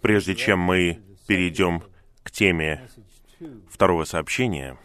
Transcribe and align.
Прежде 0.00 0.34
чем 0.34 0.60
мы 0.60 1.00
перейдем 1.26 1.82
к 2.22 2.30
теме 2.30 2.88
второго 3.68 4.04
сообщения, 4.04 4.78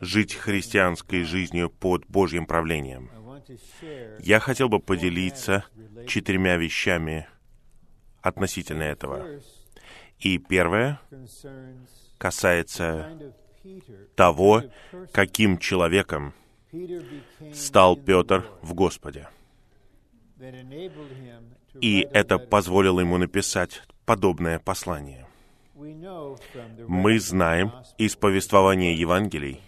жить 0.00 0.34
христианской 0.34 1.24
жизнью 1.24 1.70
под 1.70 2.06
Божьим 2.06 2.46
правлением, 2.46 3.10
я 4.20 4.40
хотел 4.40 4.68
бы 4.68 4.80
поделиться 4.80 5.64
четырьмя 6.06 6.56
вещами 6.56 7.28
относительно 8.22 8.82
этого. 8.82 9.40
И 10.18 10.38
первое 10.38 11.00
касается 12.18 13.18
того, 14.14 14.62
каким 15.12 15.58
человеком 15.58 16.32
стал 17.52 17.96
Петр 17.96 18.46
в 18.62 18.74
Господе. 18.74 19.28
И 21.80 22.06
это 22.12 22.38
позволило 22.38 23.00
ему 23.00 23.18
написать 23.18 23.82
подобное 24.04 24.58
послание. 24.58 25.26
Мы 26.88 27.20
знаем 27.20 27.72
из 27.98 28.16
повествования 28.16 28.94
Евангелий, 28.94 29.60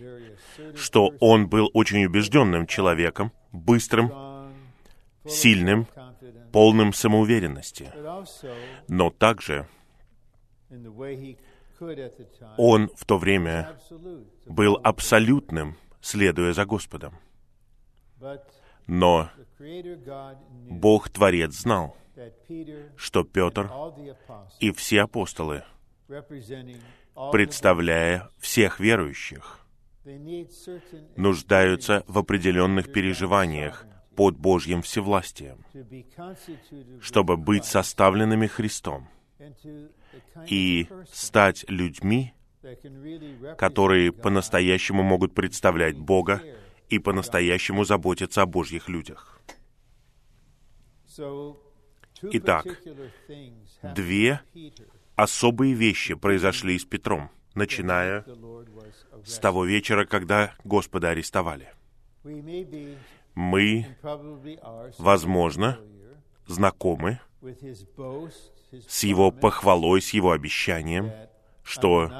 что 0.75 1.13
он 1.21 1.49
был 1.49 1.71
очень 1.75 2.05
убежденным 2.05 2.67
человеком, 2.67 3.33
быстрым, 3.53 4.13
сильным, 5.27 5.87
полным 6.53 6.93
самоуверенности. 6.93 7.93
Но 8.89 9.11
также 9.11 9.69
он 12.57 12.91
в 12.95 13.05
то 13.05 13.19
время 13.19 13.79
был 14.47 14.81
абсолютным, 14.83 15.77
следуя 16.01 16.53
за 16.53 16.65
Господом. 16.65 17.15
Но 18.87 19.31
Бог-творец 20.69 21.53
знал, 21.55 21.97
что 22.97 23.25
Петр 23.25 23.71
и 24.61 24.71
все 24.73 25.03
апостолы, 25.03 25.65
представляя 27.33 28.29
всех 28.39 28.81
верующих, 28.81 29.61
нуждаются 31.17 32.05
в 32.07 32.19
определенных 32.19 32.93
переживаниях 32.93 33.87
под 34.17 34.37
Божьим 34.37 34.83
всевластием, 34.83 35.65
чтобы 37.01 37.37
быть 37.37 37.65
составленными 37.65 38.47
Христом 38.47 39.09
и 40.47 40.89
стать 41.13 41.65
людьми, 41.69 42.33
которые 43.57 44.13
по-настоящему 44.13 45.03
могут 45.03 45.35
представлять 45.35 45.97
Бога 45.97 46.43
и 46.89 46.99
по-настоящему 46.99 47.85
заботиться 47.85 48.43
о 48.43 48.47
Божьих 48.47 48.89
людях. 48.89 49.41
Итак, 52.23 52.67
две 53.83 54.41
особые 55.17 55.75
вещи 55.75 56.15
произошли 56.15 56.79
с 56.79 56.85
Петром, 56.85 57.31
начиная 57.55 58.25
с 59.25 59.39
того 59.39 59.65
вечера, 59.65 60.05
когда 60.05 60.55
Господа 60.65 61.11
арестовали. 61.11 61.73
Мы, 63.35 63.87
возможно, 64.99 65.79
знакомы 66.47 67.21
с 68.87 69.05
его 69.05 69.31
похвалой, 69.31 70.03
с 70.03 70.11
его 70.11 70.33
обещанием, 70.33 71.13
что 71.69 72.11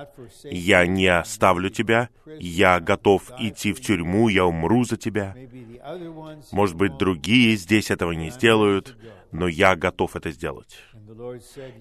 «я 0.45 0.87
не 0.87 1.07
оставлю 1.07 1.71
тебя, 1.71 2.11
я 2.39 2.81
готов 2.81 3.31
идти 3.39 3.73
в 3.73 3.81
тюрьму, 3.81 4.29
я 4.29 4.45
умру 4.45 4.85
за 4.85 4.97
тебя». 4.97 5.35
Может 6.53 6.77
быть, 6.77 6.99
другие 6.99 7.57
здесь 7.57 7.91
этого 7.91 8.13
не 8.13 8.31
сделают, 8.31 8.97
но 9.33 9.49
я 9.49 9.75
готов 9.75 10.17
это 10.17 10.31
сделать. 10.31 10.79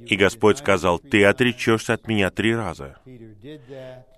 И 0.05 0.15
Господь 0.15 0.59
сказал, 0.59 0.99
«Ты 0.99 1.25
отречешься 1.25 1.93
от 1.93 2.07
меня 2.07 2.29
три 2.29 2.55
раза». 2.55 2.97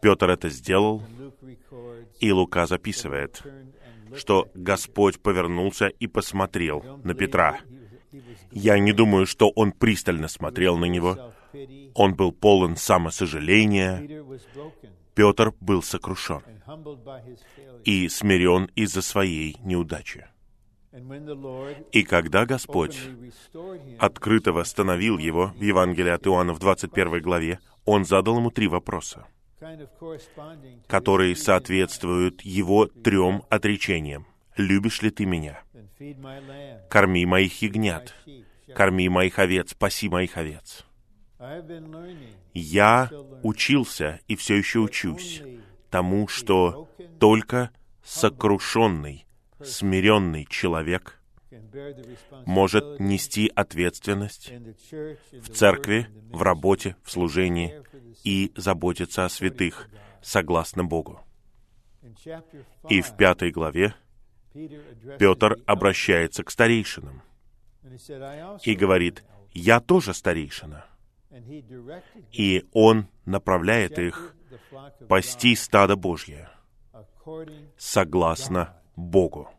Петр 0.02 0.30
это 0.30 0.50
сделал, 0.50 1.04
и 2.20 2.32
Лука 2.32 2.68
записывает, 2.68 3.42
что 4.16 4.48
Господь 4.54 5.20
повернулся 5.20 5.88
и 5.88 6.06
посмотрел 6.08 7.00
на 7.04 7.16
Петра. 7.16 7.60
Я 8.52 8.78
не 8.80 8.94
думаю, 8.94 9.26
что 9.26 9.50
он 9.50 9.72
пристально 9.72 10.28
смотрел 10.28 10.78
на 10.78 10.86
него. 10.86 11.34
Он 11.94 12.16
был 12.16 12.32
полон 12.32 12.76
самосожаления. 12.76 14.08
Петр 15.14 15.54
был 15.60 15.82
сокрушен 15.82 16.42
и 17.84 18.08
смирен 18.08 18.70
из-за 18.76 19.02
своей 19.02 19.58
неудачи. 19.64 20.28
И 21.92 22.04
когда 22.04 22.46
Господь 22.46 22.98
открыто 24.00 24.54
восстановил 24.54 25.18
его 25.18 25.48
в 25.56 25.62
Евангелии 25.62 26.12
от 26.12 26.26
Иоанна 26.26 26.54
в 26.54 26.60
21 26.60 27.22
главе, 27.22 27.60
Он 27.86 28.06
задал 28.06 28.38
ему 28.38 28.50
три 28.50 28.68
вопроса, 28.68 29.26
которые 30.88 31.36
соответствуют 31.36 32.42
его 32.42 32.88
трем 32.88 33.44
отречениям. 33.50 34.26
«Любишь 34.58 35.02
ли 35.02 35.10
ты 35.10 35.26
меня?» 35.26 35.62
«Корми 36.90 37.26
моих 37.26 37.62
ягнят», 37.62 38.14
«Корми 38.74 39.10
моих 39.10 39.40
овец», 39.40 39.74
«Паси 39.74 40.10
моих 40.10 40.38
овец». 40.38 40.86
Я 42.54 43.10
учился 43.44 44.20
и 44.28 44.36
все 44.36 44.56
еще 44.56 44.80
учусь 44.80 45.42
тому, 45.90 46.28
что 46.28 46.90
только 47.20 47.72
сокрушенный, 48.04 49.26
смиренный 49.64 50.46
человек 50.46 51.22
может 52.46 53.00
нести 53.00 53.50
ответственность 53.56 54.52
в 55.32 55.54
церкви, 55.54 56.08
в 56.30 56.42
работе, 56.42 56.98
в 57.04 57.12
служении 57.12 57.84
и 58.24 58.52
заботиться 58.56 59.24
о 59.24 59.30
святых 59.30 59.90
согласно 60.22 60.84
Богу. 60.84 61.22
И 62.90 63.02
в 63.02 63.16
пятой 63.16 63.52
главе 63.52 63.96
Петр 65.18 65.58
обращается 65.66 66.44
к 66.44 66.52
старейшинам 66.52 67.22
и 68.64 68.76
говорит, 68.76 69.24
«Я 69.54 69.80
тоже 69.80 70.14
старейшина». 70.14 70.89
И 72.32 72.66
он 72.74 73.08
направляет 73.26 74.00
их 74.00 74.36
пасти 75.08 75.56
стадо 75.56 75.96
Божье 75.96 76.50
согласно 77.78 78.82
Богу. 78.96 79.50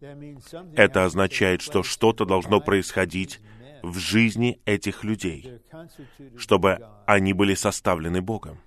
Это 0.00 1.04
означает, 1.04 1.62
что 1.62 1.82
что-то 1.82 2.24
должно 2.24 2.60
происходить 2.60 3.40
в 3.82 3.98
жизни 3.98 4.60
этих 4.64 5.04
людей, 5.04 5.60
чтобы 6.36 6.78
они 7.06 7.32
были 7.32 7.54
составлены 7.54 8.20
Богом. 8.20 8.60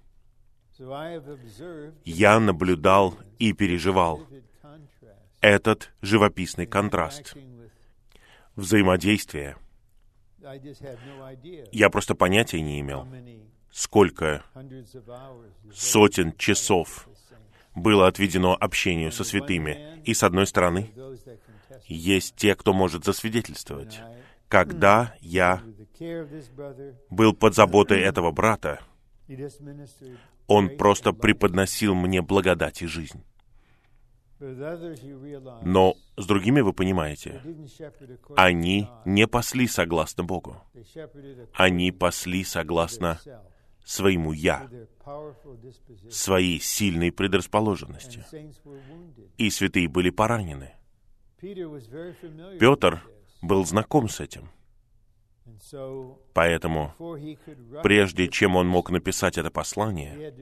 Я 2.04 2.40
наблюдал 2.40 3.18
и 3.40 3.54
переживал 3.54 4.28
этот 5.42 5.92
живописный 6.02 6.66
контраст, 6.66 7.36
взаимодействие. 8.56 9.58
Я 11.72 11.90
просто 11.90 12.16
понятия 12.16 12.62
не 12.62 12.80
имел, 12.80 13.08
сколько 13.72 14.44
сотен 15.74 16.36
часов 16.38 17.08
было 17.76 18.08
отведено 18.08 18.56
общению 18.60 19.12
со 19.12 19.24
святыми. 19.24 20.02
И 20.06 20.14
с 20.14 20.24
одной 20.24 20.48
стороны, 20.48 20.92
есть 21.88 22.36
те, 22.36 22.56
кто 22.56 22.74
может 22.74 23.06
засвидетельствовать. 23.06 24.00
Когда 24.48 25.16
я 25.20 25.62
был 27.10 27.34
под 27.34 27.56
заботой 27.56 28.00
этого 28.02 28.32
брата, 28.32 28.80
он 30.48 30.78
просто 30.78 31.12
преподносил 31.12 31.96
мне 31.96 32.22
благодать 32.22 32.82
и 32.82 32.88
жизнь. 32.88 33.24
Но 35.64 35.96
с 36.18 36.26
другими 36.26 36.62
вы 36.62 36.74
понимаете, 36.74 37.42
они 38.36 38.90
не 39.06 39.28
пасли 39.28 39.68
согласно 39.68 40.24
Богу. 40.24 40.58
Они 41.54 41.92
пасли 41.92 42.44
согласно 42.44 43.20
своему 43.84 44.32
«я», 44.34 44.70
своей 46.10 46.60
сильной 46.60 47.12
предрасположенности. 47.12 48.26
И 49.38 49.50
святые 49.50 49.88
были 49.88 50.10
поранены. 50.10 50.74
Петр 51.40 53.04
был 53.42 53.66
знаком 53.66 54.10
с 54.10 54.20
этим. 54.20 54.50
Поэтому, 56.34 56.94
прежде 57.84 58.28
чем 58.28 58.56
он 58.56 58.68
мог 58.68 58.90
написать 58.90 59.38
это 59.38 59.52
послание, 59.52 60.34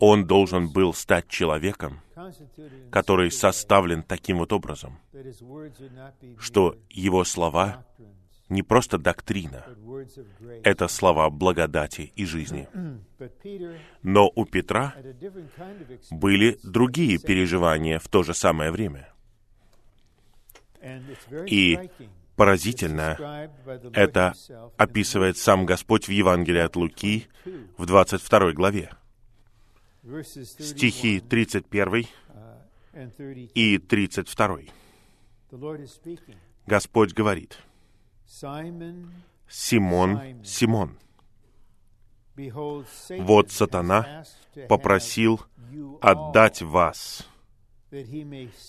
он 0.00 0.26
должен 0.26 0.68
был 0.72 0.92
стать 0.94 1.28
человеком, 1.28 2.00
который 2.90 3.30
составлен 3.30 4.02
таким 4.02 4.38
вот 4.38 4.52
образом, 4.52 4.98
что 6.38 6.76
его 6.88 7.24
слова 7.24 7.84
не 8.48 8.62
просто 8.62 8.98
доктрина, 8.98 9.64
это 10.64 10.88
слова 10.88 11.30
благодати 11.30 12.12
и 12.16 12.24
жизни. 12.24 12.68
Но 14.02 14.30
у 14.34 14.44
Петра 14.44 14.94
были 16.10 16.58
другие 16.64 17.18
переживания 17.18 17.98
в 17.98 18.08
то 18.08 18.22
же 18.22 18.34
самое 18.34 18.72
время. 18.72 19.12
И 21.46 21.78
Поразительно, 22.40 23.50
это 23.92 24.32
описывает 24.78 25.36
сам 25.36 25.66
Господь 25.66 26.08
в 26.08 26.10
Евангелии 26.10 26.62
от 26.62 26.74
Луки 26.74 27.26
в 27.76 27.84
22 27.84 28.52
главе. 28.52 28.92
Стихи 30.02 31.20
31 31.20 32.06
и 33.54 33.78
32. 33.78 34.58
Господь 36.66 37.12
говорит, 37.12 37.58
«Симон, 39.48 40.44
Симон, 40.44 40.98
вот 43.18 43.50
сатана 43.50 44.24
попросил 44.68 45.42
отдать 46.00 46.62
вас, 46.62 47.28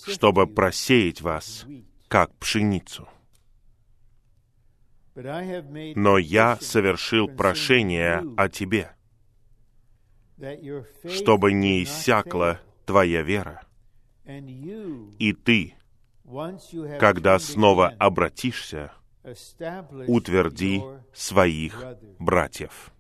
чтобы 0.08 0.48
просеять 0.48 1.22
вас, 1.22 1.66
как 2.08 2.36
пшеницу. 2.36 3.08
Но 5.16 6.18
я 6.18 6.58
совершил 6.60 7.28
прошение 7.28 8.24
о 8.38 8.50
тебе, 8.50 8.92
чтобы 11.08 11.54
не 11.54 11.84
иссякла 11.84 12.60
твоя 12.86 13.22
вера. 13.22 13.64
И 14.26 15.34
ты, 15.34 15.76
когда 17.00 17.40
снова 17.40 17.90
обратишься, 18.00 18.92
утверди 20.08 20.82
своих 21.14 21.84
братьев. 22.20 22.92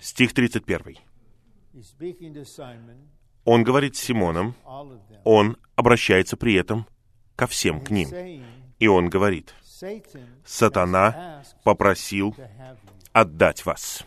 Стих 0.00 0.34
31. 0.34 0.96
Он 3.44 3.64
говорит 3.64 3.96
с 3.96 4.00
Симоном, 4.00 4.54
он 5.24 5.56
обращается 5.74 6.36
при 6.36 6.54
этом 6.54 6.86
ко 7.34 7.46
всем 7.46 7.80
к 7.80 7.90
ним. 7.90 8.08
И 8.78 8.86
он 8.86 9.08
говорит, 9.08 9.54
«Сатана 10.44 11.44
попросил 11.64 12.36
отдать 13.12 13.64
вас». 13.64 14.04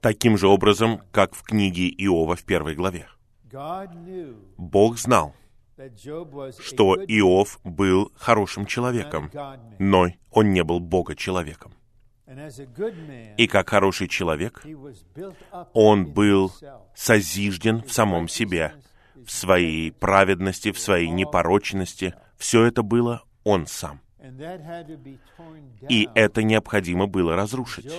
Таким 0.00 0.36
же 0.36 0.48
образом, 0.48 1.02
как 1.10 1.34
в 1.34 1.42
книге 1.42 1.88
Иова 1.88 2.36
в 2.36 2.44
первой 2.44 2.74
главе. 2.74 3.06
Бог 4.56 4.98
знал, 4.98 5.34
что 6.58 6.96
Иов 6.96 7.60
был 7.64 8.12
хорошим 8.16 8.66
человеком, 8.66 9.30
но 9.78 10.06
он 10.30 10.52
не 10.52 10.64
был 10.64 10.80
Бога-человеком. 10.80 11.72
И 13.36 13.46
как 13.46 13.68
хороший 13.70 14.08
человек, 14.08 14.64
он 15.72 16.06
был 16.06 16.52
созижден 16.94 17.82
в 17.82 17.92
самом 17.92 18.28
себе, 18.28 18.74
в 19.14 19.30
своей 19.30 19.92
праведности, 19.92 20.72
в 20.72 20.78
своей 20.78 21.10
непорочности. 21.10 22.14
Все 22.38 22.64
это 22.64 22.82
было 22.82 23.22
он 23.44 23.66
сам. 23.66 24.00
И 25.88 26.08
это 26.14 26.42
необходимо 26.42 27.06
было 27.06 27.34
разрушить. 27.34 27.92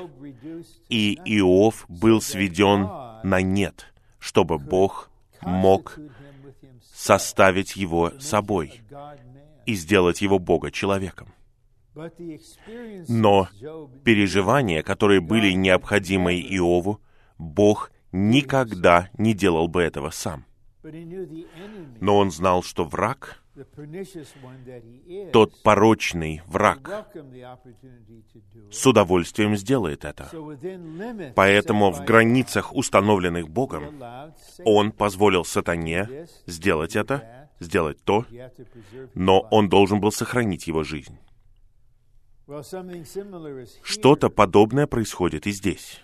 И 0.89 1.15
Иов 1.25 1.85
был 1.89 2.21
сведен 2.21 2.87
на 3.23 3.41
нет, 3.41 3.93
чтобы 4.19 4.57
Бог 4.57 5.09
мог 5.41 5.99
составить 6.93 7.75
его 7.75 8.13
собой 8.19 8.81
и 9.65 9.73
сделать 9.75 10.21
его 10.21 10.39
Бога 10.39 10.71
человеком. 10.71 11.33
Но 13.07 13.49
переживания, 14.03 14.81
которые 14.81 15.19
были 15.21 15.51
необходимы 15.51 16.35
Иову, 16.35 17.01
Бог 17.37 17.91
никогда 18.11 19.09
не 19.17 19.33
делал 19.33 19.67
бы 19.67 19.81
этого 19.81 20.09
сам. 20.09 20.45
Но 22.01 22.17
он 22.17 22.31
знал, 22.31 22.63
что 22.63 22.83
враг, 22.85 23.42
тот 25.31 25.61
порочный 25.61 26.41
враг, 26.47 27.07
с 28.71 28.85
удовольствием 28.87 29.55
сделает 29.55 30.05
это. 30.05 30.29
Поэтому 31.35 31.91
в 31.91 32.03
границах, 32.03 32.75
установленных 32.75 33.49
Богом, 33.49 34.01
он 34.65 34.91
позволил 34.91 35.45
сатане 35.45 36.27
сделать 36.47 36.95
это, 36.95 37.49
сделать 37.59 38.03
то, 38.03 38.25
но 39.13 39.41
он 39.51 39.69
должен 39.69 39.99
был 39.99 40.11
сохранить 40.11 40.67
его 40.67 40.83
жизнь. 40.83 41.17
Что-то 43.83 44.29
подобное 44.29 44.87
происходит 44.87 45.47
и 45.47 45.51
здесь. 45.51 46.01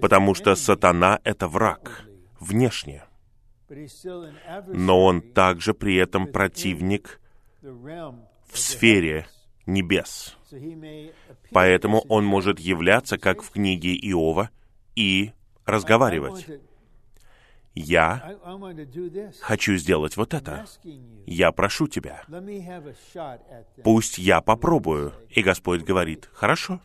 Потому 0.00 0.34
что 0.34 0.54
сатана— 0.54 1.20
это 1.24 1.48
враг, 1.48 2.04
внешне. 2.38 3.04
Но 4.66 5.04
он 5.04 5.20
также 5.20 5.74
при 5.74 5.96
этом 5.96 6.26
противник 6.26 7.20
в 7.62 8.58
сфере 8.58 9.26
небес. 9.66 10.36
Поэтому 11.52 12.00
он 12.08 12.24
может 12.24 12.58
являться, 12.58 13.18
как 13.18 13.42
в 13.42 13.50
книге 13.50 13.94
Иова, 13.94 14.50
и 14.96 15.32
разговаривать 15.64 16.46
я 17.74 18.36
хочу 19.40 19.76
сделать 19.76 20.16
вот 20.16 20.34
это. 20.34 20.66
Я 21.26 21.52
прошу 21.52 21.88
тебя. 21.88 22.22
Пусть 23.82 24.18
я 24.18 24.40
попробую. 24.40 25.12
И 25.30 25.42
Господь 25.42 25.82
говорит, 25.82 26.28
хорошо. 26.32 26.80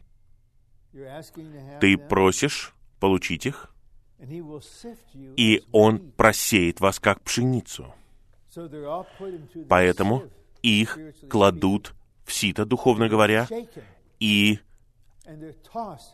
Ты 1.81 1.97
просишь 1.97 2.73
получить 2.99 3.45
их, 3.45 3.74
и 5.37 5.63
Он 5.71 6.11
просеет 6.11 6.79
вас 6.79 6.99
как 6.99 7.21
пшеницу. 7.21 7.93
Поэтому 9.69 10.23
их 10.61 10.97
кладут 11.29 11.93
в 12.25 12.33
сито, 12.33 12.65
духовно 12.65 13.09
говоря, 13.09 13.47
и 14.19 14.59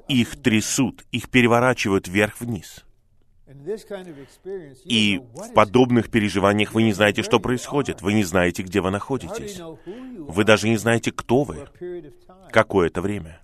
их 0.07 0.42
трясут, 0.42 1.06
их 1.12 1.30
переворачивают 1.30 2.07
вверх-вниз. 2.07 2.86
И 4.86 5.21
в 5.33 5.54
подобных 5.54 6.09
переживаниях 6.09 6.74
вы 6.74 6.83
не 6.83 6.94
знаете, 6.94 7.21
что 7.21 7.39
происходит. 7.39 8.01
Вы 8.01 8.13
не 8.13 8.24
знаете, 8.24 8.63
где 8.63 8.80
вы 8.80 8.92
находитесь. 8.92 9.59
Вы 9.59 10.44
даже 10.45 10.69
не 10.69 10.77
знаете, 10.77 11.12
кто 11.12 11.44
вы 11.44 11.68
какое-то 12.51 13.01
время. 13.01 13.41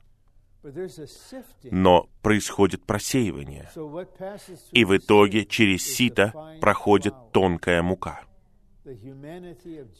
Но 1.71 2.09
происходит 2.21 2.83
просеивание. 2.85 3.69
И 4.71 4.85
в 4.85 4.97
итоге 4.97 5.45
через 5.45 5.83
сито 5.85 6.33
проходит 6.59 7.13
тонкая 7.31 7.81
мука. 7.81 8.21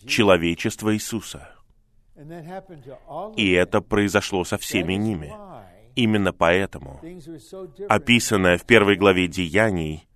Человечество 0.06 0.94
Иисуса. 0.94 1.50
И 3.36 3.52
это 3.52 3.82
произошло 3.82 4.44
со 4.44 4.58
всеми 4.58 4.94
ними. 4.94 5.34
Именно 5.96 6.32
поэтому 6.32 7.02
описанное 7.90 8.58
в 8.58 8.66
первой 8.66 8.96
главе 8.96 9.28
Деяний 9.28 10.08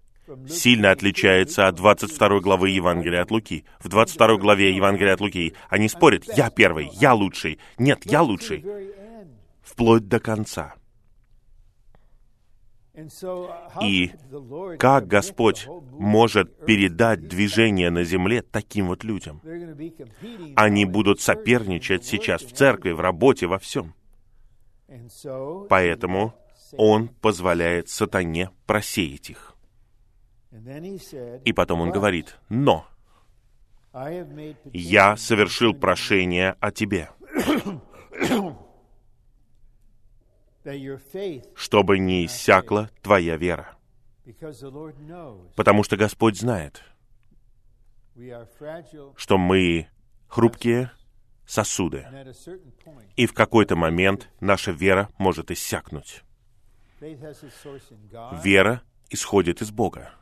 сильно 0.47 0.91
отличается 0.91 1.67
от 1.67 1.75
22 1.75 2.39
главы 2.39 2.69
Евангелия 2.69 3.21
от 3.21 3.31
Луки. 3.31 3.65
В 3.79 3.89
22 3.89 4.37
главе 4.37 4.75
Евангелия 4.75 5.13
от 5.13 5.21
Луки 5.21 5.53
они 5.69 5.89
спорят, 5.89 6.23
я 6.37 6.49
первый, 6.49 6.89
я 6.93 7.13
лучший, 7.13 7.59
нет, 7.77 8.01
я 8.05 8.21
лучший, 8.21 8.63
вплоть 9.61 10.07
до 10.07 10.19
конца. 10.19 10.75
И 13.81 14.11
как 14.77 15.07
Господь 15.07 15.65
может 15.91 16.65
передать 16.65 17.27
движение 17.27 17.89
на 17.89 18.03
земле 18.03 18.41
таким 18.41 18.87
вот 18.87 19.03
людям? 19.05 19.41
Они 20.55 20.85
будут 20.85 21.21
соперничать 21.21 22.03
сейчас 22.03 22.41
в 22.41 22.51
церкви, 22.51 22.91
в 22.91 22.99
работе, 22.99 23.47
во 23.47 23.59
всем. 23.59 23.93
Поэтому 25.69 26.33
он 26.73 27.07
позволяет 27.07 27.87
сатане 27.87 28.49
просеять 28.65 29.29
их. 29.29 29.55
И 31.45 31.53
потом 31.53 31.79
он 31.79 31.91
говорит, 31.91 32.37
но 32.49 32.85
я 34.73 35.15
совершил 35.15 35.73
прошение 35.73 36.57
о 36.59 36.71
тебе, 36.71 37.09
чтобы 41.55 41.99
не 41.99 42.25
иссякла 42.25 42.89
твоя 43.01 43.37
вера. 43.37 43.77
Потому 45.55 45.83
что 45.83 45.97
Господь 45.97 46.37
знает, 46.37 46.83
что 49.15 49.37
мы 49.37 49.87
хрупкие, 50.27 50.91
сосуды. 51.45 52.05
И 53.15 53.25
в 53.25 53.33
какой-то 53.33 53.75
момент 53.75 54.29
наша 54.39 54.71
вера 54.71 55.09
может 55.17 55.51
иссякнуть. 55.51 56.23
Вера 58.43 58.81
исходит 59.09 59.61
из 59.61 59.71
Бога. 59.71 60.13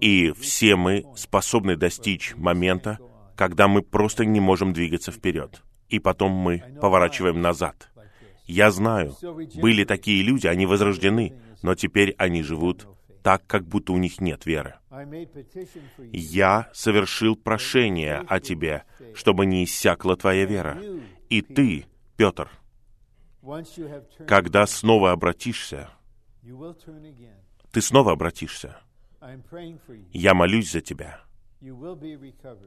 И 0.00 0.32
все 0.32 0.76
мы 0.76 1.06
способны 1.16 1.76
достичь 1.76 2.34
момента, 2.36 2.98
когда 3.36 3.68
мы 3.68 3.82
просто 3.82 4.24
не 4.24 4.40
можем 4.40 4.72
двигаться 4.72 5.12
вперед. 5.12 5.62
И 5.88 5.98
потом 5.98 6.32
мы 6.32 6.62
поворачиваем 6.80 7.40
назад. 7.40 7.88
Я 8.48 8.70
знаю, 8.70 9.14
были 9.56 9.84
такие 9.84 10.22
люди, 10.22 10.46
они 10.46 10.64
возрождены, 10.64 11.38
но 11.62 11.74
теперь 11.74 12.14
они 12.16 12.42
живут 12.42 12.88
так, 13.22 13.46
как 13.46 13.66
будто 13.66 13.92
у 13.92 13.98
них 13.98 14.22
нет 14.22 14.46
веры. 14.46 14.76
Я 16.12 16.70
совершил 16.72 17.36
прошение 17.36 18.24
о 18.26 18.40
тебе, 18.40 18.84
чтобы 19.14 19.44
не 19.44 19.64
иссякла 19.64 20.16
твоя 20.16 20.46
вера. 20.46 20.80
И 21.28 21.42
ты, 21.42 21.84
Петр, 22.16 22.50
когда 24.26 24.66
снова 24.66 25.12
обратишься, 25.12 25.90
ты 27.70 27.82
снова 27.82 28.12
обратишься. 28.12 28.78
Я 30.10 30.32
молюсь 30.32 30.72
за 30.72 30.80
тебя. 30.80 31.20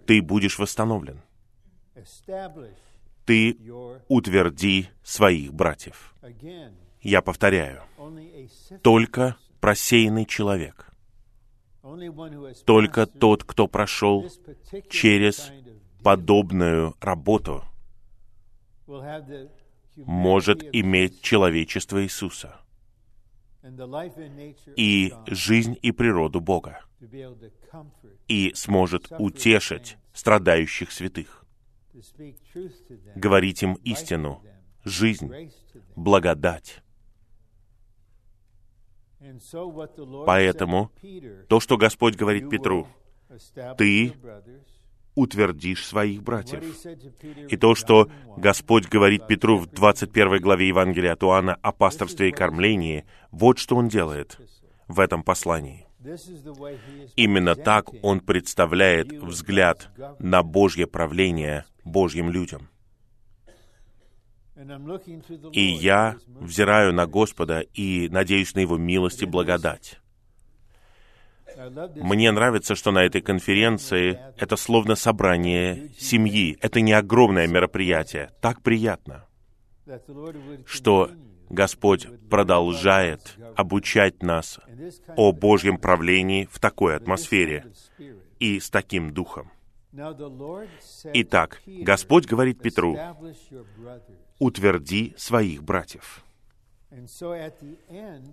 Ты 0.05 0.21
будешь 0.21 0.59
восстановлен. 0.59 1.21
Ты 3.31 3.57
утверди 4.09 4.89
своих 5.03 5.53
братьев. 5.53 6.13
Я 7.01 7.21
повторяю, 7.21 7.81
только 8.83 9.37
просеянный 9.61 10.25
человек, 10.25 10.91
только 12.65 13.05
тот, 13.05 13.45
кто 13.45 13.69
прошел 13.69 14.29
через 14.89 15.49
подобную 16.03 16.93
работу, 16.99 17.63
может 19.95 20.61
иметь 20.75 21.21
человечество 21.21 22.03
Иисуса 22.03 22.59
и 24.75 25.13
жизнь 25.27 25.77
и 25.81 25.93
природу 25.93 26.41
Бога, 26.41 26.81
и 28.27 28.51
сможет 28.55 29.07
утешить 29.19 29.95
страдающих 30.11 30.91
святых, 30.91 31.40
говорить 33.15 33.63
им 33.63 33.73
истину, 33.83 34.43
жизнь, 34.83 35.51
благодать. 35.95 36.81
Поэтому 40.25 40.91
то, 41.47 41.59
что 41.59 41.77
Господь 41.77 42.15
говорит 42.15 42.49
Петру, 42.49 42.87
ты 43.77 44.13
утвердишь 45.15 45.85
своих 45.85 46.23
братьев. 46.23 46.63
И 47.49 47.57
то, 47.57 47.75
что 47.75 48.09
Господь 48.37 48.87
говорит 48.87 49.27
Петру 49.27 49.57
в 49.57 49.67
21 49.67 50.41
главе 50.41 50.69
Евангелия 50.69 51.13
от 51.13 51.23
Иоанна 51.23 51.55
о 51.61 51.71
пасторстве 51.71 52.29
и 52.29 52.31
кормлении, 52.31 53.05
вот 53.31 53.59
что 53.59 53.75
Он 53.75 53.89
делает 53.89 54.37
в 54.87 54.99
этом 54.99 55.23
послании. 55.23 55.85
Именно 57.15 57.55
так 57.55 57.89
Он 58.01 58.21
представляет 58.21 59.11
взгляд 59.11 59.89
на 60.19 60.41
Божье 60.41 60.87
правление 60.87 61.65
Божьим 61.83 62.29
людям. 62.29 62.69
И 65.53 65.61
я 65.61 66.17
взираю 66.27 66.93
на 66.93 67.07
Господа 67.07 67.61
и 67.61 68.09
надеюсь 68.09 68.53
на 68.53 68.59
Его 68.59 68.77
милость 68.77 69.21
и 69.23 69.25
благодать. 69.25 69.99
Мне 71.95 72.31
нравится, 72.31 72.75
что 72.75 72.91
на 72.91 73.03
этой 73.03 73.21
конференции 73.21 74.19
это 74.37 74.55
словно 74.55 74.95
собрание 74.95 75.89
семьи. 75.97 76.57
Это 76.61 76.81
не 76.81 76.93
огромное 76.93 77.47
мероприятие. 77.47 78.31
Так 78.41 78.61
приятно, 78.61 79.25
что 80.65 81.11
Господь 81.49 82.07
продолжает 82.29 83.37
обучать 83.55 84.23
нас 84.23 84.59
о 85.17 85.31
Божьем 85.31 85.77
правлении 85.77 86.47
в 86.51 86.59
такой 86.59 86.95
атмосфере 86.95 87.65
и 88.39 88.59
с 88.59 88.69
таким 88.69 89.11
духом. 89.11 89.51
Итак, 89.93 91.61
Господь 91.65 92.25
говорит 92.25 92.61
Петру, 92.61 92.97
утверди 94.39 95.13
своих 95.17 95.63
братьев. 95.63 96.23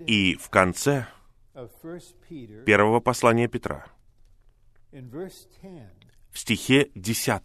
И 0.06 0.36
в 0.36 0.50
конце 0.50 1.06
первого 2.64 3.00
послания 3.00 3.48
Петра, 3.48 3.86
в 6.30 6.38
стихе 6.38 6.90
10. 6.94 7.42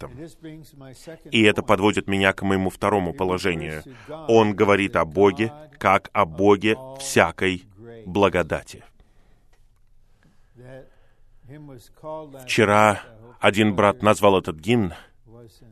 И 1.32 1.42
это 1.44 1.64
подводит 1.64 2.08
меня 2.08 2.34
к 2.34 2.44
моему 2.44 2.70
второму 2.70 3.14
положению. 3.14 3.84
Он 4.28 4.56
говорит 4.56 4.96
о 4.96 5.06
Боге, 5.06 5.52
как 5.80 6.10
о 6.14 6.26
Боге 6.26 6.78
всякой 7.00 7.64
благодати. 8.06 8.84
Вчера 12.46 13.02
один 13.44 13.76
брат 13.76 14.02
назвал 14.02 14.40
этот 14.40 14.56
гимн, 14.56 14.94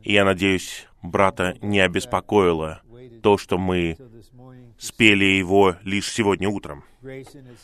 и 0.02 0.12
я 0.12 0.26
надеюсь, 0.26 0.86
брата 1.00 1.56
не 1.62 1.80
обеспокоило 1.80 2.82
то, 3.22 3.38
что 3.38 3.56
мы 3.56 3.96
спели 4.78 5.24
его 5.24 5.76
лишь 5.82 6.12
сегодня 6.12 6.50
утром. 6.50 6.84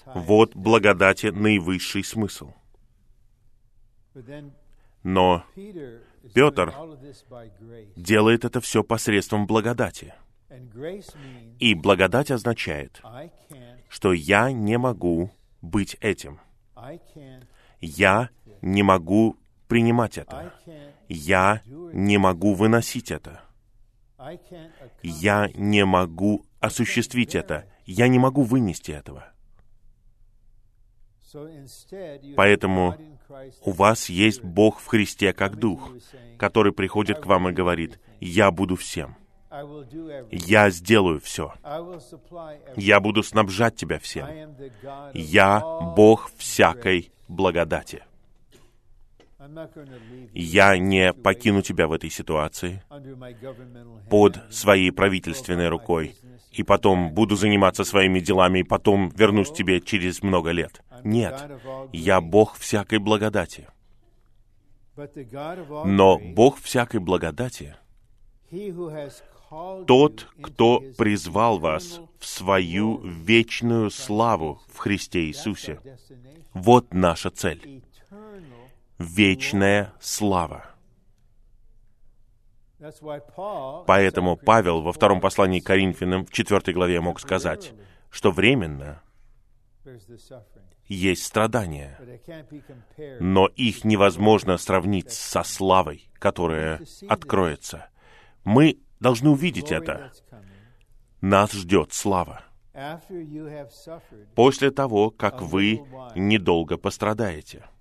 Вот 0.06 0.56
благодати 0.56 1.26
наивысший 1.26 2.04
смысл. 2.04 2.54
Но 5.02 5.44
Петр 6.34 6.74
делает 7.94 8.46
это 8.46 8.62
все 8.62 8.82
посредством 8.82 9.46
благодати. 9.46 10.14
И 11.58 11.74
благодать 11.74 12.30
означает, 12.30 13.02
что 13.90 14.14
я 14.14 14.52
не 14.52 14.78
могу 14.78 15.30
быть 15.60 15.98
этим. 16.00 16.40
Я 17.82 18.30
не 18.62 18.82
могу 18.82 19.36
принимать 19.68 20.18
это. 20.18 20.52
Я 21.08 21.62
не 21.66 22.18
могу 22.18 22.54
выносить 22.54 23.10
это. 23.10 23.42
Я 25.02 25.50
не 25.54 25.84
могу 25.84 26.44
осуществить 26.60 27.34
это. 27.34 27.66
Я 27.84 28.08
не 28.08 28.18
могу 28.18 28.42
вынести 28.42 28.90
этого. 28.90 29.32
Поэтому 32.36 32.96
у 33.62 33.72
вас 33.72 34.08
есть 34.08 34.42
Бог 34.42 34.80
в 34.80 34.86
Христе 34.86 35.32
как 35.32 35.56
Дух, 35.56 35.92
который 36.38 36.72
приходит 36.72 37.20
к 37.20 37.26
вам 37.26 37.48
и 37.48 37.52
говорит, 37.52 38.00
«Я 38.20 38.50
буду 38.50 38.76
всем. 38.76 39.16
Я 40.30 40.70
сделаю 40.70 41.20
все. 41.20 41.52
Я 42.76 43.00
буду 43.00 43.22
снабжать 43.22 43.76
тебя 43.76 43.98
всем. 43.98 44.26
Я 45.14 45.60
Бог 45.60 46.30
всякой 46.36 47.12
благодати». 47.28 48.07
Я 50.34 50.76
не 50.78 51.12
покину 51.12 51.62
тебя 51.62 51.86
в 51.86 51.92
этой 51.92 52.10
ситуации. 52.10 52.82
Под 54.10 54.52
своей 54.52 54.90
правительственной 54.90 55.68
рукой, 55.68 56.16
и 56.50 56.64
потом 56.64 57.12
буду 57.14 57.36
заниматься 57.36 57.84
своими 57.84 58.18
делами, 58.18 58.60
и 58.60 58.64
потом 58.64 59.10
вернусь 59.10 59.52
тебе 59.52 59.80
через 59.80 60.22
много 60.22 60.50
лет. 60.50 60.82
Нет, 61.04 61.48
я 61.92 62.20
Бог 62.20 62.56
всякой 62.56 62.98
благодати. 62.98 63.68
Но 64.96 66.18
Бог 66.18 66.58
всякой 66.60 66.98
благодати, 66.98 67.76
тот, 69.86 70.26
кто 70.42 70.82
призвал 70.96 71.60
вас 71.60 72.00
в 72.18 72.26
свою 72.26 72.98
вечную 73.04 73.90
славу 73.90 74.60
в 74.72 74.78
Христе 74.78 75.26
Иисусе. 75.26 75.80
Вот 76.52 76.92
наша 76.92 77.30
цель 77.30 77.84
вечная 78.98 79.92
слава. 80.00 80.64
Поэтому 83.86 84.36
Павел 84.36 84.82
во 84.82 84.92
втором 84.92 85.20
послании 85.20 85.60
к 85.60 85.66
Коринфянам 85.66 86.24
в 86.26 86.32
четвертой 86.32 86.74
главе 86.74 87.00
мог 87.00 87.20
сказать, 87.20 87.72
что 88.10 88.30
временно 88.30 89.02
есть 90.86 91.24
страдания, 91.24 91.98
но 93.20 93.46
их 93.46 93.84
невозможно 93.84 94.58
сравнить 94.58 95.10
со 95.10 95.42
славой, 95.42 96.08
которая 96.14 96.80
откроется. 97.08 97.88
Мы 98.44 98.78
должны 99.00 99.30
увидеть 99.30 99.72
это. 99.72 100.12
Нас 101.20 101.52
ждет 101.52 101.92
слава. 101.92 102.42
После 104.36 104.70
того, 104.70 105.10
как 105.10 105.42
вы 105.42 105.82
недолго 106.14 106.76
пострадаете— 106.76 107.64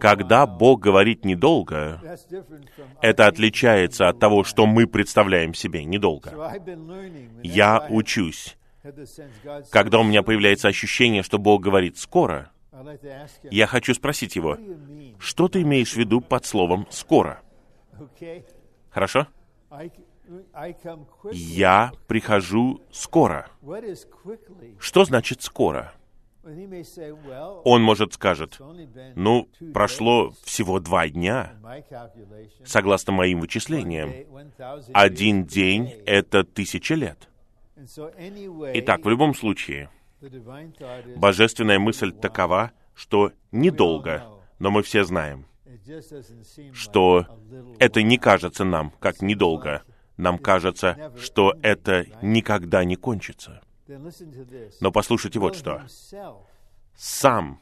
когда 0.00 0.46
Бог 0.46 0.80
говорит 0.80 1.24
недолго, 1.24 2.00
это 3.00 3.26
отличается 3.26 4.08
от 4.08 4.20
того, 4.20 4.44
что 4.44 4.66
мы 4.66 4.86
представляем 4.86 5.52
себе 5.52 5.84
недолго. 5.84 6.30
Я 7.42 7.86
учусь. 7.90 8.56
Когда 9.70 9.98
у 9.98 10.04
меня 10.04 10.22
появляется 10.22 10.68
ощущение, 10.68 11.22
что 11.22 11.38
Бог 11.38 11.62
говорит 11.62 11.98
скоро, 11.98 12.52
я 13.50 13.66
хочу 13.66 13.94
спросить 13.94 14.36
его, 14.36 14.56
что 15.18 15.48
ты 15.48 15.62
имеешь 15.62 15.94
в 15.94 15.96
виду 15.96 16.20
под 16.20 16.44
словом 16.44 16.86
«скоро»? 16.90 17.40
Хорошо? 18.90 19.26
Я 21.32 21.92
прихожу 22.06 22.80
скоро. 22.90 23.48
Что 24.78 25.04
значит 25.04 25.42
«скоро»? 25.42 25.92
Он, 26.44 27.82
может, 27.82 28.14
скажет, 28.14 28.60
ну, 29.14 29.48
прошло 29.72 30.32
всего 30.44 30.80
два 30.80 31.08
дня, 31.08 31.54
согласно 32.64 33.12
моим 33.12 33.40
вычислениям. 33.40 34.12
Один 34.92 35.44
день— 35.44 35.88
это 36.06 36.42
тысяча 36.44 36.94
лет. 36.94 37.28
Итак, 38.74 39.04
в 39.04 39.08
любом 39.08 39.34
случае, 39.34 39.88
Божественная 41.16 41.78
мысль 41.78 42.12
такова, 42.12 42.72
что 42.94 43.32
недолго, 43.50 44.24
но 44.58 44.70
мы 44.70 44.82
все 44.82 45.04
знаем, 45.04 45.46
что 46.72 47.26
это 47.78 48.02
не 48.02 48.18
кажется 48.18 48.64
нам 48.64 48.92
как 49.00 49.22
недолго. 49.22 49.82
Нам 50.16 50.38
кажется, 50.38 51.12
что 51.18 51.54
это 51.62 52.04
никогда 52.20 52.84
не 52.84 52.96
кончится. 52.96 53.62
Но 54.80 54.92
послушайте 54.92 55.38
вот 55.38 55.56
что. 55.56 55.84
Сам 56.94 57.60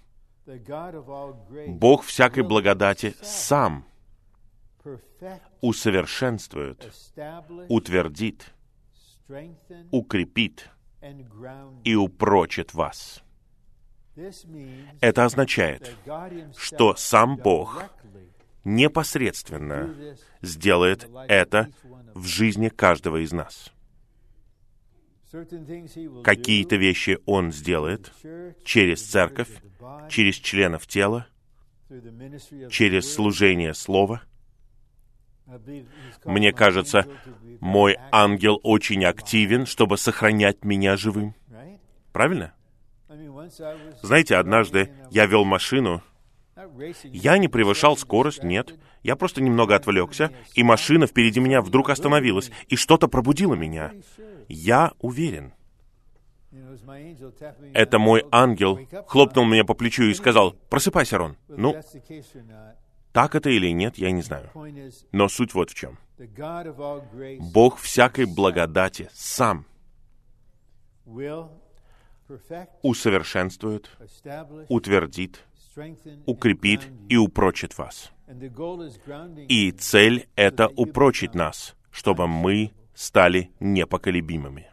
Бог 1.69 2.05
всякой 2.05 2.43
благодати 2.43 3.15
сам 3.23 3.85
усовершенствует, 5.61 6.93
утвердит, 7.69 8.53
укрепит 9.91 10.71
и 11.85 11.95
упрочит 11.95 12.75
вас. 12.75 13.23
Это 15.01 15.25
означает, 15.25 15.97
что 16.57 16.95
сам 16.97 17.37
Бог 17.37 17.85
непосредственно 18.65 19.95
сделает 20.43 21.09
это 21.29 21.71
в 22.15 22.27
жизни 22.27 22.69
каждого 22.69 23.23
из 23.23 23.33
нас. 23.33 23.73
Какие-то 26.25 26.77
вещи 26.77 27.19
Он 27.27 27.53
сделает 27.53 28.13
через 28.65 29.03
церковь, 29.03 29.51
через 30.09 30.37
членов 30.37 30.87
тела, 30.87 31.27
через 32.71 33.13
служение 33.13 33.75
Слова. 33.75 34.23
Мне 36.25 36.53
кажется, 36.53 37.07
мой 37.61 37.97
ангел 38.13 38.61
очень 38.63 39.05
активен, 39.05 39.67
чтобы 39.67 39.99
сохранять 39.99 40.65
меня 40.65 40.97
живым. 40.97 41.35
Правильно? 42.13 42.53
Знаете, 44.03 44.37
однажды 44.37 44.93
я 45.11 45.27
вел 45.27 45.45
машину, 45.45 46.03
я 47.05 47.39
не 47.39 47.49
превышал 47.49 47.97
скорость, 47.97 48.43
нет. 48.43 48.75
Я 49.03 49.17
просто 49.17 49.43
немного 49.43 49.75
отвлекся, 49.75 50.31
и 50.55 50.63
машина 50.63 51.07
впереди 51.07 51.41
меня 51.41 51.63
вдруг 51.63 51.91
остановилась, 51.91 52.51
и 52.69 52.77
что-то 52.77 53.09
пробудило 53.09 53.55
меня. 53.55 53.93
Я 54.49 54.93
уверен. 55.01 55.53
Это 57.75 57.99
мой 57.99 58.25
ангел 58.33 58.81
хлопнул 59.07 59.45
меня 59.45 59.65
по 59.65 59.75
плечу 59.75 60.05
и 60.05 60.15
сказал, 60.15 60.53
«Просыпайся, 60.69 61.19
Рон». 61.19 61.37
Ну, 61.49 61.81
так 63.13 63.35
это 63.35 63.51
или 63.51 63.69
нет, 63.69 63.99
я 63.99 64.11
не 64.11 64.23
знаю. 64.23 64.51
Но 65.13 65.29
суть 65.29 65.55
вот 65.55 65.71
в 65.71 65.75
чем. 65.75 65.99
Бог 67.53 67.79
всякой 67.79 68.27
благодати 68.27 69.09
сам 69.13 69.65
усовершенствует, 72.83 73.91
утвердит, 74.69 75.45
укрепит 76.27 76.89
и 77.09 77.17
упрочит 77.17 77.77
вас. 77.79 78.13
И 79.49 79.73
цель— 79.73 80.29
это 80.37 80.69
упрочить 80.69 81.35
нас, 81.35 81.77
чтобы 81.91 82.27
мы 82.29 82.73
стали 82.95 83.51
непоколебимыми. 83.61 84.71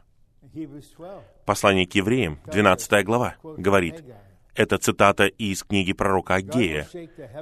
Послание 1.46 1.86
к 1.86 1.94
евреям, 1.96 2.40
12 2.46 3.06
глава, 3.06 3.36
говорит, 3.44 4.04
это 4.56 4.78
цитата 4.78 5.26
из 5.28 5.64
книги 5.64 5.94
пророка 5.94 6.36
Агея, 6.36 6.88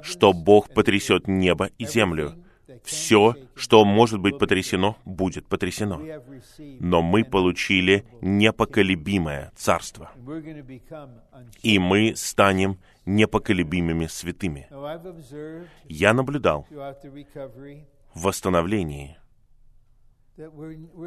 что 0.02 0.34
Бог 0.34 0.74
потрясет 0.74 1.28
небо 1.28 1.70
и 1.78 1.86
землю, 1.86 2.36
все, 2.84 3.36
что 3.56 3.86
может 3.86 4.20
быть 4.20 4.38
потрясено, 4.38 4.98
будет 5.06 5.48
потрясено. 5.48 6.02
Но 6.80 7.02
мы 7.02 7.24
получили 7.24 8.06
непоколебимое 8.22 9.52
царство. 9.56 10.12
И 11.64 11.80
мы 11.80 12.16
станем 12.16 12.80
непоколебимыми 13.06 14.08
святыми. 14.08 14.68
Я 15.86 16.14
наблюдал 16.14 16.68
в 18.14 18.22
восстановлении, 18.22 19.18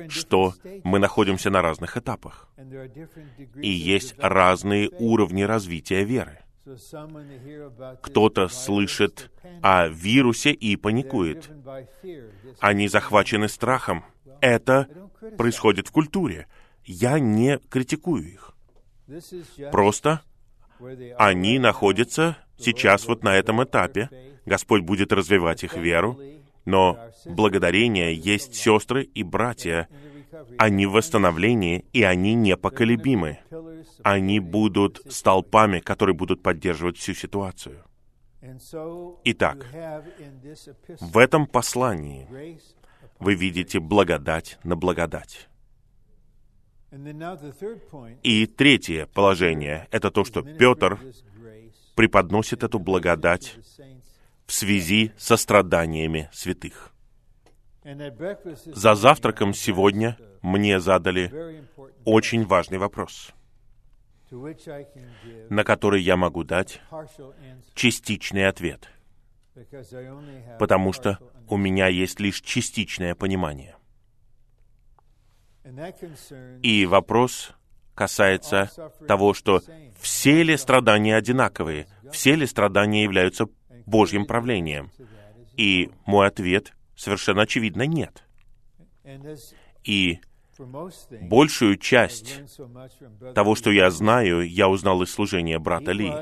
что 0.08 0.54
мы 0.84 0.98
находимся 0.98 1.50
на 1.50 1.62
разных 1.62 1.96
этапах. 1.96 2.48
И 3.56 3.70
есть 3.70 4.14
разные 4.18 4.90
уровни 4.98 5.42
развития 5.42 6.04
веры. 6.04 6.40
Кто-то 8.02 8.48
слышит 8.48 9.30
о 9.62 9.88
вирусе 9.88 10.52
и 10.52 10.76
паникует. 10.76 11.50
Они 12.61 12.88
захвачены 12.88 13.48
страхом. 13.48 14.04
Это 14.40 14.88
происходит 15.37 15.88
в 15.88 15.92
культуре. 15.92 16.46
Я 16.84 17.18
не 17.18 17.58
критикую 17.58 18.32
их. 18.32 18.54
Просто 19.72 20.22
они 21.16 21.58
находятся 21.58 22.36
сейчас 22.56 23.06
вот 23.06 23.22
на 23.22 23.36
этом 23.36 23.62
этапе. 23.62 24.10
Господь 24.46 24.82
будет 24.82 25.12
развивать 25.12 25.64
их 25.64 25.76
веру, 25.76 26.18
но 26.64 26.98
благодарение 27.24 28.14
есть 28.14 28.54
сестры 28.54 29.04
и 29.04 29.22
братья. 29.22 29.88
Они 30.58 30.86
в 30.86 30.92
восстановлении, 30.92 31.84
и 31.92 32.02
они 32.02 32.34
непоколебимы. 32.34 33.38
Они 34.02 34.40
будут 34.40 35.00
столпами, 35.08 35.80
которые 35.80 36.14
будут 36.14 36.42
поддерживать 36.42 36.98
всю 36.98 37.14
ситуацию. 37.14 37.84
Итак, 39.24 39.66
в 41.00 41.18
этом 41.18 41.46
послании 41.46 42.28
вы 43.18 43.34
видите 43.34 43.80
благодать 43.80 44.58
на 44.62 44.76
благодать. 44.76 45.48
И 48.22 48.46
третье 48.46 49.07
положение— 49.07 49.88
это 49.90 50.11
то, 50.11 50.24
что 50.24 50.42
Петр 50.42 50.98
преподносит 51.94 52.62
эту 52.62 52.79
благодать 52.79 53.57
в 54.46 54.53
связи 54.53 55.12
со 55.18 55.37
страданиями 55.37 56.31
святых. 56.33 56.92
За 58.66 58.94
завтраком 58.94 59.53
сегодня 59.53 60.16
мне 60.42 60.81
задали 60.81 61.64
очень 62.05 62.44
важный 62.44 62.79
вопрос, 62.79 63.33
на 64.31 65.64
который 65.64 66.03
я 66.03 66.16
могу 66.16 66.44
дать 66.44 66.81
частичный 67.74 68.46
ответ, 68.46 68.88
потому 70.59 70.92
что 70.92 71.18
у 71.48 71.57
меня 71.57 71.88
есть 71.88 72.20
лишь 72.20 72.40
частичное 72.40 73.14
понимание. 73.14 73.77
И 76.62 76.87
вопрос 76.87 77.52
касается 77.94 78.70
того, 79.07 79.35
что 79.35 79.61
все 80.00 80.42
ли 80.42 80.57
страдания 80.57 81.16
одинаковые, 81.16 81.87
все 82.12 82.35
ли 82.35 82.46
страдания 82.46 83.02
являются 83.02 83.46
Божьим 83.87 84.24
правлением? 84.26 84.90
И 85.57 85.90
мой 86.07 86.28
ответ 86.28 86.72
совершенно 86.94 87.42
очевидно 87.42 87.83
нет. 87.87 88.24
И 89.85 90.20
большую 91.20 91.76
часть 91.76 92.40
того, 93.35 93.54
что 93.54 93.70
я 93.70 93.90
знаю, 93.90 94.48
я 94.48 94.68
узнал 94.68 95.02
из 95.02 95.12
служения 95.12 95.59
брата 95.59 95.92
Ли. 95.92 96.12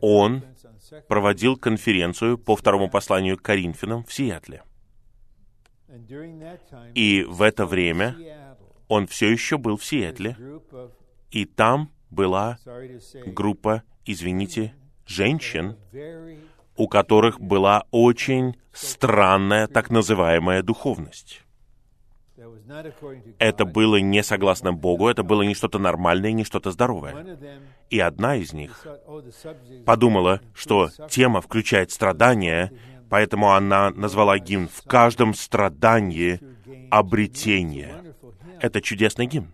Он 0.00 0.42
проводил 1.08 1.56
конференцию 1.56 2.38
по 2.38 2.56
второму 2.56 2.90
посланию 2.90 3.36
к 3.36 3.42
Коринфянам 3.42 4.04
в 4.04 4.12
Сиэтле. 4.12 4.62
И 6.94 7.24
в 7.28 7.42
это 7.42 7.66
время 7.66 8.16
он 8.92 9.06
все 9.06 9.32
еще 9.32 9.56
был 9.56 9.78
в 9.78 9.84
Сиэтле, 9.84 10.36
и 11.30 11.46
там 11.46 11.90
была 12.10 12.58
группа, 13.24 13.84
извините, 14.04 14.74
женщин, 15.06 15.76
у 16.76 16.88
которых 16.88 17.40
была 17.40 17.84
очень 17.90 18.56
странная 18.72 19.66
так 19.66 19.88
называемая 19.88 20.62
духовность. 20.62 21.42
Это 23.38 23.64
было 23.64 23.96
не 23.96 24.22
согласно 24.22 24.74
Богу, 24.74 25.08
это 25.08 25.22
было 25.22 25.40
не 25.40 25.54
что-то 25.54 25.78
нормальное, 25.78 26.32
не 26.32 26.44
что-то 26.44 26.70
здоровое. 26.70 27.38
И 27.88 27.98
одна 27.98 28.36
из 28.36 28.52
них 28.52 28.86
подумала, 29.86 30.42
что 30.52 30.90
тема 31.08 31.40
включает 31.40 31.92
страдания, 31.92 32.70
поэтому 33.08 33.52
она 33.52 33.88
назвала 33.90 34.38
гимн 34.38 34.68
«В 34.68 34.82
каждом 34.82 35.32
страдании 35.32 36.40
обретение». 36.90 38.11
Это 38.62 38.80
чудесный 38.80 39.26
гимн. 39.26 39.52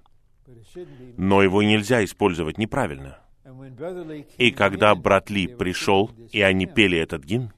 Но 1.16 1.42
его 1.42 1.62
нельзя 1.62 2.04
использовать 2.04 2.58
неправильно. 2.58 3.18
И 4.36 4.50
когда 4.50 4.94
брат 4.94 5.30
Ли 5.30 5.46
пришел, 5.46 6.10
и 6.30 6.42
они 6.42 6.66
пели 6.66 6.98
этот 6.98 7.24
гимн, 7.24 7.52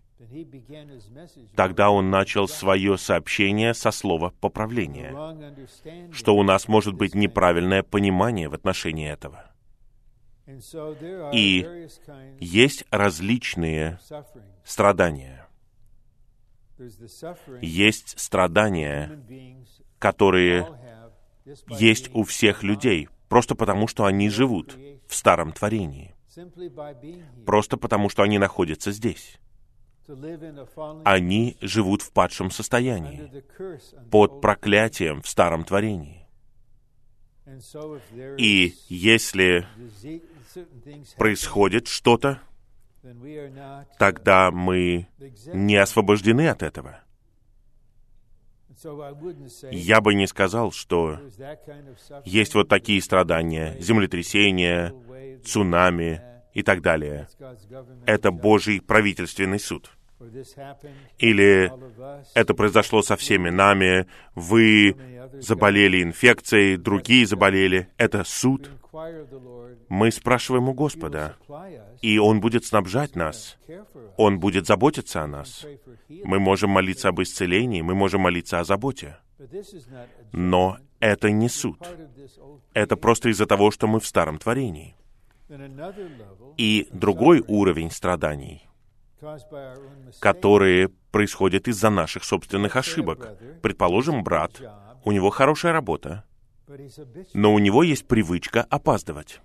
тогда 1.57 1.91
он 1.91 2.09
начал 2.09 2.47
свое 2.47 2.97
сообщение 2.97 3.75
со 3.75 3.91
слова 3.91 4.33
поправления, 4.41 5.13
что 6.13 6.37
у 6.37 6.45
нас 6.45 6.69
может 6.69 6.95
быть 6.95 7.17
неправильное 7.17 7.83
понимание 7.83 8.49
в 8.49 8.55
отношении 8.55 9.11
этого. 9.11 9.51
И 11.33 11.89
есть 12.39 12.85
различные 12.91 13.99
страдания. 14.65 15.49
Есть 17.61 18.19
страдания, 18.19 19.21
которые 19.99 20.67
есть 21.69 22.11
у 22.13 22.25
всех 22.25 22.63
людей, 22.63 23.09
просто 23.29 23.55
потому, 23.55 23.87
что 23.87 24.05
они 24.05 24.29
живут 24.29 24.77
в 25.07 25.15
старом 25.15 25.53
творении, 25.53 26.15
просто 27.47 27.77
потому, 27.77 28.09
что 28.09 28.23
они 28.23 28.39
находятся 28.39 28.93
здесь. 28.93 29.39
Они 31.05 31.57
живут 31.61 32.03
в 32.03 32.13
падшем 32.13 32.51
состоянии, 32.51 33.31
под 34.11 34.41
проклятием 34.41 35.23
в 35.23 35.29
старом 35.29 35.65
творении. 35.65 36.27
И 38.39 38.75
если 38.89 39.67
происходит 41.17 41.89
что-то, 41.89 42.41
тогда 43.99 44.51
мы 44.51 45.09
не 45.53 45.77
освобождены 45.77 46.49
от 46.49 46.63
этого. 46.63 47.01
Я 49.71 50.01
бы 50.01 50.15
не 50.15 50.27
сказал, 50.27 50.73
что 50.73 51.19
есть 52.25 52.55
вот 52.55 52.69
такие 52.69 53.03
страдания, 53.03 53.77
землетрясения, 53.79 54.95
цунами 55.45 56.23
и 56.55 56.63
так 56.63 56.81
далее. 56.81 57.29
Это 58.07 58.31
Божий 58.31 58.81
правительственный 58.81 59.61
суд. 59.61 59.91
Или 61.19 61.73
это 62.35 62.55
произошло 62.55 63.03
со 63.03 63.17
всеми 63.17 63.51
нами, 63.51 64.07
вы 64.35 64.95
заболели 65.41 66.03
инфекцией, 66.03 66.77
другие 66.77 67.27
заболели. 67.27 67.89
Это 67.97 68.25
суд. 68.25 68.71
Мы 69.89 70.11
спрашиваем 70.11 70.69
у 70.69 70.75
Господа, 70.75 71.37
и 72.03 72.19
Он 72.19 72.41
будет 72.41 72.65
снабжать 72.65 73.17
нас. 73.17 73.59
Он 74.17 74.39
будет 74.39 74.67
заботиться 74.67 75.23
о 75.23 75.27
нас. 75.27 75.67
Мы 76.09 76.39
можем 76.39 76.71
молиться 76.71 77.09
об 77.09 77.21
исцелении, 77.23 77.83
мы 77.83 77.95
можем 77.95 78.23
молиться 78.23 78.61
о 78.61 78.65
заботе. 78.65 79.17
Но 80.33 80.79
это 80.99 81.31
не 81.31 81.49
суд. 81.49 81.79
Это 82.75 82.97
просто 82.97 83.31
из-за 83.31 83.47
того, 83.47 83.71
что 83.71 83.87
мы 83.87 84.01
в 84.01 84.07
старом 84.07 84.39
творении. 84.39 84.95
И 86.57 86.89
другой 86.93 87.43
уровень 87.47 87.91
страданий, 87.91 88.69
которые 90.21 90.89
происходят 91.11 91.69
из-за 91.69 91.91
наших 91.91 92.25
собственных 92.25 92.77
ошибок. 92.77 93.37
Предположим, 93.63 94.23
брат, 94.23 94.61
у 95.05 95.13
него 95.13 95.31
хорошая 95.31 95.73
работа, 95.73 96.25
но 97.35 97.53
у 97.53 97.59
него 97.59 97.83
есть 97.83 98.07
привычка 98.07 98.63
опаздывать. 98.63 99.41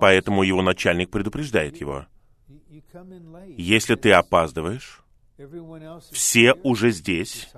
Поэтому 0.00 0.42
его 0.42 0.62
начальник 0.62 1.10
предупреждает 1.10 1.76
его. 1.80 2.06
Если 3.56 3.94
ты 3.94 4.12
опаздываешь, 4.12 5.02
все 6.10 6.54
уже 6.62 6.90
здесь, 6.90 7.50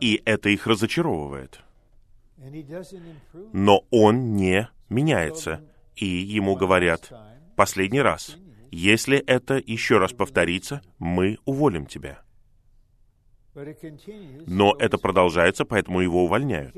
и 0.00 0.20
это 0.24 0.50
их 0.50 0.66
разочаровывает. 0.66 1.60
Но 3.52 3.84
он 3.90 4.34
не 4.34 4.68
меняется, 4.88 5.62
и 5.96 6.06
ему 6.06 6.56
говорят, 6.56 7.12
последний 7.56 8.00
раз, 8.00 8.36
если 8.70 9.18
это 9.18 9.54
еще 9.64 9.98
раз 9.98 10.12
повторится, 10.12 10.82
мы 10.98 11.38
уволим 11.44 11.86
тебя. 11.86 12.22
Но 14.46 14.74
это 14.78 14.96
продолжается, 14.96 15.64
поэтому 15.64 16.00
его 16.00 16.24
увольняют. 16.24 16.74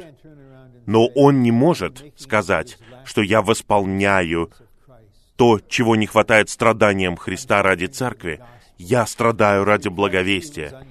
Но 0.87 1.07
он 1.07 1.43
не 1.43 1.53
может 1.53 2.13
сказать, 2.17 2.79
что 3.05 3.23
я 3.23 3.43
восполняю 3.43 4.51
то, 5.37 5.61
чего 5.69 5.97
не 5.97 6.07
хватает 6.07 6.49
страданиям 6.49 7.17
Христа 7.17 7.63
ради 7.63 7.87
Церкви. 7.87 8.41
Я 8.79 9.07
страдаю 9.07 9.65
ради 9.65 9.89
благовестия. 9.89 10.85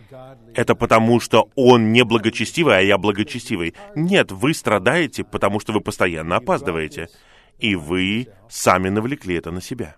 Это 0.53 0.75
потому, 0.75 1.19
что 1.19 1.49
он 1.55 1.91
не 1.91 2.03
благочестивый, 2.03 2.77
а 2.77 2.81
я 2.81 2.97
благочестивый. 2.97 3.73
Нет, 3.95 4.31
вы 4.31 4.53
страдаете, 4.53 5.23
потому 5.23 5.59
что 5.59 5.73
вы 5.73 5.81
постоянно 5.81 6.37
опаздываете. 6.37 7.09
И 7.57 7.75
вы 7.75 8.27
сами 8.49 8.89
навлекли 8.89 9.35
это 9.35 9.51
на 9.51 9.61
себя. 9.61 9.97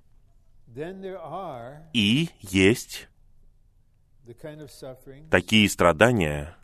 И 1.94 2.30
есть 2.40 3.08
такие 5.30 5.70
страдания, 5.70 6.56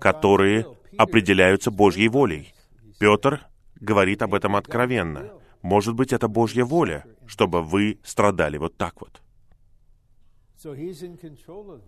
которые 0.00 0.66
определяются 0.96 1.70
Божьей 1.70 2.08
волей. 2.08 2.54
Петр 2.98 3.46
говорит 3.80 4.22
об 4.22 4.34
этом 4.34 4.56
откровенно. 4.56 5.32
Может 5.62 5.94
быть, 5.94 6.12
это 6.12 6.28
Божья 6.28 6.64
воля, 6.64 7.04
чтобы 7.26 7.62
вы 7.62 7.98
страдали 8.04 8.58
вот 8.58 8.76
так 8.76 9.00
вот. 9.00 9.20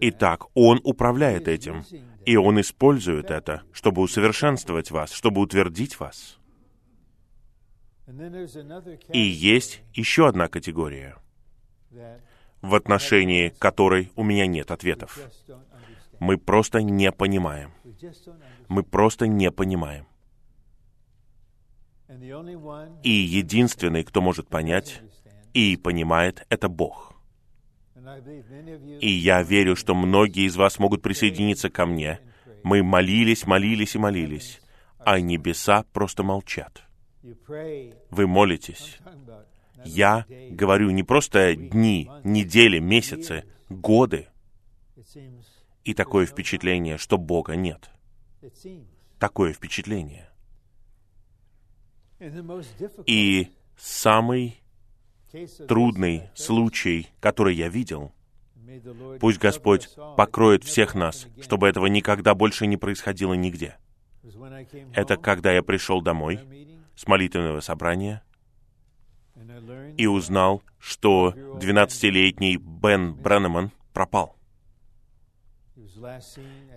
Итак, 0.00 0.46
Он 0.55 0.81
управляет 0.83 1.48
этим, 1.48 1.85
и 2.26 2.37
Он 2.37 2.61
использует 2.61 3.31
это, 3.31 3.62
чтобы 3.72 4.02
усовершенствовать 4.02 4.90
вас, 4.90 5.12
чтобы 5.12 5.40
утвердить 5.40 5.98
вас. 6.00 6.38
И 9.12 9.19
есть 9.19 9.83
еще 9.92 10.29
одна 10.29 10.49
категория, 10.49 11.16
в 12.62 12.75
отношении 12.75 13.49
которой 13.49 14.12
у 14.14 14.23
меня 14.23 14.47
нет 14.47 14.71
ответов. 14.71 15.19
Мы 16.21 16.38
просто 16.38 16.83
не 16.83 17.11
понимаем. 17.11 17.73
Мы 18.69 18.83
просто 18.83 19.27
не 19.27 19.51
понимаем. 19.51 20.07
И 23.03 23.11
единственный, 23.11 24.05
кто 24.05 24.21
может 24.21 24.49
понять 24.49 25.03
и 25.53 25.77
понимает, 25.77 26.47
это 26.49 26.69
Бог. 26.69 27.14
И 29.01 29.11
я 29.11 29.42
верю, 29.42 29.75
что 29.75 29.95
многие 29.95 30.47
из 30.47 30.57
вас 30.57 30.79
могут 30.79 31.03
присоединиться 31.03 31.71
ко 31.71 31.87
мне. 31.87 32.21
Мы 32.62 32.85
молились, 32.85 33.47
молились 33.47 33.97
и 33.97 33.99
молились, 33.99 34.61
а 34.99 35.19
небеса 35.19 35.85
просто 35.92 36.23
молчат. 36.23 36.86
Вы 38.10 38.26
молитесь. 38.26 38.98
Я 39.84 40.26
говорю 40.50 40.90
не 40.90 41.02
просто 41.02 41.54
дни, 41.54 42.10
недели, 42.24 42.78
месяцы, 42.78 43.44
годы. 43.68 44.28
И 45.84 45.94
такое 45.94 46.26
впечатление, 46.26 46.98
что 46.98 47.18
Бога 47.18 47.56
нет. 47.56 47.90
Такое 49.18 49.52
впечатление. 49.52 50.28
И 53.06 53.48
самый 53.76 54.60
трудный 55.68 56.30
случай, 56.34 57.08
который 57.20 57.54
я 57.54 57.68
видел, 57.68 58.12
пусть 59.20 59.38
Господь 59.38 59.88
покроет 60.16 60.64
всех 60.64 60.94
нас, 60.94 61.26
чтобы 61.40 61.68
этого 61.68 61.86
никогда 61.86 62.34
больше 62.34 62.66
не 62.66 62.76
происходило 62.76 63.34
нигде. 63.34 63.76
Это 64.94 65.16
когда 65.16 65.52
я 65.52 65.62
пришел 65.62 66.00
домой 66.02 66.40
с 66.96 67.06
молитвенного 67.06 67.61
собрания 67.61 68.22
и 69.96 70.06
узнал, 70.06 70.62
что 70.78 71.32
12-летний 71.37 72.56
Бен 72.56 73.14
Бреннеман 73.14 73.70
пропал. 73.92 74.37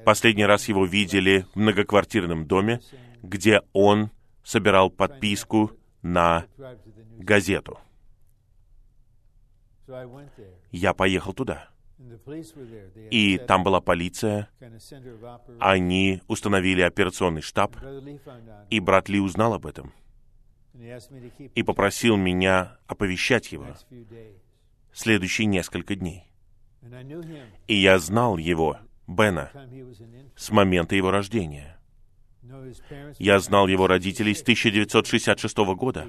Последний 0.06 0.46
раз 0.46 0.68
его 0.68 0.86
видели 0.86 1.46
в 1.54 1.56
многоквартирном 1.56 2.46
доме, 2.46 2.82
где 3.24 3.62
он 3.74 4.12
собирал 4.44 4.90
подписку 4.90 5.72
на 6.02 6.46
газету. 7.18 7.80
Я 10.72 10.94
поехал 10.94 11.34
туда. 11.34 11.70
И 13.12 13.38
там 13.40 13.64
была 13.64 13.82
полиция. 13.82 14.50
Они 15.60 16.22
установили 16.28 16.82
операционный 16.82 17.42
штаб. 17.42 17.76
И 18.70 18.80
брат 18.80 19.10
Ли 19.10 19.20
узнал 19.20 19.54
об 19.54 19.66
этом. 19.66 19.92
И 21.56 21.64
попросил 21.64 22.16
меня 22.16 22.78
оповещать 22.88 23.52
его 23.52 23.76
следующие 24.94 25.46
несколько 25.48 25.96
дней. 25.96 26.26
И 27.68 27.76
я 27.76 28.00
знал 28.00 28.38
его, 28.38 28.78
Бена, 29.08 29.52
с 30.36 30.50
момента 30.52 30.96
его 30.96 31.12
рождения. 31.12 31.80
Я 33.20 33.40
знал 33.40 33.68
его 33.68 33.88
родителей 33.88 34.34
с 34.34 34.42
1966 34.42 35.58
года, 35.76 36.08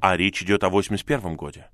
а 0.00 0.16
речь 0.16 0.42
идет 0.42 0.64
о 0.64 0.70
81 0.70 1.36
годе. 1.36 1.68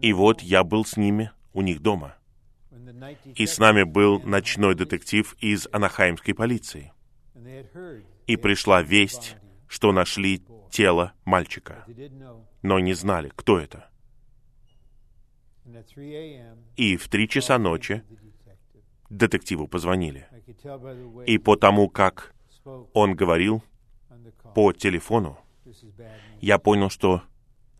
И 0.00 0.12
вот 0.12 0.42
я 0.42 0.64
был 0.64 0.84
с 0.84 0.96
ними 0.96 1.30
у 1.52 1.62
них 1.62 1.80
дома. 1.80 2.16
И 3.36 3.46
с 3.46 3.58
нами 3.58 3.84
был 3.84 4.20
ночной 4.20 4.74
детектив 4.74 5.36
из 5.40 5.68
анахаймской 5.70 6.34
полиции. 6.34 6.92
И 8.26 8.36
пришла 8.36 8.82
весть, 8.82 9.36
что 9.68 9.92
нашли 9.92 10.42
тело 10.74 11.12
мальчика, 11.24 11.86
но 12.62 12.80
не 12.80 12.94
знали, 12.94 13.30
кто 13.36 13.60
это. 13.60 13.88
И 16.76 16.96
в 16.96 17.08
три 17.08 17.28
часа 17.28 17.58
ночи 17.58 18.02
детективу 19.08 19.68
позвонили. 19.68 20.26
И 21.26 21.38
по 21.38 21.54
тому, 21.56 21.88
как 21.88 22.34
он 22.92 23.14
говорил 23.14 23.62
по 24.54 24.72
телефону, 24.72 25.38
я 26.40 26.58
понял, 26.58 26.90
что 26.90 27.22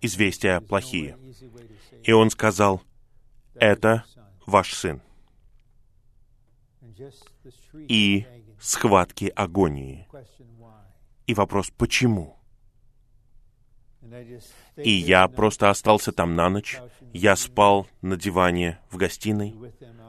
известия 0.00 0.60
плохие. 0.60 1.18
И 2.04 2.12
он 2.12 2.30
сказал, 2.30 2.80
это 3.56 4.04
ваш 4.46 4.72
сын. 4.72 5.02
И 7.88 8.24
схватки 8.60 9.32
агонии. 9.34 10.06
И 11.26 11.34
вопрос, 11.34 11.72
почему? 11.76 12.33
И 14.76 14.90
я 14.90 15.28
просто 15.28 15.70
остался 15.70 16.12
там 16.12 16.34
на 16.34 16.48
ночь. 16.48 16.80
Я 17.12 17.36
спал 17.36 17.86
на 18.02 18.16
диване 18.16 18.78
в 18.90 18.96
гостиной, 18.96 19.54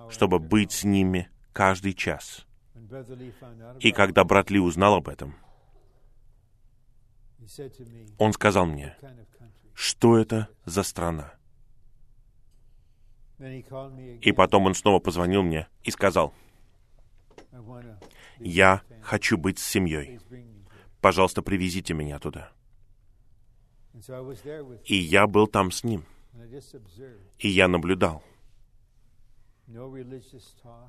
чтобы 0.09 0.39
быть 0.39 0.71
с 0.71 0.83
ними 0.83 1.29
каждый 1.53 1.93
час. 1.93 2.45
И 3.79 3.91
когда 3.91 4.23
брат 4.23 4.51
Ли 4.51 4.59
узнал 4.59 4.95
об 4.95 5.07
этом, 5.07 5.35
он 8.17 8.33
сказал 8.33 8.65
мне, 8.65 8.97
что 9.73 10.17
это 10.17 10.49
за 10.65 10.83
страна? 10.83 11.33
И 14.21 14.31
потом 14.31 14.65
он 14.65 14.75
снова 14.75 14.99
позвонил 14.99 15.43
мне 15.43 15.67
и 15.83 15.91
сказал, 15.91 16.33
я 18.39 18.81
хочу 19.01 19.37
быть 19.37 19.59
с 19.59 19.65
семьей. 19.65 20.19
Пожалуйста, 21.01 21.41
привезите 21.41 21.93
меня 21.93 22.19
туда. 22.19 22.51
И 24.85 24.95
я 24.95 25.27
был 25.27 25.47
там 25.47 25.71
с 25.71 25.83
ним. 25.83 26.05
И 27.39 27.47
я 27.47 27.67
наблюдал. 27.67 28.23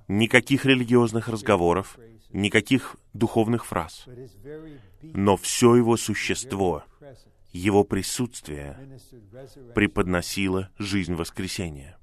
Никаких 0.08 0.66
религиозных 0.66 1.28
разговоров, 1.28 1.98
никаких 2.30 2.96
духовных 3.14 3.64
фраз. 3.64 4.06
Но 5.02 5.36
все 5.36 5.76
его 5.76 5.96
существо, 5.96 6.84
его 7.52 7.84
присутствие 7.84 8.76
преподносило 9.74 10.70
жизнь 10.78 11.14
воскресения. 11.14 11.98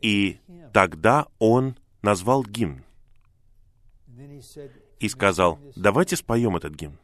И 0.00 0.38
тогда 0.72 1.26
он 1.38 1.76
назвал 2.02 2.44
гимн 2.44 2.84
и 5.00 5.08
сказал, 5.08 5.58
давайте 5.74 6.16
споем 6.16 6.56
этот 6.56 6.74
гимн. 6.74 6.98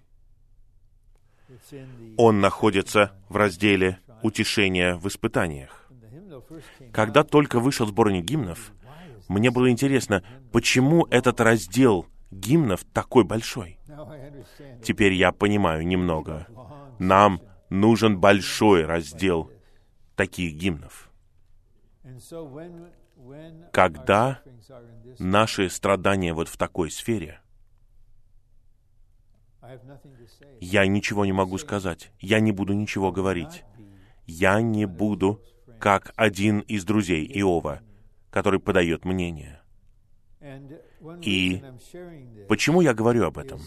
Он 2.17 2.41
находится 2.41 3.13
в 3.29 3.37
разделе 3.37 3.99
«Утешение 4.23 4.97
в 4.97 5.07
испытаниях». 5.09 5.91
Когда 6.93 7.25
только 7.25 7.61
вышел 7.61 7.87
сборник 7.87 8.25
гимнов, 8.25 8.73
мне 9.29 9.51
было 9.51 9.71
интересно, 9.71 10.25
почему 10.53 11.07
этот 11.11 11.41
раздел 11.41 12.07
гимнов 12.31 12.85
такой 12.85 13.25
большой. 13.25 13.79
Теперь 14.83 15.13
я 15.13 15.33
понимаю 15.33 15.87
немного. 15.87 16.47
Нам 16.99 17.41
нужен 17.71 18.19
большой 18.19 18.85
раздел 18.85 19.51
таких 20.17 20.55
гимнов. 20.55 21.11
Когда 23.73 24.41
наши 25.19 25.69
страдания 25.69 26.33
вот 26.33 26.49
в 26.49 26.57
такой 26.57 26.91
сфере, 26.91 27.41
я 30.61 30.87
ничего 30.87 31.25
не 31.25 31.33
могу 31.33 31.59
сказать. 31.59 32.11
Я 32.21 32.41
не 32.41 32.53
буду 32.53 32.73
ничего 32.73 33.13
говорить. 33.13 33.65
Я 34.27 34.61
не 34.61 34.87
буду 34.87 35.43
как 35.79 36.13
один 36.17 36.61
из 36.61 36.85
друзей 36.85 37.25
Иова, 37.41 37.81
который 38.31 38.61
подает 38.61 39.05
мнение. 39.05 39.61
И 41.23 41.63
почему 42.49 42.81
я 42.81 42.95
говорю 42.95 43.25
об 43.25 43.39
этом? 43.39 43.61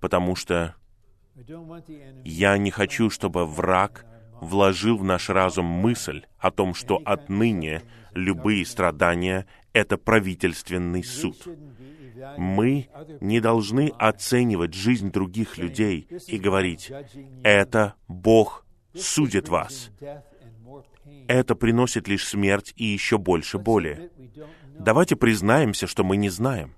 Потому 0.00 0.36
что 0.36 0.74
я 2.24 2.58
не 2.58 2.70
хочу, 2.70 3.10
чтобы 3.10 3.46
враг 3.46 4.06
вложил 4.40 4.98
в 4.98 5.04
наш 5.04 5.28
разум 5.30 5.66
мысль 5.66 6.24
о 6.38 6.50
том, 6.50 6.74
что 6.74 7.00
отныне 7.04 7.82
любые 8.12 8.66
страдания— 8.66 9.46
это 9.72 9.96
правительственный 9.96 11.04
суд. 11.04 11.36
Мы 12.36 12.88
не 13.20 13.40
должны 13.40 13.92
оценивать 13.98 14.74
жизнь 14.74 15.10
других 15.10 15.58
людей 15.58 16.06
и 16.26 16.38
говорить, 16.38 16.92
это 17.42 17.94
Бог 18.08 18.64
судит 18.94 19.48
вас. 19.48 19.90
Это 21.28 21.54
приносит 21.54 22.08
лишь 22.08 22.26
смерть 22.26 22.72
и 22.76 22.84
еще 22.84 23.18
больше 23.18 23.58
боли. 23.58 24.10
Давайте 24.78 25.16
признаемся, 25.16 25.86
что 25.86 26.04
мы 26.04 26.16
не 26.16 26.30
знаем. 26.30 26.74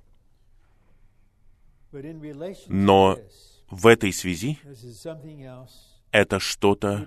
Но 2.68 3.18
в 3.70 3.86
этой 3.86 4.12
связи 4.12 4.58
это 6.10 6.38
что-то, 6.38 7.06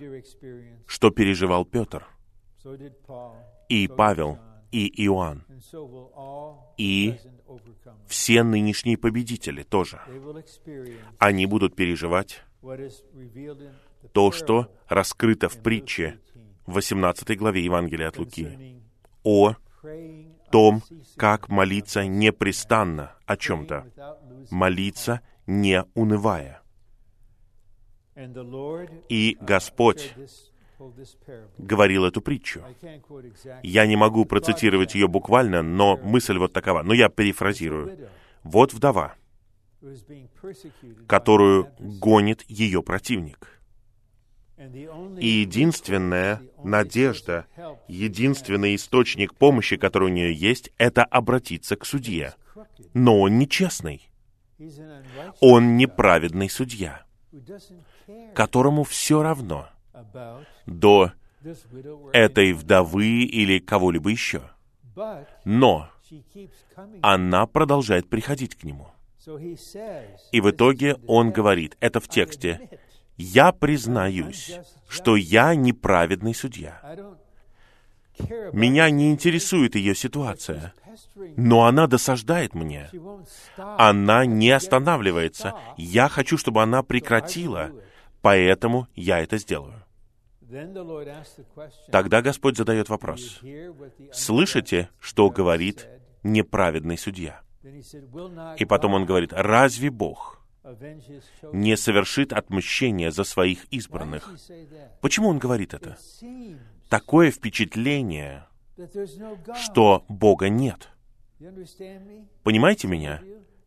что 0.86 1.10
переживал 1.12 1.66
Петр, 1.66 2.08
и 3.70 3.88
Павел, 3.88 4.40
и 4.72 5.06
Иоанн, 5.06 5.44
и 6.78 7.16
все 8.08 8.44
нынешние 8.44 8.98
победители 8.98 9.64
тоже. 9.64 10.02
Они 11.20 11.46
будут 11.46 11.76
переживать 11.76 12.44
то, 14.14 14.32
что 14.32 14.72
раскрыто 14.88 15.50
в 15.50 15.62
притче 15.62 16.20
18 16.66 17.38
главе 17.38 17.64
Евангелия 17.64 18.10
от 18.10 18.18
Луки. 18.18 18.82
о 19.24 19.56
том, 20.52 20.84
как 21.16 21.50
молиться 21.50 22.06
непрестанно 22.06 23.16
о 23.26 23.38
чем-то, 23.38 23.86
молиться 24.52 25.22
не 25.46 25.84
унывая. 25.94 26.62
И 29.10 29.38
Господь 29.42 30.16
говорил 31.58 32.06
эту 32.06 32.22
притчу. 32.22 32.64
Я 33.64 33.86
не 33.86 33.96
могу 33.96 34.26
процитировать 34.26 34.96
ее 34.96 35.08
буквально, 35.08 35.62
но 35.62 35.98
мысль 35.98 36.38
вот 36.38 36.54
такова. 36.54 36.84
Но 36.84 36.94
я 36.94 37.10
перефразирую. 37.10 38.10
Вот 38.44 38.74
вдова, 38.74 39.16
которую 41.08 41.72
гонит 41.80 42.44
ее 42.48 42.82
противник. 42.82 43.60
И 45.20 45.28
единственная 45.28 46.42
надежда, 46.64 47.46
единственный 47.88 48.76
источник 48.76 49.36
помощи, 49.36 49.78
который 49.78 50.06
у 50.06 50.14
нее 50.14 50.34
есть, 50.34 50.72
это 50.78 51.04
обратиться 51.04 51.76
к 51.76 51.86
судье. 51.86 52.34
Но 52.94 53.20
он 53.22 53.38
нечестный. 53.38 54.10
Он 55.40 55.78
неправедный 55.78 56.50
судья, 56.50 57.06
которому 58.34 58.84
все 58.84 59.22
равно 59.22 59.70
до 60.66 61.12
этой 62.14 62.54
вдовы 62.54 63.24
или 63.24 63.60
кого-либо 63.60 64.10
еще. 64.10 64.42
Но 65.46 65.90
она 67.02 67.46
продолжает 67.46 68.10
приходить 68.10 68.56
к 68.56 68.64
нему. 68.64 68.88
И 70.32 70.42
в 70.42 70.50
итоге 70.52 70.96
он 71.06 71.32
говорит, 71.32 71.78
это 71.80 72.00
в 72.00 72.08
тексте, 72.08 72.70
«Я 73.18 73.52
признаюсь, 73.52 74.60
что 74.88 75.16
я 75.16 75.56
неправедный 75.56 76.36
судья. 76.36 76.80
Меня 78.54 78.90
не 78.90 79.12
интересует 79.12 79.76
ее 79.76 79.96
ситуация, 79.96 80.74
но 81.36 81.66
она 81.66 81.88
досаждает 81.88 82.54
мне. 82.54 82.90
Она 83.58 84.26
не 84.26 84.52
останавливается. 84.52 85.56
Я 85.78 86.10
хочу, 86.10 86.38
чтобы 86.38 86.62
она 86.62 86.84
прекратила, 86.84 87.72
поэтому 88.22 88.88
я 88.96 89.20
это 89.20 89.38
сделаю. 89.38 89.84
Тогда 91.92 92.22
Господь 92.22 92.58
задает 92.58 92.90
вопрос. 92.90 93.42
Слышите, 94.14 94.90
что 95.00 95.30
говорит 95.30 95.88
неправедный 96.24 96.98
судья? 96.98 97.42
И 98.58 98.66
потом 98.66 98.94
он 98.94 99.06
говорит, 99.06 99.34
разве 99.34 99.90
Бог 99.90 100.42
не 101.54 101.76
совершит 101.76 102.34
отмщение 102.34 103.12
за 103.12 103.24
своих 103.24 103.66
избранных? 103.66 104.30
Почему 105.02 105.30
он 105.30 105.40
говорит 105.40 105.74
это? 105.74 105.98
Такое 106.90 107.32
впечатление, 107.32 108.46
что 109.56 110.06
Бога 110.08 110.50
нет. 110.50 110.90
Понимаете 112.44 112.88
меня? 112.88 113.22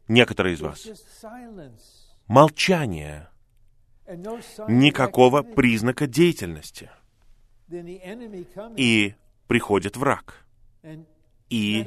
Некоторые 0.09 0.55
из 0.55 0.61
вас. 0.61 0.87
Молчание— 2.27 3.29
никакого 4.69 5.43
признака 5.43 6.07
деятельности. 6.07 6.91
И 8.77 9.15
приходит 9.47 9.97
враг. 9.97 10.47
И 11.49 11.87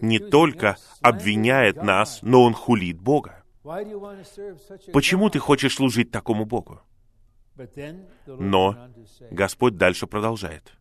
не 0.00 0.18
только 0.18 0.76
обвиняет 1.00 1.76
нас, 1.82 2.20
но 2.22 2.42
он 2.42 2.54
хулит 2.54 3.00
Бога. 3.00 3.42
Почему 4.92 5.30
ты 5.30 5.38
хочешь 5.38 5.74
служить 5.76 6.10
такому 6.10 6.44
Богу? 6.44 6.80
Но 8.26 8.88
Господь 9.30 9.76
дальше 9.76 10.06
продолжает. 10.06 10.72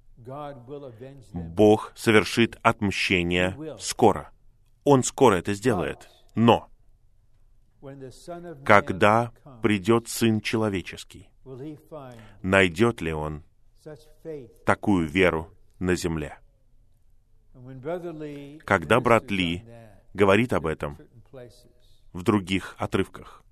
Бог 1.33 1.93
совершит 1.95 2.57
отмщение 2.61 3.77
скоро. 3.79 4.31
Он 4.83 5.03
скоро 5.03 5.35
это 5.35 5.53
сделает. 5.53 6.09
Но 6.35 6.70
когда 8.63 9.31
придет 9.61 10.07
Сын 10.07 10.41
Человеческий, 10.41 11.29
найдет 12.41 13.01
ли 13.01 13.13
Он 13.13 13.43
такую 14.65 15.07
веру 15.07 15.49
на 15.79 15.95
земле? 15.95 16.37
Когда 18.65 18.99
брат 18.99 19.31
Ли 19.31 19.63
говорит 20.13 20.53
об 20.53 20.67
этом 20.67 20.97
в 22.13 22.23
других 22.23 22.75
отрывках, 22.77 23.43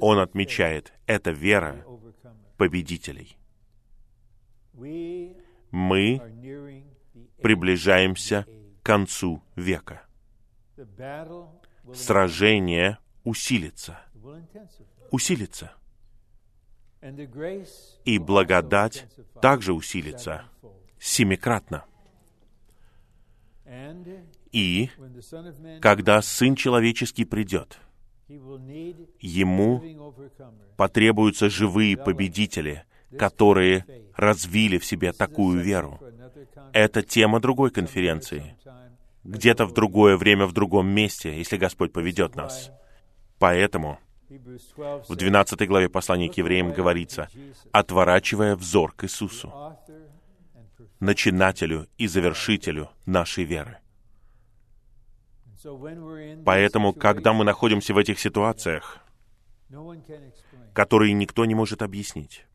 Он 0.00 0.18
отмечает, 0.18 0.92
это 1.06 1.30
вера 1.30 1.84
победителей. 2.56 3.36
Мы 4.72 6.20
приближаемся 7.42 8.46
к 8.82 8.86
концу 8.86 9.42
века. 9.56 10.02
Сражение 11.94 12.98
усилится. 13.26 13.98
Усилится. 15.10 15.72
И 18.04 18.18
благодать 18.18 19.06
также 19.42 19.72
усилится 19.74 20.44
семикратно. 20.98 21.84
И 24.52 24.90
когда 25.82 26.22
Сын 26.22 26.54
Человеческий 26.54 27.24
придет, 27.24 27.78
Ему 29.20 30.12
потребуются 30.76 31.48
живые 31.48 31.96
победители, 31.96 32.84
которые 33.16 33.84
развили 34.16 34.78
в 34.78 34.84
себе 34.84 35.12
такую 35.12 35.60
веру. 35.60 36.00
Это 36.72 37.02
тема 37.02 37.38
другой 37.38 37.70
конференции. 37.70 38.56
Где-то 39.22 39.66
в 39.66 39.72
другое 39.72 40.16
время, 40.16 40.46
в 40.46 40.52
другом 40.52 40.88
месте, 40.88 41.36
если 41.36 41.56
Господь 41.56 41.92
поведет 41.92 42.34
нас. 42.34 42.72
Поэтому 43.38 43.98
в 45.08 45.14
12 45.14 45.68
главе 45.68 45.88
послания 45.88 46.28
к 46.28 46.36
евреям 46.36 46.72
говорится, 46.72 47.28
отворачивая 47.72 48.56
взор 48.56 48.92
к 48.92 49.04
Иисусу, 49.04 49.52
начинателю 51.00 51.88
и 51.98 52.06
завершителю 52.06 52.90
нашей 53.04 53.44
веры. 53.44 53.78
Поэтому, 56.44 56.92
когда 56.92 57.32
мы 57.32 57.44
находимся 57.44 57.94
в 57.94 57.98
этих 57.98 58.18
ситуациях, 58.18 59.00
которые 60.72 61.12
никто 61.12 61.44
не 61.44 61.54
может 61.54 61.82
объяснить, 61.82 62.46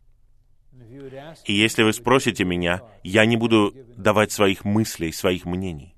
и 1.46 1.54
если 1.54 1.84
вы 1.84 1.94
спросите 1.94 2.44
меня, 2.44 2.82
я 3.04 3.26
не 3.26 3.38
буду 3.38 3.74
давать 3.98 4.32
своих 4.32 4.66
мыслей, 4.66 5.12
своих 5.12 5.46
мнений. 5.46 5.96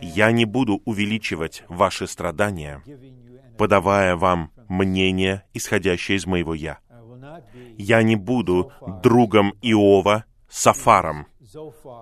Я 0.00 0.32
не 0.32 0.44
буду 0.44 0.80
увеличивать 0.84 1.64
ваши 1.68 2.06
страдания, 2.06 2.82
подавая 3.58 4.16
вам 4.16 4.52
мнение, 4.68 5.44
исходящее 5.52 6.16
из 6.16 6.26
моего 6.26 6.54
«я». 6.54 6.78
Я 7.76 8.02
не 8.02 8.16
буду 8.16 8.72
другом 9.02 9.54
Иова 9.60 10.24
Сафаром. 10.48 11.26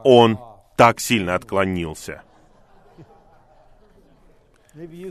Он 0.04 0.38
так 0.76 1.00
сильно 1.00 1.34
отклонился. 1.34 2.22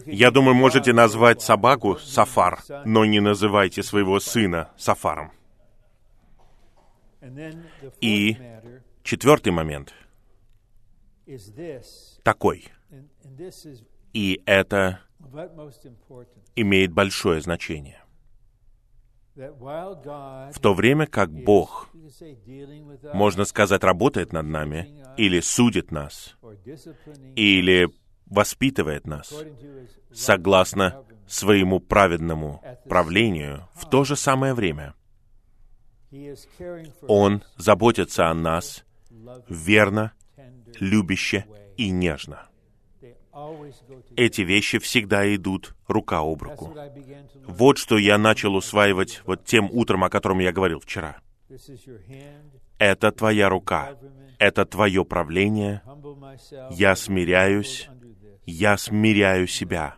Я 0.06 0.32
думаю, 0.32 0.56
можете 0.56 0.92
назвать 0.94 1.42
собаку 1.42 1.98
Сафар, 1.98 2.64
но 2.86 3.06
не 3.06 3.20
называйте 3.20 3.84
своего 3.84 4.20
сына 4.20 4.72
Сафаром. 4.78 5.32
И 8.00 8.38
четвертый 9.04 9.52
момент 9.52 9.94
такой. 12.24 12.70
И 14.14 14.42
это 14.46 15.00
имеет 16.56 16.91
большое 16.91 17.41
значение. 17.41 18.02
В 19.36 20.60
то 20.62 20.74
время 20.74 21.08
как 21.08 21.32
Бог, 21.32 21.89
можно 23.13 23.46
сказать, 23.46 23.84
работает 23.84 24.34
над 24.34 24.46
нами, 24.46 25.04
или 25.17 25.39
судит 25.39 25.91
нас, 25.91 26.38
или 27.36 27.89
воспитывает 28.26 29.08
нас, 29.08 29.34
согласно 30.12 31.06
своему 31.28 31.80
праведному 31.80 32.62
правлению, 32.89 33.70
в 33.74 33.89
то 33.89 34.04
же 34.04 34.15
самое 34.15 34.54
время 34.54 34.96
Он 37.08 37.44
заботится 37.56 38.28
о 38.28 38.34
нас 38.34 38.84
верно, 39.48 40.13
любяще 40.80 41.46
и 41.78 41.89
нежно. 41.89 42.51
Эти 44.15 44.41
вещи 44.41 44.80
всегда 44.80 45.34
идут 45.36 45.76
рука 45.88 46.20
об 46.20 46.41
руку. 46.41 46.76
Вот 47.46 47.78
что 47.78 47.98
я 47.98 48.17
начал 48.17 48.56
усваивать 48.56 49.22
вот 49.26 49.46
тем 49.46 49.70
утром, 49.72 50.04
о 50.04 50.10
котором 50.10 50.39
я 50.39 50.52
говорил 50.52 50.80
вчера. 50.80 51.17
Это 52.78 53.12
твоя 53.12 53.50
рука, 53.50 53.96
это 54.39 54.65
твое 54.65 55.06
правление. 55.06 55.82
Я 56.72 56.96
смиряюсь, 56.96 57.89
я 58.46 58.78
смиряю 58.78 59.48
себя. 59.48 59.98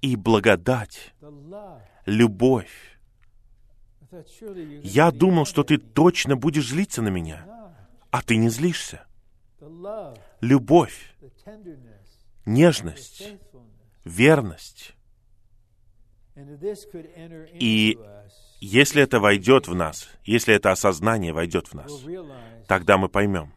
И 0.00 0.16
благодать, 0.16 1.14
любовь. 2.04 2.96
Я 4.82 5.10
думал, 5.10 5.44
что 5.44 5.62
ты 5.62 5.78
точно 5.78 6.36
будешь 6.36 6.68
злиться 6.68 7.02
на 7.02 7.08
меня, 7.08 7.46
а 8.10 8.22
ты 8.22 8.36
не 8.36 8.48
злишься. 8.48 9.06
Любовь, 10.40 11.15
нежность, 12.44 13.26
верность. 14.04 14.94
И 17.54 17.98
если 18.60 19.02
это 19.02 19.20
войдет 19.20 19.68
в 19.68 19.74
нас, 19.74 20.08
если 20.24 20.54
это 20.54 20.70
осознание 20.70 21.32
войдет 21.32 21.68
в 21.68 21.74
нас, 21.74 21.92
тогда 22.66 22.98
мы 22.98 23.08
поймем, 23.08 23.52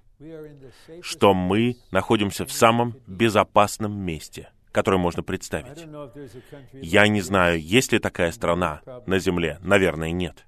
что 1.02 1.34
мы 1.34 1.78
находимся 1.92 2.46
в 2.46 2.52
самом 2.52 2.96
безопасном 3.08 3.94
месте, 3.94 4.52
которое 4.72 4.98
можно 4.98 5.24
представить. 5.24 5.86
Я 6.74 7.08
не 7.08 7.22
знаю, 7.22 7.62
есть 7.62 7.92
ли 7.92 8.00
такая 8.00 8.32
страна 8.32 8.82
на 9.06 9.20
Земле. 9.20 9.60
Наверное, 9.62 10.12
нет. 10.12 10.46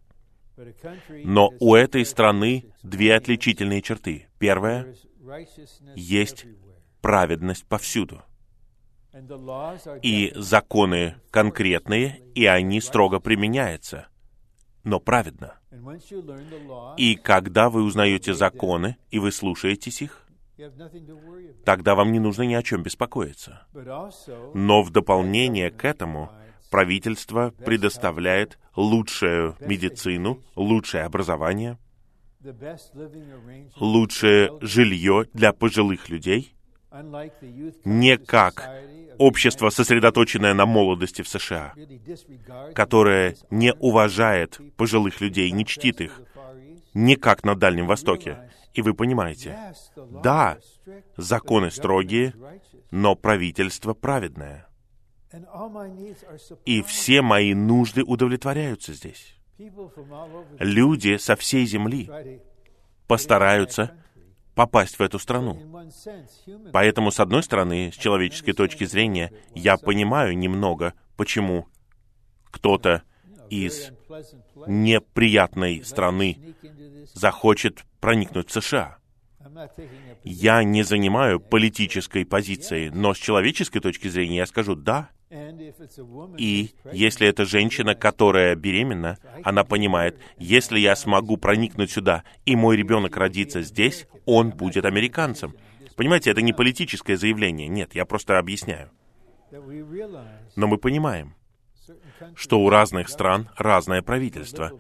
Но 1.24 1.52
у 1.60 1.76
этой 1.76 2.06
страны 2.06 2.66
две 2.84 3.16
отличительные 3.16 3.82
черты. 3.82 4.28
Первая— 4.38 4.94
есть 5.96 6.46
праведность 7.02 7.66
повсюду. 7.66 8.22
И 10.02 10.32
законы 10.36 11.16
конкретные, 11.32 12.22
и 12.34 12.46
они 12.46 12.80
строго 12.80 13.20
применяются, 13.20 14.08
но 14.84 15.00
праведно. 15.00 15.60
И 16.98 17.16
когда 17.16 17.70
вы 17.70 17.84
узнаете 17.84 18.34
законы, 18.34 18.98
и 19.10 19.20
вы 19.20 19.32
слушаетесь 19.32 20.02
их, 20.02 20.26
тогда 21.66 21.96
вам 21.96 22.12
не 22.12 22.20
нужно 22.20 22.44
ни 22.44 22.54
о 22.54 22.64
чем 22.64 22.84
беспокоиться. 22.84 23.66
Но 24.54 24.82
в 24.82 24.92
дополнение 24.92 25.72
к 25.72 25.84
этому 25.84 26.32
правительство 26.70 27.54
предоставляет 27.66 28.58
лучшую 28.76 29.58
медицину, 29.60 30.42
лучшее 30.56 31.04
образование, 31.04 31.78
лучшее 33.76 34.52
жилье 34.62 35.26
для 35.34 35.54
пожилых 35.54 36.10
людей, 36.10 36.56
не 37.86 38.18
как 38.18 38.70
общество, 39.18 39.70
сосредоточенное 39.70 40.54
на 40.54 40.66
молодости 40.66 41.22
в 41.22 41.28
США, 41.28 41.74
которое 42.74 43.38
не 43.50 43.74
уважает 43.74 44.60
пожилых 44.76 45.22
людей, 45.22 45.52
не 45.52 45.66
чтит 45.66 46.02
их, 46.02 46.22
не 46.94 47.16
как 47.16 47.44
на 47.44 47.56
Дальнем 47.56 47.88
Востоке. 47.88 48.50
И 48.74 48.82
вы 48.82 48.94
понимаете, 48.94 49.74
да, 50.24 50.58
законы 51.18 51.72
строгие, 51.72 52.34
но 52.90 53.16
правительство 53.16 53.94
праведное. 53.94 54.68
И 56.66 56.82
все 56.82 57.22
мои 57.22 57.54
нужды 57.54 58.04
удовлетворяются 58.04 58.94
здесь. 58.94 59.36
Люди 60.60 61.18
со 61.18 61.36
всей 61.36 61.66
земли 61.66 62.10
постараются 63.08 63.96
попасть 64.56 65.00
в 65.00 65.02
эту 65.02 65.20
страну. 65.20 65.60
Поэтому, 66.74 67.12
с 67.12 67.20
одной 67.20 67.44
стороны, 67.44 67.92
с 67.92 67.98
человеческой 67.98 68.54
точки 68.54 68.86
зрения, 68.86 69.32
я 69.56 69.78
понимаю 69.78 70.38
немного, 70.38 70.94
почему 71.18 71.68
кто-то 72.50 73.04
из 73.50 73.92
неприятной 74.68 75.84
страны 75.84 76.56
захочет 77.14 77.86
проникнуть 78.00 78.50
в 78.50 78.54
США. 78.54 78.98
Я 80.24 80.64
не 80.64 80.84
занимаю 80.84 81.40
политической 81.40 82.26
позиции, 82.26 82.90
но 82.90 83.14
с 83.14 83.18
человеческой 83.18 83.80
точки 83.80 84.08
зрения 84.08 84.38
я 84.38 84.46
скажу 84.46 84.76
«да». 84.76 85.10
И 86.38 86.72
если 86.92 87.28
это 87.28 87.46
женщина, 87.46 87.96
которая 87.96 88.56
беременна, 88.56 89.18
она 89.44 89.64
понимает, 89.64 90.20
если 90.38 90.78
я 90.80 90.96
смогу 90.96 91.38
проникнуть 91.38 91.92
сюда, 91.92 92.24
и 92.46 92.56
мой 92.56 92.76
ребенок 92.76 93.16
родится 93.16 93.62
здесь, 93.62 94.08
он 94.26 94.50
будет 94.50 94.86
американцем. 94.86 95.56
Понимаете, 95.96 96.32
это 96.32 96.42
не 96.42 96.52
политическое 96.52 97.16
заявление. 97.16 97.70
Нет, 97.70 97.96
я 97.96 98.06
просто 98.06 98.40
объясняю. 98.40 98.92
Но 99.52 100.68
мы 100.68 100.78
понимаем, 100.78 101.36
что 102.36 102.60
у 102.60 102.70
разных 102.70 103.08
стран 103.08 103.50
разное 103.56 104.02
правительство, 104.02 104.72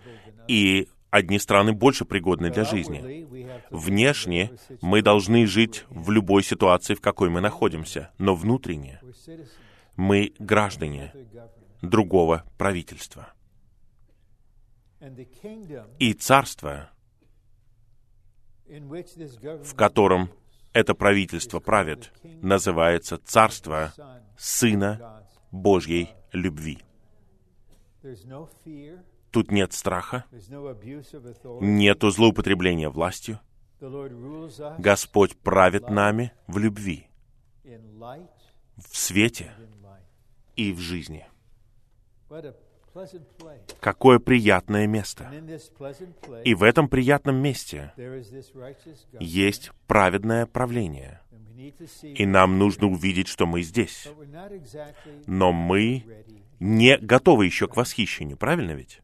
и 0.47 0.89
одни 1.11 1.39
страны 1.39 1.71
больше 1.71 2.03
пригодны 2.03 2.51
для 2.51 2.65
жизни. 2.65 3.25
Внешне 3.69 4.51
мы 4.81 5.01
должны 5.01 5.45
жить 5.45 5.85
в 5.89 6.11
любой 6.11 6.43
ситуации, 6.43 6.93
в 6.93 7.01
какой 7.01 7.29
мы 7.29 7.39
находимся, 7.39 8.09
но 8.17 8.35
внутренне 8.35 8.99
мы 10.01 10.33
граждане 10.39 11.13
другого 11.83 12.43
правительства. 12.57 13.33
И 15.99 16.13
царство, 16.13 16.89
в 18.67 19.75
котором 19.75 20.31
это 20.73 20.95
правительство 20.95 21.59
правит, 21.59 22.11
называется 22.41 23.19
царство 23.19 23.93
Сына 24.37 25.27
Божьей 25.51 26.09
любви. 26.31 26.79
Тут 29.29 29.51
нет 29.51 29.71
страха, 29.73 30.25
нету 31.61 32.09
злоупотребления 32.09 32.89
властью. 32.89 33.39
Господь 34.79 35.37
правит 35.37 35.89
нами 35.89 36.33
в 36.47 36.57
любви, 36.57 37.07
в 38.77 38.97
свете 38.97 39.51
и 40.55 40.71
в 40.71 40.79
жизни. 40.79 41.25
Какое 43.79 44.19
приятное 44.19 44.87
место. 44.87 45.31
И 46.43 46.53
в 46.53 46.63
этом 46.63 46.89
приятном 46.89 47.37
месте 47.37 47.93
есть 49.19 49.71
праведное 49.87 50.45
правление. 50.45 51.21
И 52.03 52.25
нам 52.25 52.57
нужно 52.57 52.87
увидеть, 52.87 53.27
что 53.27 53.45
мы 53.45 53.61
здесь. 53.61 54.07
Но 55.25 55.51
мы 55.51 56.03
не 56.59 56.97
готовы 56.97 57.45
еще 57.45 57.67
к 57.67 57.75
восхищению, 57.75 58.37
правильно 58.37 58.71
ведь? 58.71 59.01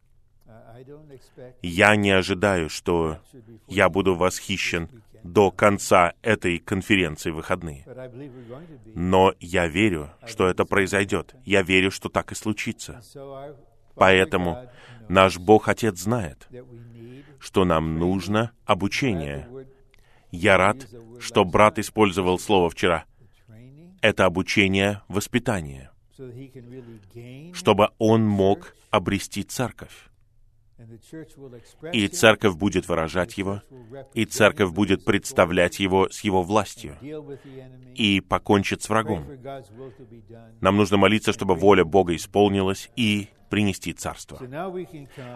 Я 1.61 1.95
не 1.95 2.11
ожидаю, 2.11 2.69
что 2.69 3.19
я 3.67 3.89
буду 3.89 4.15
восхищен 4.15 4.89
до 5.23 5.51
конца 5.51 6.13
этой 6.21 6.59
конференции 6.59 7.32
выходные. 7.32 7.86
Но 8.95 9.34
я 9.39 9.67
верю, 9.67 10.11
что 10.25 10.47
это 10.47 10.65
произойдет. 10.65 11.36
Я 11.45 11.61
верю, 11.61 11.91
что 11.91 12.09
так 12.09 12.32
и 12.32 12.36
случится. 12.36 13.01
Поэтому 13.95 14.69
наш 15.09 15.38
Бог 15.38 15.67
Отец 15.67 15.99
знает, 15.99 16.47
что 17.39 17.65
нам 17.65 17.97
нужно 17.97 18.51
обучение. 18.65 19.47
Я 20.32 20.57
рад, 20.57 20.88
что 21.19 21.45
брат 21.45 21.80
использовал 21.80 22.39
слово 22.39 22.69
вчера. 22.69 23.05
Это 24.01 24.25
обучение 24.25 25.01
воспитание, 25.07 25.89
чтобы 27.53 27.89
он 27.97 28.25
мог 28.25 28.75
обрести 28.91 29.43
церковь. 29.43 30.07
И 31.91 32.07
церковь 32.07 32.55
будет 32.55 32.88
выражать 32.88 33.38
его, 33.38 33.61
и 34.13 34.25
церковь 34.25 34.71
будет 34.71 35.03
представлять 35.03 35.80
его 35.80 36.07
с 36.09 36.21
его 36.21 36.43
властью 36.43 36.97
и 37.95 38.21
покончит 38.21 38.84
с 38.84 38.89
врагом. 38.89 39.25
Нам 40.61 40.78
нужно 40.78 40.97
молиться, 40.97 41.34
чтобы 41.34 41.55
воля 41.55 41.84
Бога 41.84 42.15
исполнилась 42.15 42.91
и 42.95 43.30
принести 43.49 43.93
царство. 43.93 44.39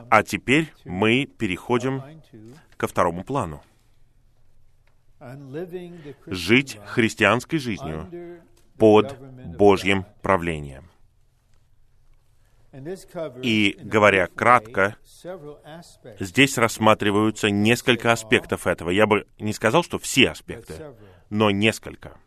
А 0.10 0.24
теперь 0.24 0.72
мы 0.86 1.26
переходим 1.26 2.04
ко 2.78 2.88
второму 2.88 3.24
плану. 3.24 3.64
Жить 6.28 6.80
христианской 6.86 7.58
жизнью 7.58 8.42
под 8.78 9.18
Божьим 9.58 10.06
правлением. 10.22 10.91
И, 13.42 13.78
говоря 13.82 14.28
кратко, 14.28 14.96
здесь 16.20 16.58
рассматриваются 16.58 17.50
несколько 17.50 18.12
аспектов 18.12 18.66
этого. 18.66 18.90
Я 18.90 19.08
бы 19.08 19.28
не 19.40 19.52
сказал, 19.54 19.84
что 19.84 20.00
все 20.00 20.30
аспекты, 20.30 20.94
но 21.30 21.52
несколько. 21.52 22.18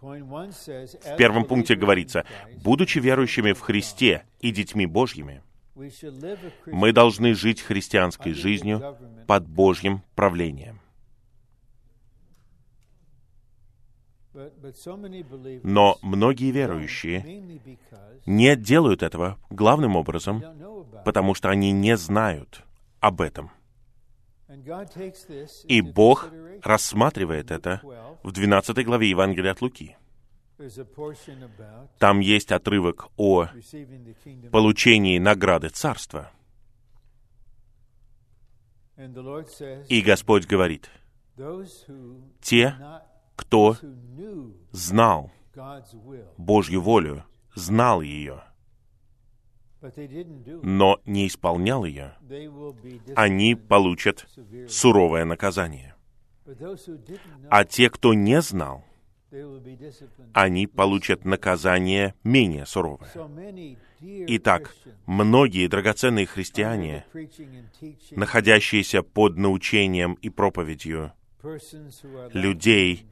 В 0.00 1.16
первом 1.16 1.44
пункте 1.44 1.74
говорится, 1.74 2.24
будучи 2.62 2.98
верующими 2.98 3.52
в 3.52 3.60
Христе 3.60 4.24
и 4.40 4.50
детьми 4.50 4.86
Божьими, 4.86 5.42
мы 6.66 6.92
должны 6.92 7.34
жить 7.34 7.60
христианской 7.62 8.32
жизнью 8.32 8.96
под 9.26 9.48
Божьим 9.48 10.02
правлением. 10.14 10.77
Но 15.62 15.98
многие 16.02 16.50
верующие 16.50 17.42
не 18.26 18.56
делают 18.56 19.02
этого 19.02 19.38
главным 19.50 19.96
образом, 19.96 20.42
потому 21.04 21.34
что 21.34 21.48
они 21.48 21.72
не 21.72 21.96
знают 21.96 22.62
об 23.00 23.20
этом. 23.20 23.50
И 25.64 25.80
Бог 25.80 26.30
рассматривает 26.62 27.50
это 27.50 27.80
в 28.22 28.32
12 28.32 28.84
главе 28.84 29.10
Евангелия 29.10 29.52
от 29.52 29.62
Луки. 29.62 29.96
Там 31.98 32.20
есть 32.20 32.50
отрывок 32.50 33.08
о 33.16 33.46
получении 34.50 35.18
награды 35.18 35.68
царства. 35.68 36.32
И 38.96 40.02
Господь 40.02 40.46
говорит, 40.46 40.90
те, 42.40 42.74
кто 43.38 43.76
знал 44.72 45.30
Божью 46.36 46.82
волю, 46.82 47.24
знал 47.54 48.02
ее, 48.02 48.42
но 50.62 51.00
не 51.04 51.28
исполнял 51.28 51.84
ее, 51.84 52.14
они 53.14 53.54
получат 53.54 54.26
суровое 54.68 55.24
наказание. 55.24 55.94
А 57.48 57.64
те, 57.64 57.90
кто 57.90 58.12
не 58.12 58.40
знал, 58.40 58.84
они 60.32 60.66
получат 60.66 61.24
наказание 61.24 62.14
менее 62.24 62.66
суровое. 62.66 63.10
Итак, 64.00 64.74
многие 65.06 65.68
драгоценные 65.68 66.26
христиане, 66.26 67.04
находящиеся 68.10 69.02
под 69.02 69.36
научением 69.36 70.14
и 70.14 70.28
проповедью 70.28 71.12
людей, 72.32 73.06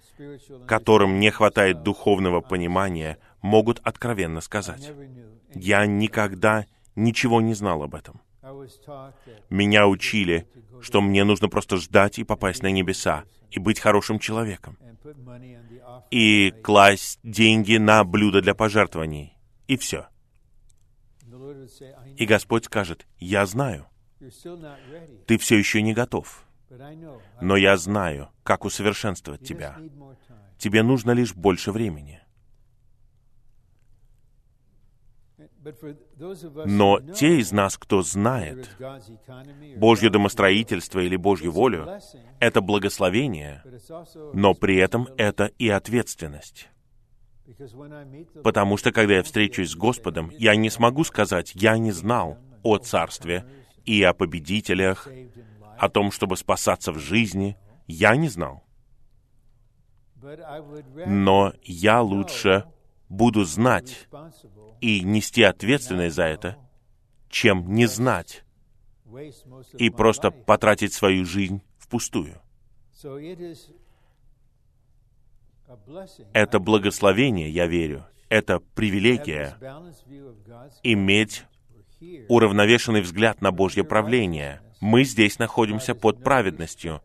которым 0.67 1.21
не 1.21 1.31
хватает 1.31 1.83
духовного 1.83 2.41
понимания, 2.41 3.19
могут 3.43 3.81
откровенно 3.85 4.41
сказать, 4.41 4.91
«Я 5.55 5.87
никогда 5.87 6.67
ничего 6.95 7.41
не 7.41 7.55
знал 7.55 7.83
об 7.83 7.95
этом. 7.95 8.21
Меня 9.51 9.87
учили, 9.87 10.49
что 10.81 11.01
мне 11.01 11.25
нужно 11.25 11.49
просто 11.49 11.77
ждать 11.77 12.19
и 12.19 12.25
попасть 12.25 12.63
на 12.63 12.71
небеса, 12.71 13.25
и 13.51 13.59
быть 13.59 13.81
хорошим 13.81 14.19
человеком, 14.19 14.79
и 16.11 16.51
класть 16.63 17.19
деньги 17.23 17.77
на 17.77 18.05
блюдо 18.05 18.41
для 18.41 18.55
пожертвований, 18.55 19.37
и 19.67 19.77
все. 19.77 20.09
И 22.17 22.25
Господь 22.25 22.65
скажет, 22.65 23.07
«Я 23.19 23.47
знаю, 23.47 23.87
ты 25.27 25.39
все 25.39 25.57
еще 25.57 25.83
не 25.83 25.93
готов, 25.93 26.46
но 27.41 27.57
я 27.57 27.77
знаю, 27.77 28.31
как 28.43 28.65
усовершенствовать 28.65 29.47
тебя. 29.47 29.79
Тебе 30.59 30.83
нужно 30.83 31.13
лишь 31.13 31.35
больше 31.35 31.73
времени». 31.73 32.21
Но 36.65 37.01
те 37.01 37.39
из 37.39 37.51
нас, 37.51 37.77
кто 37.77 38.03
знает 38.03 38.71
Божье 39.77 40.11
домостроительство 40.11 41.01
или 41.01 41.17
Божью 41.17 41.51
волю, 41.51 42.01
это 42.39 42.61
благословение, 42.61 43.65
но 44.33 44.55
при 44.55 44.77
этом 44.77 45.09
это 45.17 45.47
и 45.59 45.69
ответственность. 45.69 46.69
Потому 48.43 48.77
что, 48.77 48.93
когда 48.93 49.15
я 49.15 49.23
встречусь 49.23 49.71
с 49.71 49.77
Господом, 49.77 50.31
я 50.39 50.57
не 50.57 50.71
смогу 50.71 51.05
сказать, 51.05 51.53
я 51.55 51.79
не 51.79 51.93
знал 51.93 52.39
о 52.63 52.79
Царстве 52.79 53.45
и 53.85 54.03
о 54.03 54.13
победителях, 54.13 55.09
о 55.79 55.89
том, 55.89 56.11
чтобы 56.11 56.37
спасаться 56.37 56.93
в 56.93 56.99
жизни. 56.99 57.57
Я 57.87 58.17
не 58.17 58.29
знал. 58.29 58.65
Но 61.07 61.53
я 61.63 62.03
лучше 62.03 62.65
буду 63.09 63.45
знать 63.45 64.09
и 64.81 65.01
нести 65.01 65.43
ответственность 65.43 66.17
за 66.17 66.25
это, 66.25 66.57
чем 67.29 67.73
не 67.73 67.87
знать 67.87 68.45
и 69.79 69.91
просто 69.91 70.31
потратить 70.31 70.93
свою 70.93 71.25
жизнь 71.25 71.63
впустую. 71.79 72.41
Это 76.33 76.59
благословение, 76.59 77.51
я 77.51 77.67
верю, 77.67 78.07
это 78.29 78.61
привилегия 78.61 79.57
иметь 80.83 81.45
уравновешенный 82.29 83.01
взгляд 83.01 83.41
на 83.41 83.53
Божье 83.53 83.85
правление. 83.85 84.61
Мы 84.81 85.05
здесь 85.05 85.39
находимся 85.39 85.95
под 85.95 86.23
праведностью. 86.23 87.03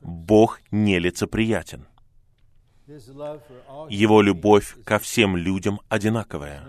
Бог 0.00 0.60
нелицеприятен. 0.70 1.86
Его 2.86 4.22
любовь 4.22 4.76
ко 4.84 4.98
всем 4.98 5.36
людям 5.36 5.80
одинаковая. 5.88 6.62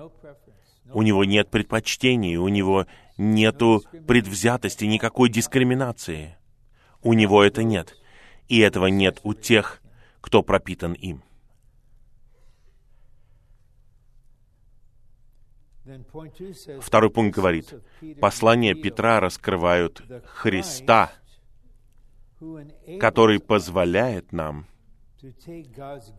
У 0.93 1.01
него 1.01 1.25
нет 1.25 1.49
предпочтений, 1.49 2.37
у 2.37 2.47
него 2.47 2.87
нету 3.17 3.83
предвзятости, 4.07 4.85
никакой 4.85 5.29
дискриминации. 5.29 6.37
У 7.01 7.13
него 7.13 7.43
это 7.43 7.63
нет. 7.63 7.95
И 8.47 8.59
этого 8.59 8.87
нет 8.87 9.19
у 9.23 9.33
тех, 9.33 9.81
кто 10.21 10.41
пропитан 10.43 10.93
им. 10.93 11.23
Второй 16.81 17.09
пункт 17.09 17.35
говорит, 17.35 17.73
послания 18.19 18.75
Петра 18.75 19.19
раскрывают 19.19 20.01
Христа, 20.25 21.11
который 22.99 23.39
позволяет 23.39 24.31
нам 24.31 24.67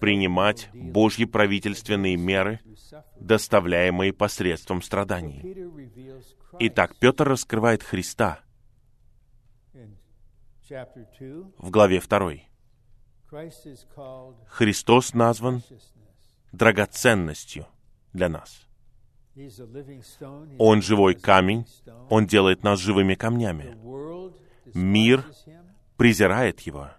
принимать 0.00 0.70
Божьи 0.72 1.24
правительственные 1.24 2.16
меры, 2.16 2.60
доставляемые 3.20 4.12
посредством 4.12 4.82
страданий. 4.82 5.42
Итак, 6.58 6.96
Петр 6.98 7.28
раскрывает 7.28 7.82
Христа 7.82 8.40
в 10.68 11.70
главе 11.70 12.00
2. 12.00 12.32
Христос 14.48 15.14
назван 15.14 15.62
драгоценностью 16.52 17.66
для 18.12 18.28
нас. 18.28 18.67
Он 20.58 20.82
живой 20.82 21.14
камень, 21.14 21.66
Он 22.10 22.26
делает 22.26 22.62
нас 22.62 22.80
живыми 22.80 23.14
камнями. 23.14 23.76
Мир 24.74 25.24
презирает 25.96 26.60
Его, 26.60 26.90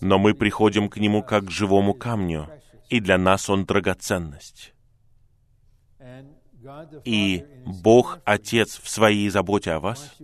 но 0.00 0.18
мы 0.18 0.34
приходим 0.34 0.88
к 0.88 0.96
Нему 0.98 1.22
как 1.22 1.46
к 1.46 1.50
живому 1.50 1.94
камню, 1.94 2.48
и 2.88 3.00
для 3.00 3.18
нас 3.18 3.48
Он 3.48 3.64
драгоценность. 3.64 4.74
И 7.04 7.46
Бог, 7.64 8.18
Отец, 8.24 8.78
в 8.78 8.88
своей 8.88 9.28
заботе 9.30 9.72
о 9.72 9.80
вас, 9.80 10.16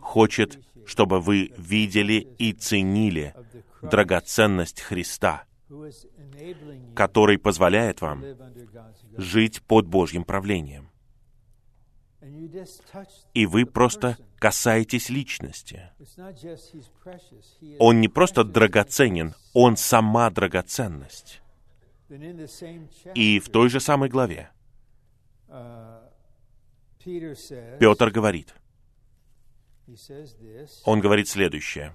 хочет, 0.00 0.60
чтобы 0.84 1.20
вы 1.20 1.52
видели 1.56 2.26
и 2.38 2.52
ценили 2.52 3.34
драгоценность 3.82 4.80
Христа, 4.80 5.44
который 6.94 7.38
позволяет 7.38 8.00
вам 8.00 8.24
жить 9.16 9.62
под 9.62 9.86
Божьим 9.86 10.24
правлением. 10.24 10.90
И 13.34 13.46
вы 13.46 13.66
просто 13.66 14.16
касаетесь 14.38 15.10
личности. 15.10 15.90
Он 17.78 18.00
не 18.00 18.08
просто 18.08 18.44
драгоценен, 18.44 19.34
он 19.54 19.76
сама 19.76 20.30
драгоценность. 20.30 21.40
И 23.14 23.40
в 23.40 23.48
той 23.48 23.68
же 23.68 23.80
самой 23.80 24.08
главе 24.08 24.50
Петр 27.78 28.10
говорит, 28.10 28.54
он 30.84 31.00
говорит 31.00 31.28
следующее. 31.28 31.94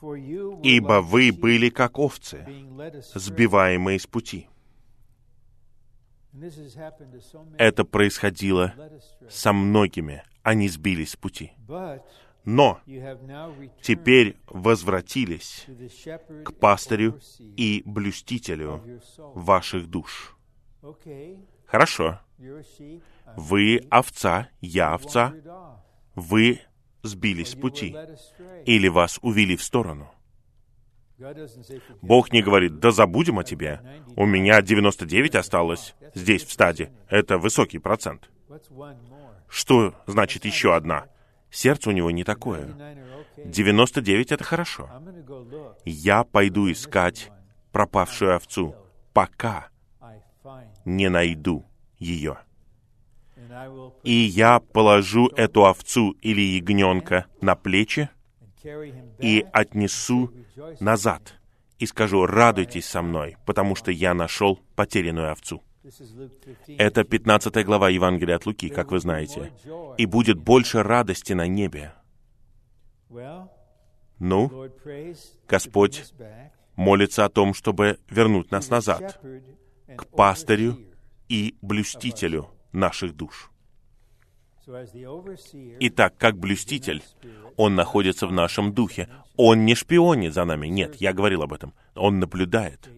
«Ибо 0.00 1.00
вы 1.00 1.32
были 1.32 1.70
как 1.70 1.98
овцы, 1.98 2.46
сбиваемые 3.14 3.98
с 3.98 4.06
пути». 4.06 4.48
Это 7.58 7.84
происходило 7.84 8.74
со 9.28 9.52
многими. 9.52 10.22
Они 10.42 10.68
сбились 10.68 11.12
с 11.12 11.16
пути. 11.16 11.52
Но 12.44 12.80
теперь 13.82 14.36
возвратились 14.46 15.66
к 16.44 16.52
пастырю 16.52 17.18
и 17.38 17.82
блюстителю 17.84 19.00
ваших 19.18 19.88
душ. 19.88 20.36
Хорошо. 21.64 22.20
Вы 23.36 23.80
овца, 23.90 24.48
я 24.60 24.94
овца. 24.94 25.34
Вы 26.14 26.60
сбились 27.02 27.50
с 27.50 27.54
пути. 27.54 27.96
Или 28.64 28.88
вас 28.88 29.18
увели 29.22 29.56
в 29.56 29.62
сторону. 29.62 30.10
Бог 32.02 32.32
не 32.32 32.42
говорит, 32.42 32.78
да 32.78 32.90
забудем 32.90 33.38
о 33.38 33.44
тебе. 33.44 33.80
У 34.16 34.26
меня 34.26 34.60
99 34.60 35.34
осталось 35.36 35.94
здесь, 36.14 36.44
в 36.44 36.52
стаде. 36.52 36.92
Это 37.08 37.38
высокий 37.38 37.78
процент. 37.78 38.30
Что 39.48 39.94
значит 40.06 40.44
еще 40.44 40.74
одна? 40.74 41.06
Сердце 41.50 41.90
у 41.90 41.92
него 41.92 42.10
не 42.10 42.24
такое. 42.24 42.68
99— 43.44 44.32
это 44.32 44.44
хорошо. 44.44 44.90
Я 45.84 46.24
пойду 46.24 46.70
искать 46.70 47.30
пропавшую 47.72 48.36
овцу, 48.36 48.74
пока 49.12 49.68
не 50.84 51.08
найду 51.08 51.64
ее. 51.98 52.38
И 54.02 54.12
я 54.12 54.60
положу 54.60 55.28
эту 55.28 55.66
овцу 55.66 56.12
или 56.22 56.40
ягненка 56.40 57.26
на 57.40 57.54
плечи 57.54 58.08
и 59.18 59.46
отнесу 59.52 60.32
назад 60.80 61.34
и 61.78 61.86
скажу, 61.86 62.26
радуйтесь 62.26 62.86
со 62.86 63.02
мной, 63.02 63.36
потому 63.44 63.74
что 63.76 63.90
я 63.90 64.14
нашел 64.14 64.58
потерянную 64.74 65.30
овцу. 65.32 65.62
Это 66.66 67.04
15 67.04 67.64
глава 67.64 67.90
Евангелия 67.90 68.36
от 68.36 68.46
Луки, 68.46 68.68
как 68.68 68.90
вы 68.90 68.98
знаете. 68.98 69.52
«И 69.98 70.06
будет 70.06 70.38
больше 70.38 70.82
радости 70.82 71.32
на 71.32 71.46
небе». 71.46 71.92
Ну, 74.18 74.70
Господь 75.46 76.12
молится 76.74 77.24
о 77.24 77.28
том, 77.28 77.54
чтобы 77.54 77.98
вернуть 78.10 78.50
нас 78.50 78.68
назад, 78.68 79.20
к 79.96 80.06
пастырю 80.06 80.78
и 81.28 81.56
блюстителю 81.60 82.50
наших 82.76 83.16
душ. 83.16 83.50
Итак, 85.80 86.16
как 86.18 86.38
блюститель, 86.38 87.02
он 87.56 87.74
находится 87.74 88.26
в 88.26 88.32
нашем 88.32 88.72
духе. 88.72 89.08
Он 89.36 89.64
не 89.64 89.74
шпионит 89.74 90.34
за 90.34 90.44
нами. 90.44 90.66
Нет, 90.66 90.96
я 90.96 91.12
говорил 91.12 91.42
об 91.42 91.52
этом. 91.52 91.72
Он 91.94 92.18
наблюдает. 92.18 92.88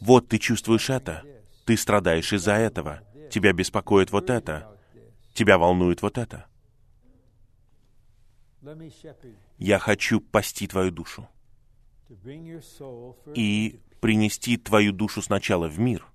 Вот 0.00 0.28
ты 0.28 0.38
чувствуешь 0.38 0.90
это. 0.90 1.22
Ты 1.64 1.76
страдаешь 1.76 2.32
из-за 2.32 2.54
этого. 2.54 3.00
Тебя 3.30 3.52
беспокоит 3.52 4.12
вот 4.12 4.30
это. 4.30 4.76
Тебя 5.34 5.58
волнует 5.58 6.02
вот 6.02 6.18
это. 6.18 6.46
Я 9.58 9.78
хочу 9.78 10.20
пасти 10.20 10.66
твою 10.66 10.90
душу 10.90 11.28
и 13.34 13.80
принести 14.00 14.56
твою 14.56 14.92
душу 14.92 15.22
сначала 15.22 15.68
в 15.68 15.78
мир, 15.78 16.06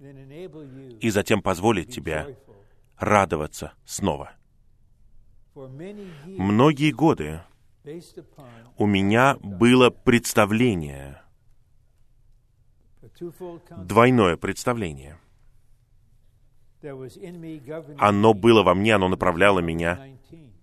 и 1.00 1.10
затем 1.10 1.42
позволить 1.42 1.94
тебе 1.94 2.38
радоваться 3.02 3.74
снова. 3.86 4.32
Многие 5.54 6.92
годы 6.92 7.42
у 8.78 8.86
меня 8.86 9.36
было 9.42 9.90
представление, 9.90 11.22
двойное 13.78 14.38
представление. 14.38 15.18
Оно 17.98 18.34
было 18.34 18.64
во 18.64 18.74
мне, 18.74 18.96
оно 18.96 19.08
направляло 19.08 19.60
меня 19.60 20.18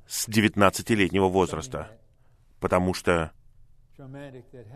с 0.06 0.28
19-летнего 0.28 1.28
возраста, 1.28 1.90
потому 2.60 2.94
что 2.94 3.32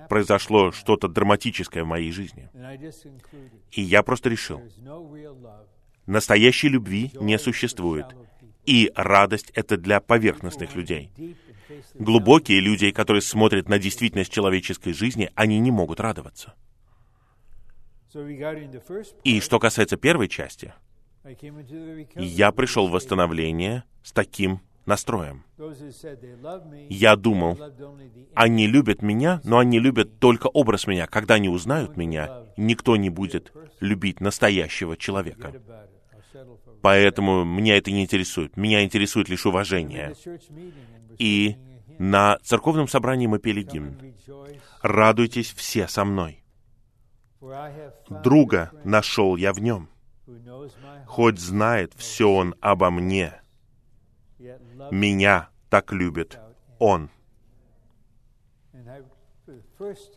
произошло 0.08 0.72
что-то 0.72 1.08
драматическое 1.08 1.84
в 1.84 1.86
моей 1.86 2.10
жизни. 2.10 2.50
И 3.70 3.82
я 3.82 4.02
просто 4.02 4.28
решил, 4.28 4.60
настоящей 6.06 6.68
любви 6.68 7.12
не 7.20 7.38
существует. 7.38 8.06
И 8.64 8.92
радость— 8.94 9.50
это 9.54 9.76
для 9.76 10.00
поверхностных 10.00 10.74
людей. 10.74 11.10
Глубокие 11.94 12.60
люди, 12.60 12.90
которые 12.90 13.22
смотрят 13.22 13.68
на 13.68 13.78
действительность 13.78 14.32
человеческой 14.32 14.92
жизни, 14.92 15.30
они 15.34 15.58
не 15.58 15.70
могут 15.70 16.00
радоваться. 16.00 16.54
И 19.24 19.40
что 19.40 19.58
касается 19.58 19.96
первой 19.96 20.28
части, 20.28 20.74
я 22.14 22.52
пришел 22.52 22.88
в 22.88 22.92
восстановление 22.92 23.84
с 24.02 24.12
таким 24.12 24.60
настроем. 24.86 25.44
Я 26.88 27.16
думал, 27.16 27.58
они 28.34 28.66
любят 28.66 29.02
меня, 29.02 29.40
но 29.44 29.58
они 29.58 29.78
любят 29.78 30.18
только 30.18 30.46
образ 30.46 30.86
меня. 30.86 31.06
Когда 31.06 31.34
они 31.34 31.48
узнают 31.48 31.96
меня, 31.96 32.44
никто 32.56 32.96
не 32.96 33.10
будет 33.10 33.52
любить 33.80 34.20
настоящего 34.20 34.96
человека. 34.96 35.52
Поэтому 36.80 37.44
меня 37.44 37.76
это 37.76 37.90
не 37.90 38.02
интересует. 38.02 38.56
Меня 38.56 38.82
интересует 38.82 39.28
лишь 39.28 39.46
уважение. 39.46 40.14
И 41.18 41.56
на 41.98 42.38
церковном 42.42 42.88
собрании 42.88 43.26
мы 43.26 43.38
пели 43.38 43.62
гимн. 43.62 43.96
«Радуйтесь 44.82 45.52
все 45.52 45.86
со 45.86 46.04
мной». 46.04 46.42
Друга 48.08 48.70
нашел 48.84 49.36
я 49.36 49.52
в 49.52 49.60
нем. 49.60 49.88
Хоть 51.06 51.38
знает 51.38 51.92
все 51.96 52.28
он 52.28 52.54
обо 52.60 52.90
мне. 52.90 53.41
Меня 54.90 55.48
так 55.68 55.92
любит 55.92 56.38
он. 56.78 57.10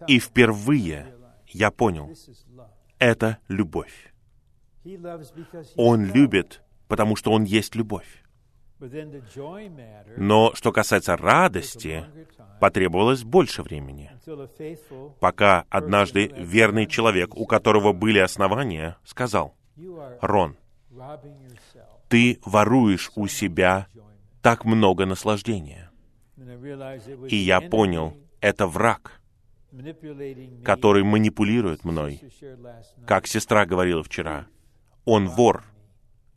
И 0.08 0.20
впервые 0.20 1.16
я 1.48 1.72
понял, 1.72 2.12
это 3.00 3.38
любовь. 3.48 4.14
Он 5.76 6.06
любит, 6.06 6.62
потому 6.88 7.16
что 7.16 7.32
Он 7.32 7.44
есть 7.44 7.76
любовь. 7.76 8.24
Но 10.18 10.54
что 10.54 10.72
касается 10.72 11.16
радости, 11.16 12.06
потребовалось 12.60 13.24
больше 13.24 13.64
времени, 13.64 14.12
пока 15.20 15.66
однажды 15.70 16.28
верный 16.36 16.86
человек, 16.86 17.36
у 17.36 17.46
которого 17.46 17.94
были 17.94 18.20
основания, 18.20 18.98
сказал, 19.06 19.56
«Рон, 20.22 20.58
ты 22.10 22.40
воруешь 22.46 23.12
у 23.16 23.28
себя 23.28 23.88
так 24.46 24.64
много 24.64 25.08
наслаждения». 25.08 25.90
И 27.30 27.36
я 27.36 27.62
понял, 27.62 28.14
это 28.42 28.68
враг, 28.68 29.20
который 30.64 31.04
манипулирует 31.04 31.84
мной. 31.84 32.22
Как 33.08 33.26
сестра 33.26 33.66
говорила 33.66 34.04
вчера, 34.04 34.46
он 35.04 35.28
вор, 35.28 35.64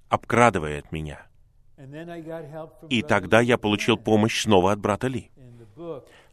обкрадывает 0.08 0.90
меня. 0.90 1.26
И 2.88 3.02
тогда 3.02 3.40
я 3.40 3.58
получил 3.58 3.98
помощь 3.98 4.40
снова 4.42 4.72
от 4.72 4.80
брата 4.80 5.08
Ли 5.08 5.30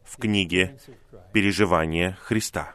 в 0.02 0.16
книге 0.16 0.78
«Переживание 1.34 2.16
Христа». 2.20 2.74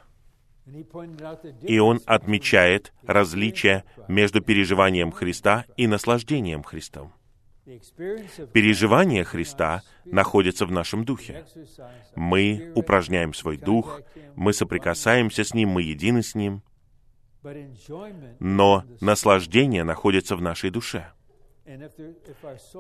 И 1.64 1.80
он 1.80 2.02
отмечает 2.06 2.94
различие 3.08 3.84
между 4.08 4.42
переживанием 4.42 5.12
Христа 5.12 5.66
и 5.76 5.88
наслаждением 5.88 6.62
Христом. 6.62 7.14
Переживание 8.54 9.24
Христа 9.24 9.84
находится 10.06 10.66
в 10.66 10.72
нашем 10.72 11.06
духе. 11.06 11.46
Мы 12.16 12.72
упражняем 12.76 13.34
свой 13.34 13.58
дух, 13.58 14.02
мы 14.36 14.54
соприкасаемся 14.54 15.44
с 15.44 15.54
Ним, 15.54 15.70
мы 15.70 15.84
едины 15.84 16.24
с 16.24 16.34
Ним, 16.34 16.64
но 18.40 18.84
наслаждение 19.00 19.84
находится 19.84 20.36
в 20.36 20.42
нашей 20.42 20.70
душе. 20.72 21.12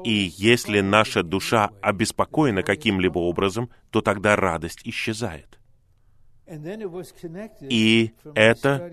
И 0.03 0.31
если 0.37 0.81
наша 0.81 1.23
душа 1.23 1.69
обеспокоена 1.81 2.63
каким-либо 2.63 3.19
образом, 3.19 3.69
то 3.91 4.01
тогда 4.01 4.35
радость 4.35 4.81
исчезает. 4.83 5.59
И 7.61 8.13
это 8.35 8.91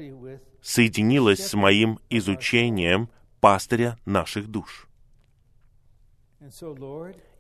соединилось 0.60 1.44
с 1.44 1.54
моим 1.54 1.98
изучением 2.10 3.08
пастыря 3.40 3.96
наших 4.04 4.48
душ. 4.48 4.87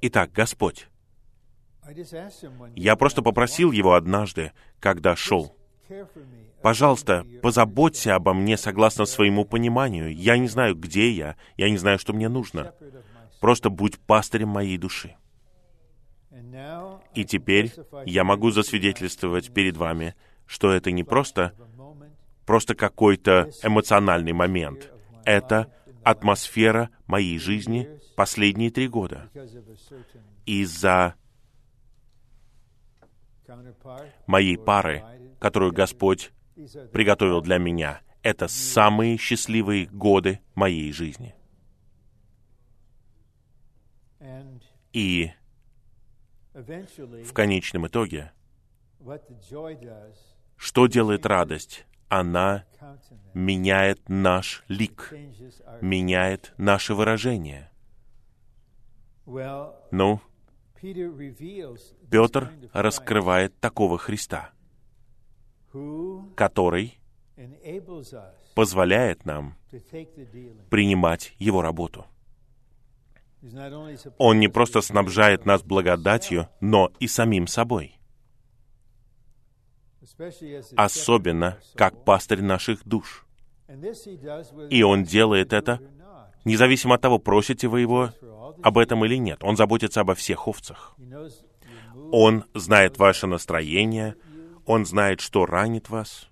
Итак, 0.00 0.32
Господь, 0.32 0.88
я 2.74 2.96
просто 2.96 3.22
попросил 3.22 3.72
Его 3.72 3.94
однажды, 3.94 4.52
когда 4.80 5.16
шел, 5.16 5.56
Пожалуйста, 6.62 7.24
позаботься 7.40 8.14
обо 8.14 8.34
мне 8.34 8.56
согласно 8.56 9.04
своему 9.04 9.44
пониманию. 9.44 10.14
Я 10.14 10.36
не 10.36 10.48
знаю, 10.48 10.74
где 10.74 11.10
я, 11.10 11.36
я 11.56 11.70
не 11.70 11.76
знаю, 11.78 11.98
что 11.98 12.12
мне 12.12 12.28
нужно. 12.28 12.74
Просто 13.40 13.70
будь 13.70 13.98
пастырем 13.98 14.48
моей 14.48 14.76
души. 14.76 15.14
И 17.14 17.24
теперь 17.24 17.72
я 18.04 18.24
могу 18.24 18.50
засвидетельствовать 18.50 19.52
перед 19.52 19.76
вами, 19.76 20.14
что 20.46 20.72
это 20.72 20.90
не 20.90 21.04
просто, 21.04 21.52
просто 22.44 22.74
какой-то 22.74 23.50
эмоциональный 23.62 24.32
момент. 24.32 24.90
Это 25.24 25.72
атмосфера 26.02 26.90
моей 27.06 27.38
жизни 27.38 27.88
последние 28.16 28.70
три 28.70 28.88
года. 28.88 29.30
Из-за 30.46 31.14
моей 34.26 34.56
пары, 34.58 35.04
которую 35.38 35.72
Господь 35.72 36.32
приготовил 36.92 37.40
для 37.40 37.58
меня. 37.58 38.00
Это 38.22 38.48
самые 38.48 39.16
счастливые 39.16 39.86
годы 39.86 40.40
моей 40.54 40.92
жизни. 40.92 41.34
И 44.92 45.30
в 46.52 47.32
конечном 47.32 47.86
итоге, 47.86 48.32
что 50.56 50.86
делает 50.88 51.24
радость? 51.24 51.86
Она 52.08 52.64
меняет 53.34 54.08
наш 54.08 54.64
лик, 54.68 55.12
меняет 55.80 56.54
наше 56.56 56.94
выражение. 56.94 57.70
Ну, 59.90 60.20
Петр 62.10 62.50
раскрывает 62.72 63.58
такого 63.60 63.98
Христа, 63.98 64.50
который 66.34 66.98
позволяет 68.54 69.24
нам 69.24 69.54
принимать 70.70 71.34
Его 71.38 71.62
работу. 71.62 72.06
Он 74.18 74.40
не 74.40 74.48
просто 74.48 74.80
снабжает 74.80 75.46
нас 75.46 75.62
благодатью, 75.62 76.48
но 76.60 76.90
и 76.98 77.06
самим 77.06 77.46
собой. 77.46 77.97
Особенно 80.76 81.58
как 81.74 82.04
пастырь 82.04 82.42
наших 82.42 82.84
душ. 82.84 83.24
И 84.70 84.82
Он 84.82 85.04
делает 85.04 85.52
это, 85.52 85.80
независимо 86.44 86.96
от 86.96 87.00
того, 87.00 87.18
просите 87.18 87.68
вы 87.68 87.80
Его 87.80 88.10
об 88.62 88.78
этом 88.78 89.04
или 89.04 89.16
нет. 89.16 89.44
Он 89.44 89.56
заботится 89.56 90.00
обо 90.00 90.14
всех 90.14 90.48
овцах. 90.48 90.96
Он 92.10 92.44
знает 92.54 92.98
ваше 92.98 93.26
настроение, 93.26 94.16
Он 94.66 94.86
знает, 94.86 95.20
что 95.20 95.46
ранит 95.46 95.88
вас. 95.88 96.27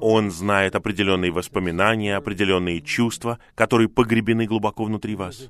Он 0.00 0.30
знает 0.30 0.74
определенные 0.74 1.30
воспоминания, 1.30 2.16
определенные 2.16 2.80
чувства, 2.80 3.38
которые 3.54 3.88
погребены 3.88 4.46
глубоко 4.46 4.84
внутри 4.84 5.14
вас. 5.16 5.48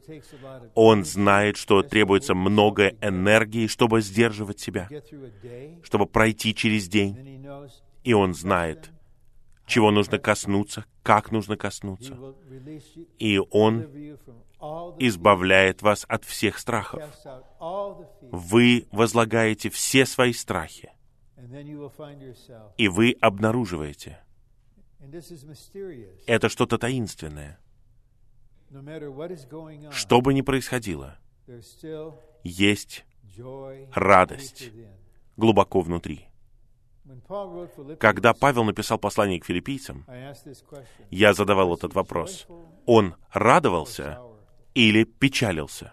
Он 0.75 1.05
знает, 1.05 1.57
что 1.57 1.83
требуется 1.83 2.35
много 2.35 2.89
энергии, 3.01 3.67
чтобы 3.67 4.01
сдерживать 4.01 4.61
себя, 4.61 4.89
чтобы 5.83 6.07
пройти 6.07 6.55
через 6.55 6.89
день. 6.89 7.45
И 8.05 8.13
он 8.13 8.35
знает, 8.35 8.91
чего 9.67 9.91
нужно 9.91 10.19
коснуться, 10.19 10.85
как 11.03 11.33
нужно 11.33 11.57
коснуться. 11.57 12.17
И 13.19 13.39
он 13.51 13.87
избавляет 14.99 15.83
вас 15.83 16.05
от 16.09 16.25
всех 16.25 16.59
страхов. 16.59 17.03
Вы 18.23 18.87
возлагаете 18.93 19.71
все 19.71 20.07
свои 20.07 20.33
страхи, 20.33 20.91
и 22.77 22.89
вы 22.89 23.17
обнаруживаете, 23.21 24.19
это 26.27 26.49
что-то 26.49 26.79
таинственное. 26.79 27.59
Что 29.91 30.21
бы 30.21 30.35
ни 30.35 30.41
происходило, 30.41 31.19
есть 32.43 33.05
радость 33.95 34.71
глубоко 35.37 35.81
внутри. 35.81 36.29
Когда 37.99 38.33
Павел 38.33 38.65
написал 38.65 38.99
послание 38.99 39.39
к 39.39 39.45
филиппийцам, 39.45 40.07
я 41.11 41.35
задавал 41.35 41.75
этот 41.75 41.95
вопрос. 41.95 42.47
Он 42.87 43.15
радовался 43.31 44.19
или 44.75 45.05
печалился? 45.05 45.93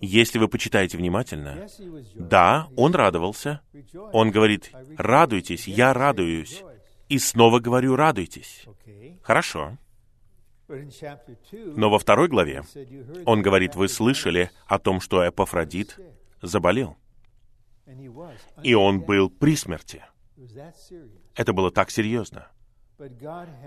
Если 0.00 0.38
вы 0.38 0.48
почитаете 0.48 0.96
внимательно, 0.96 1.66
да, 2.14 2.68
он 2.76 2.94
радовался. 2.94 3.60
Он 4.12 4.30
говорит, 4.30 4.72
радуйтесь, 4.96 5.68
я 5.68 5.92
радуюсь. 5.92 6.62
И 7.08 7.18
снова 7.18 7.58
говорю, 7.58 7.96
радуйтесь. 7.96 8.64
Хорошо. 9.22 9.78
Но 11.52 11.90
во 11.90 11.98
второй 11.98 12.28
главе 12.28 12.62
он 13.26 13.42
говорит, 13.42 13.74
вы 13.74 13.88
слышали 13.88 14.50
о 14.66 14.78
том, 14.78 15.00
что 15.00 15.28
Эпофродит 15.28 15.98
заболел. 16.40 16.96
И 18.62 18.74
он 18.74 19.00
был 19.00 19.30
при 19.30 19.56
смерти. 19.56 20.04
Это 21.34 21.52
было 21.52 21.70
так 21.72 21.90
серьезно. 21.90 22.48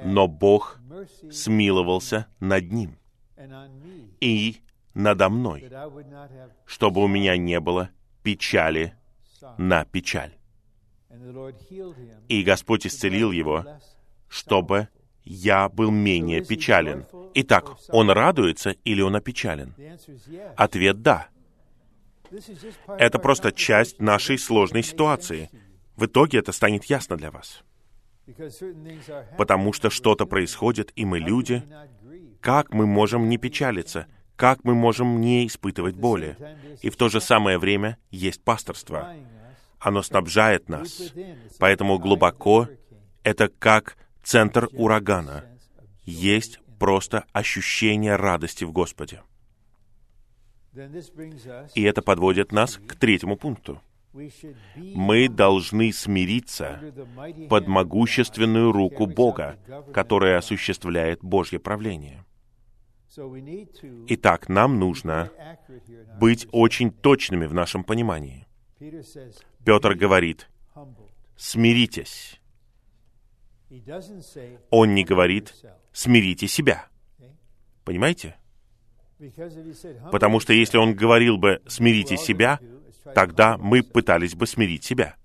Но 0.05 0.27
Бог 0.27 0.79
смиловался 1.29 2.27
над 2.39 2.71
ним 2.71 2.97
и 4.19 4.61
надо 4.93 5.29
мной, 5.29 5.69
чтобы 6.65 7.03
у 7.03 7.07
меня 7.07 7.37
не 7.37 7.59
было 7.59 7.89
печали 8.23 8.93
на 9.57 9.85
печаль. 9.85 10.33
И 12.27 12.43
Господь 12.43 12.87
исцелил 12.87 13.31
его, 13.31 13.65
чтобы 14.29 14.87
я 15.23 15.69
был 15.69 15.91
менее 15.91 16.43
печален. 16.43 17.05
Итак, 17.35 17.77
он 17.89 18.09
радуется 18.09 18.71
или 18.83 19.01
он 19.01 19.15
опечален? 19.15 19.73
Ответ 20.55 21.01
«да». 21.01 21.27
Это 22.87 23.19
просто 23.19 23.51
часть 23.51 23.99
нашей 23.99 24.37
сложной 24.37 24.83
ситуации. 24.83 25.49
В 25.95 26.05
итоге 26.05 26.39
это 26.39 26.51
станет 26.51 26.85
ясно 26.85 27.15
для 27.15 27.29
вас. 27.29 27.63
Потому 29.37 29.73
что 29.73 29.89
что-то 29.89 30.25
происходит, 30.25 30.91
и 30.95 31.05
мы 31.05 31.19
люди, 31.19 31.63
как 32.41 32.73
мы 32.73 32.87
можем 32.87 33.29
не 33.29 33.37
печалиться? 33.37 34.07
Как 34.35 34.63
мы 34.63 34.73
можем 34.73 35.21
не 35.21 35.45
испытывать 35.47 35.95
боли? 35.95 36.37
И 36.81 36.89
в 36.89 36.95
то 36.95 37.09
же 37.09 37.21
самое 37.21 37.57
время 37.57 37.97
есть 38.09 38.43
пасторство. 38.43 39.15
Оно 39.79 40.01
снабжает 40.01 40.69
нас. 40.69 41.13
Поэтому 41.59 41.99
глубоко 41.99 42.67
это 43.23 43.47
как 43.47 43.97
центр 44.23 44.69
урагана. 44.73 45.45
Есть 46.05 46.59
просто 46.79 47.25
ощущение 47.31 48.15
радости 48.15 48.63
в 48.63 48.71
Господе. 48.71 49.21
И 51.75 51.83
это 51.83 52.01
подводит 52.01 52.51
нас 52.51 52.77
к 52.77 52.95
третьему 52.95 53.37
пункту. 53.37 53.81
Мы 54.75 55.27
должны 55.27 55.91
смириться 55.91 56.79
под 57.49 57.67
могущественную 57.67 58.71
руку 58.71 59.07
Бога, 59.07 59.57
которая 59.93 60.37
осуществляет 60.37 61.23
Божье 61.23 61.59
правление. 61.59 62.23
Итак, 64.07 64.49
нам 64.49 64.79
нужно 64.79 65.31
быть 66.19 66.47
очень 66.51 66.91
точными 66.91 67.45
в 67.45 67.53
нашем 67.53 67.83
понимании. 67.83 68.47
Петр 69.63 69.93
говорит, 69.93 70.49
смиритесь. 71.35 72.39
Он 74.69 74.93
не 74.93 75.03
говорит, 75.03 75.53
смирите 75.91 76.47
себя. 76.47 76.87
Понимаете? 77.83 78.35
Потому 80.11 80.39
что 80.39 80.53
если 80.53 80.77
он 80.77 80.95
говорил 80.95 81.37
бы 81.37 81.61
«смирите 81.67 82.17
себя», 82.17 82.59
тогда 83.13 83.57
мы 83.57 83.83
пытались 83.83 84.35
бы 84.35 84.47
смирить 84.47 84.83
себя. 84.83 85.15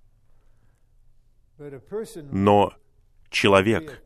Но 2.31 2.73
человек, 3.31 4.03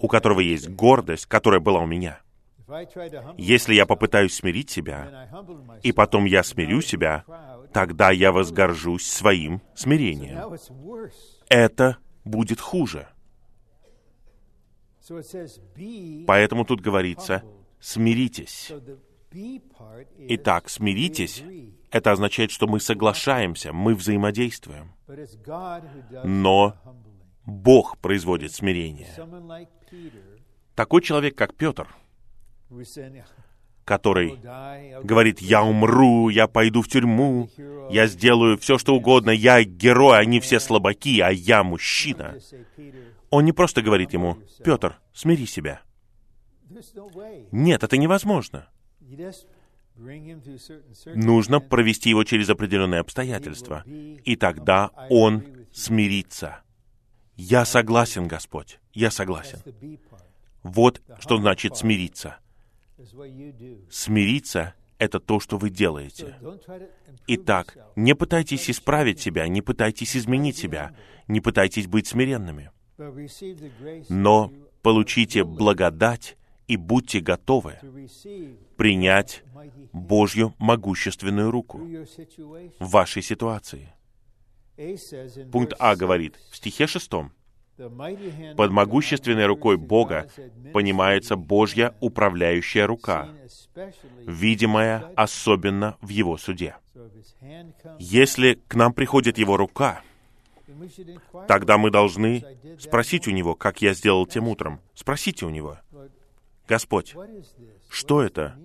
у 0.00 0.08
которого 0.08 0.40
есть 0.40 0.68
гордость, 0.68 1.26
которая 1.26 1.60
была 1.60 1.80
у 1.80 1.86
меня, 1.86 2.20
если 3.36 3.74
я 3.74 3.86
попытаюсь 3.86 4.34
смирить 4.34 4.70
себя, 4.70 5.28
и 5.82 5.92
потом 5.92 6.24
я 6.24 6.42
смирю 6.42 6.80
себя, 6.80 7.24
тогда 7.72 8.10
я 8.10 8.32
возгоржусь 8.32 9.06
своим 9.06 9.60
смирением. 9.74 10.56
Это 11.48 11.98
будет 12.24 12.60
хуже. 12.60 13.08
Поэтому 16.26 16.64
тут 16.64 16.80
говорится, 16.80 17.42
смиритесь. 17.80 18.72
Итак, 20.18 20.68
смиритесь, 20.68 21.42
это 21.90 22.12
означает, 22.12 22.50
что 22.50 22.66
мы 22.66 22.80
соглашаемся, 22.80 23.72
мы 23.72 23.94
взаимодействуем. 23.94 24.94
Но 26.24 26.76
Бог 27.44 27.98
производит 27.98 28.52
смирение. 28.52 29.10
Такой 30.74 31.02
человек, 31.02 31.36
как 31.36 31.54
Петр, 31.54 31.88
который 33.84 34.38
говорит, 35.02 35.40
я 35.40 35.62
умру, 35.62 36.28
я 36.28 36.46
пойду 36.48 36.82
в 36.82 36.88
тюрьму, 36.88 37.48
я 37.90 38.06
сделаю 38.06 38.58
все, 38.58 38.78
что 38.78 38.94
угодно, 38.94 39.30
я 39.30 39.62
герой, 39.62 40.18
они 40.18 40.40
все 40.40 40.58
слабаки, 40.58 41.20
а 41.20 41.30
я 41.30 41.62
мужчина. 41.62 42.36
Он 43.30 43.44
не 43.44 43.52
просто 43.52 43.82
говорит 43.82 44.12
ему, 44.12 44.38
Петр, 44.62 44.98
смири 45.12 45.46
себя. 45.46 45.82
Нет, 47.52 47.82
это 47.84 47.96
невозможно. 47.96 48.68
Нужно 51.14 51.60
провести 51.60 52.10
его 52.10 52.24
через 52.24 52.48
определенные 52.50 53.00
обстоятельства, 53.00 53.84
и 53.86 54.36
тогда 54.36 54.90
он 55.10 55.66
смирится. 55.72 56.62
Я 57.36 57.64
согласен, 57.64 58.26
Господь, 58.28 58.78
я 58.92 59.10
согласен. 59.10 59.60
Вот 60.62 61.02
что 61.18 61.36
значит 61.36 61.76
смириться. 61.76 62.38
Смириться— 63.90 64.74
это 64.98 65.20
то, 65.20 65.40
что 65.40 65.56
вы 65.58 65.70
делаете. 65.70 66.36
Итак, 67.26 67.76
не 67.96 68.14
пытайтесь 68.14 68.70
исправить 68.70 69.20
себя, 69.20 69.48
не 69.48 69.62
пытайтесь 69.62 70.16
изменить 70.16 70.56
себя, 70.56 70.94
не 71.28 71.40
пытайтесь 71.40 71.86
быть 71.86 72.06
смиренными. 72.06 72.70
Но 74.08 74.52
получите 74.82 75.44
благодать 75.44 76.36
и 76.68 76.76
будьте 76.76 77.20
готовы 77.20 77.78
принять 78.76 79.42
Божью 79.92 80.54
могущественную 80.58 81.50
руку 81.50 81.78
в 81.78 82.90
вашей 82.90 83.22
ситуации. 83.22 83.92
Пункт 85.52 85.74
А 85.78 85.94
говорит 85.94 86.38
в 86.50 86.56
стихе 86.56 86.86
шестом, 86.86 87.32
под 88.56 88.70
могущественной 88.70 89.46
рукой 89.46 89.76
Бога 89.76 90.28
понимается 90.72 91.36
Божья 91.36 91.94
управляющая 92.00 92.86
рука, 92.86 93.28
видимая 94.26 95.10
особенно 95.16 95.96
в 96.00 96.08
Его 96.08 96.36
суде. 96.36 96.76
Если 97.98 98.54
к 98.68 98.74
нам 98.74 98.92
приходит 98.92 99.38
Его 99.38 99.56
рука, 99.56 100.02
тогда 101.48 101.76
мы 101.78 101.90
должны 101.90 102.44
спросить 102.78 103.26
у 103.26 103.30
Него, 103.32 103.54
как 103.54 103.82
я 103.82 103.92
сделал 103.92 104.26
тем 104.26 104.48
утром. 104.48 104.80
Спросите 104.94 105.44
у 105.44 105.50
Него, 105.50 105.78
Господь, 106.68 107.14
что 107.90 108.22
это? 108.22 108.56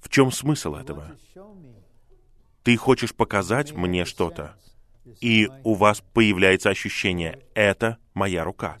В 0.00 0.08
чем 0.08 0.30
смысл 0.30 0.74
этого? 0.74 1.16
Ты 2.62 2.76
хочешь 2.76 3.14
показать 3.14 3.72
мне 3.72 4.04
что-то, 4.04 4.56
и 5.20 5.48
у 5.64 5.74
вас 5.74 6.02
появляется 6.12 6.70
ощущение 6.70 7.40
«это 7.54 7.98
моя 8.14 8.44
рука». 8.44 8.78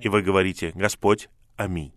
И 0.00 0.08
вы 0.08 0.22
говорите 0.22 0.72
«Господь, 0.74 1.28
аминь». 1.56 1.92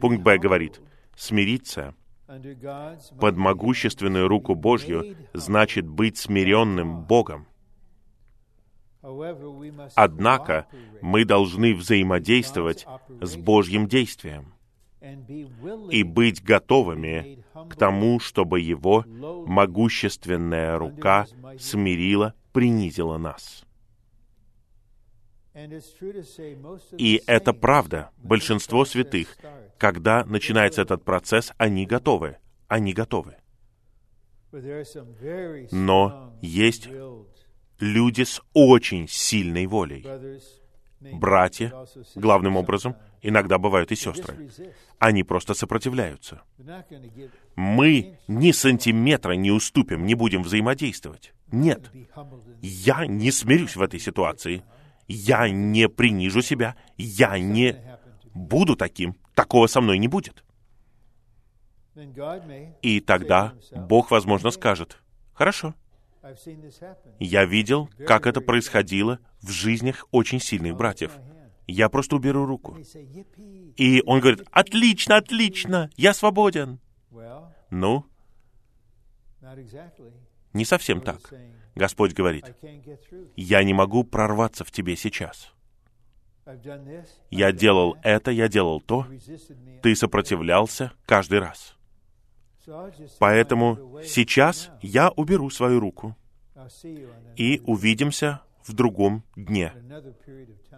Пункт 0.00 0.22
Б 0.22 0.38
говорит, 0.38 0.80
смириться 1.16 1.94
под 3.20 3.36
могущественную 3.36 4.28
руку 4.28 4.54
Божью 4.54 5.16
значит 5.34 5.86
быть 5.86 6.16
смиренным 6.16 7.04
Богом. 7.04 7.46
Однако 9.94 10.66
мы 11.00 11.24
должны 11.24 11.74
взаимодействовать 11.74 12.86
с 13.20 13.36
Божьим 13.36 13.88
действием 13.88 14.54
и 15.90 16.02
быть 16.02 16.42
готовыми 16.42 17.39
к 17.68 17.76
тому, 17.76 18.20
чтобы 18.20 18.60
Его 18.60 19.04
могущественная 19.46 20.78
рука 20.78 21.26
смирила, 21.58 22.34
принизила 22.52 23.18
нас. 23.18 23.64
И 26.96 27.22
это 27.26 27.52
правда. 27.52 28.10
Большинство 28.18 28.84
святых, 28.84 29.36
когда 29.78 30.24
начинается 30.24 30.82
этот 30.82 31.04
процесс, 31.04 31.52
они 31.58 31.86
готовы. 31.86 32.38
Они 32.68 32.92
готовы. 32.92 33.36
Но 35.72 36.38
есть 36.40 36.88
люди 37.78 38.22
с 38.22 38.40
очень 38.52 39.08
сильной 39.08 39.66
волей. 39.66 40.06
Братья, 41.00 41.72
главным 42.14 42.56
образом, 42.56 42.94
иногда 43.22 43.58
бывают 43.58 43.92
и 43.92 43.96
сестры. 43.96 44.50
Они 44.98 45.22
просто 45.22 45.54
сопротивляются. 45.54 46.42
Мы 47.56 48.18
ни 48.28 48.52
сантиметра 48.52 49.32
не 49.32 49.50
уступим, 49.50 50.06
не 50.06 50.14
будем 50.14 50.42
взаимодействовать. 50.42 51.32
Нет. 51.50 51.90
Я 52.60 53.06
не 53.06 53.30
смирюсь 53.30 53.76
в 53.76 53.82
этой 53.82 54.00
ситуации. 54.00 54.62
Я 55.08 55.48
не 55.48 55.88
принижу 55.88 56.42
себя. 56.42 56.76
Я 56.96 57.38
не 57.38 57.76
буду 58.34 58.76
таким. 58.76 59.16
Такого 59.34 59.66
со 59.66 59.80
мной 59.80 59.98
не 59.98 60.08
будет. 60.08 60.44
И 62.82 63.00
тогда 63.00 63.54
Бог, 63.72 64.10
возможно, 64.10 64.50
скажет, 64.50 65.02
«Хорошо, 65.32 65.74
я 67.18 67.44
видел, 67.44 67.88
как 68.06 68.26
это 68.26 68.40
происходило 68.40 69.18
в 69.40 69.50
жизнях 69.50 70.06
очень 70.10 70.40
сильных 70.40 70.76
братьев. 70.76 71.12
Я 71.72 71.88
просто 71.88 72.16
уберу 72.16 72.46
руку. 72.46 72.76
И 73.76 74.02
он 74.04 74.18
говорит, 74.20 74.42
отлично, 74.50 75.16
отлично, 75.16 75.88
я 75.96 76.12
свободен. 76.12 76.80
Ну, 77.70 78.04
не 80.52 80.64
совсем 80.64 81.00
так. 81.00 81.32
Господь 81.76 82.12
говорит, 82.12 82.44
я 83.36 83.62
не 83.62 83.72
могу 83.72 84.02
прорваться 84.02 84.64
в 84.64 84.72
тебе 84.72 84.96
сейчас. 84.96 85.54
Я 87.30 87.52
делал 87.52 87.96
это, 88.02 88.32
я 88.32 88.48
делал 88.48 88.80
то, 88.80 89.06
ты 89.80 89.94
сопротивлялся 89.94 90.92
каждый 91.06 91.38
раз. 91.38 91.76
Поэтому 93.20 94.00
сейчас 94.04 94.70
я 94.82 95.10
уберу 95.10 95.50
свою 95.50 95.78
руку 95.78 96.16
и 97.36 97.60
увидимся 97.64 98.42
в 98.66 98.72
другом 98.72 99.24
дне, 99.36 99.72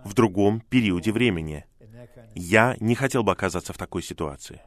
в 0.05 0.14
другом 0.14 0.61
периоде 0.61 1.12
времени. 1.12 1.64
Я 2.35 2.76
не 2.80 2.95
хотел 2.95 3.22
бы 3.22 3.33
оказаться 3.33 3.72
в 3.72 3.78
такой 3.78 4.03
ситуации. 4.03 4.61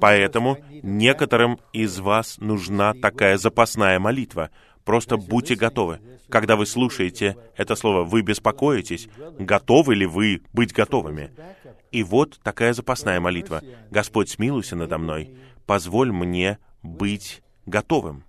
Поэтому 0.00 0.58
некоторым 0.82 1.58
из 1.72 1.98
вас 1.98 2.38
нужна 2.38 2.94
такая 2.94 3.36
запасная 3.36 3.98
молитва. 3.98 4.50
Просто 4.84 5.16
будьте 5.16 5.54
готовы. 5.54 6.00
Когда 6.28 6.56
вы 6.56 6.66
слушаете 6.66 7.36
это 7.56 7.74
слово, 7.74 8.04
вы 8.04 8.22
беспокоитесь, 8.22 9.08
готовы 9.38 9.94
ли 9.94 10.06
вы 10.06 10.42
быть 10.52 10.72
готовыми. 10.72 11.32
И 11.90 12.02
вот 12.02 12.38
такая 12.42 12.72
запасная 12.74 13.18
молитва. 13.18 13.62
«Господь, 13.90 14.28
смилуйся 14.28 14.76
надо 14.76 14.98
мной, 14.98 15.36
позволь 15.66 16.12
мне 16.12 16.58
быть 16.82 17.42
готовым. 17.66 18.24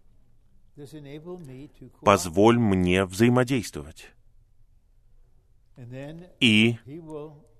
Позволь 2.01 2.57
мне 2.57 3.05
взаимодействовать. 3.05 4.11
И 6.39 6.77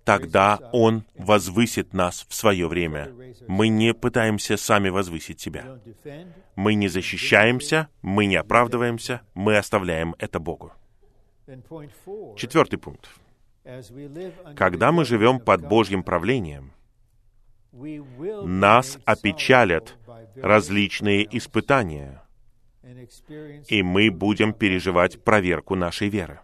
тогда 0.03 0.59
Он 0.73 1.05
возвысит 1.15 1.93
нас 1.93 2.25
в 2.27 2.33
свое 2.33 2.67
время. 2.67 3.11
Мы 3.47 3.67
не 3.67 3.93
пытаемся 3.93 4.57
сами 4.57 4.89
возвысить 4.89 5.39
себя. 5.39 5.79
Мы 6.55 6.73
не 6.73 6.87
защищаемся, 6.87 7.89
мы 8.01 8.25
не 8.25 8.35
оправдываемся, 8.35 9.21
мы 9.33 9.57
оставляем 9.57 10.15
это 10.19 10.39
Богу. 10.39 10.73
Четвертый 12.35 12.77
пункт. 12.77 13.09
Когда 14.55 14.91
мы 14.91 15.05
живем 15.05 15.39
под 15.39 15.67
Божьим 15.67 16.03
правлением, 16.03 16.71
нас 17.71 18.97
опечалят 19.05 19.95
различные 20.35 21.37
испытания, 21.37 22.23
и 23.67 23.83
мы 23.83 24.11
будем 24.11 24.53
переживать 24.53 25.23
проверку 25.23 25.75
нашей 25.75 26.09
веры. 26.09 26.39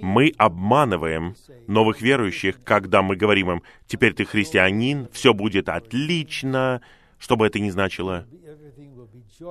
Мы 0.00 0.32
обманываем 0.38 1.34
новых 1.66 2.00
верующих, 2.00 2.62
когда 2.62 3.02
мы 3.02 3.16
говорим 3.16 3.50
им, 3.50 3.62
теперь 3.86 4.14
ты 4.14 4.24
христианин, 4.24 5.08
все 5.12 5.34
будет 5.34 5.68
отлично, 5.68 6.80
что 7.18 7.36
бы 7.36 7.46
это 7.46 7.58
ни 7.58 7.70
значило. 7.70 8.26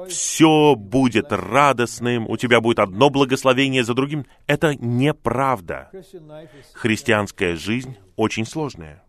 Все 0.07 0.75
будет 0.75 1.31
радостным, 1.31 2.29
у 2.29 2.37
тебя 2.37 2.61
будет 2.61 2.79
одно 2.79 3.09
благословение 3.09 3.83
за 3.83 3.95
другим. 3.95 4.25
Это 4.45 4.75
неправда. 4.75 5.91
Христианская 6.73 7.55
жизнь 7.55 7.97
очень 8.15 8.45
сложная. 8.45 9.03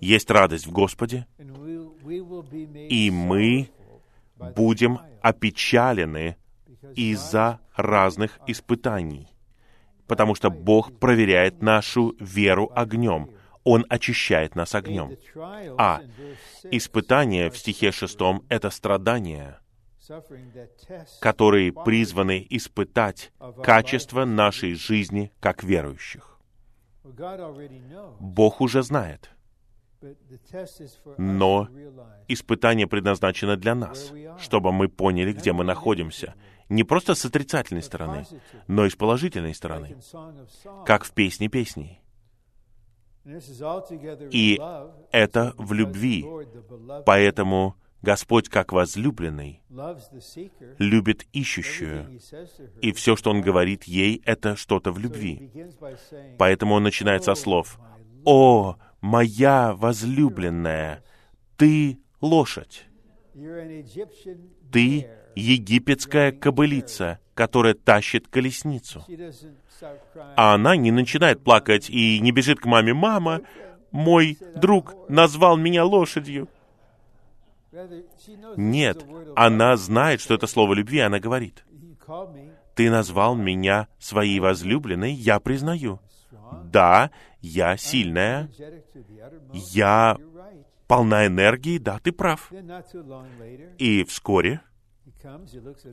Есть 0.00 0.30
радость 0.30 0.66
в 0.66 0.72
Господе, 0.72 1.26
и 2.88 3.10
мы 3.10 3.68
будем 4.36 5.00
опечалены 5.22 6.36
из-за 6.94 7.60
разных 7.76 8.38
испытаний, 8.46 9.28
потому 10.06 10.34
что 10.34 10.50
Бог 10.50 10.98
проверяет 10.98 11.62
нашу 11.62 12.14
веру 12.20 12.70
огнем. 12.74 13.30
Он 13.64 13.86
очищает 13.88 14.54
нас 14.54 14.74
огнем. 14.74 15.16
А 15.78 16.02
испытание 16.70 17.50
в 17.50 17.56
стихе 17.56 17.92
шестом— 17.92 18.44
это 18.50 18.70
страдания, 18.70 19.60
которые 21.20 21.72
призваны 21.72 22.46
испытать 22.50 23.32
качество 23.62 24.26
нашей 24.26 24.74
жизни 24.74 25.32
как 25.40 25.64
верующих. 25.64 26.38
Бог 28.20 28.60
уже 28.60 28.82
знает. 28.82 29.33
Но 31.18 31.68
испытание 32.28 32.86
предназначено 32.86 33.56
для 33.56 33.74
нас, 33.74 34.12
чтобы 34.38 34.72
мы 34.72 34.88
поняли, 34.88 35.32
где 35.32 35.52
мы 35.52 35.64
находимся, 35.64 36.34
не 36.68 36.84
просто 36.84 37.14
с 37.14 37.24
отрицательной 37.24 37.82
стороны, 37.82 38.26
но 38.68 38.86
и 38.86 38.90
с 38.90 38.96
положительной 38.96 39.54
стороны, 39.54 39.96
как 40.86 41.04
в 41.04 41.12
песне 41.12 41.48
песней. 41.48 42.00
И 44.30 44.60
это 45.12 45.54
в 45.56 45.72
любви. 45.72 46.26
Поэтому 47.06 47.76
Господь, 48.02 48.50
как 48.50 48.72
возлюбленный, 48.72 49.62
любит 50.78 51.26
ищущую. 51.32 52.20
И 52.82 52.92
все, 52.92 53.16
что 53.16 53.30
Он 53.30 53.40
говорит 53.40 53.84
ей, 53.84 54.20
это 54.26 54.56
что-то 54.56 54.92
в 54.92 54.98
любви. 54.98 55.50
Поэтому 56.38 56.74
Он 56.74 56.82
начинает 56.82 57.24
со 57.24 57.34
слов 57.34 57.78
«О, 58.26 58.76
моя 59.04 59.74
возлюбленная, 59.74 61.04
ты 61.58 61.98
лошадь, 62.22 62.86
ты 64.72 65.08
египетская 65.34 66.32
кобылица, 66.32 67.18
которая 67.34 67.74
тащит 67.74 68.28
колесницу. 68.28 69.04
А 70.36 70.54
она 70.54 70.76
не 70.76 70.90
начинает 70.90 71.44
плакать 71.44 71.90
и 71.90 72.18
не 72.20 72.32
бежит 72.32 72.60
к 72.60 72.64
маме. 72.64 72.94
«Мама, 72.94 73.42
мой 73.90 74.38
друг 74.54 74.94
назвал 75.10 75.58
меня 75.58 75.84
лошадью». 75.84 76.48
Нет, 78.56 79.04
она 79.36 79.76
знает, 79.76 80.22
что 80.22 80.34
это 80.34 80.46
слово 80.46 80.72
любви, 80.72 81.00
она 81.00 81.18
говорит. 81.18 81.64
«Ты 82.74 82.90
назвал 82.90 83.34
меня 83.34 83.88
своей 83.98 84.40
возлюбленной, 84.40 85.12
я 85.12 85.40
признаю. 85.40 86.00
Да, 86.64 87.10
я 87.40 87.76
сильная, 87.76 88.50
я 89.52 90.16
полна 90.86 91.26
энергии, 91.26 91.78
да, 91.78 91.98
ты 91.98 92.12
прав». 92.12 92.52
И 93.78 94.04
вскоре 94.04 94.60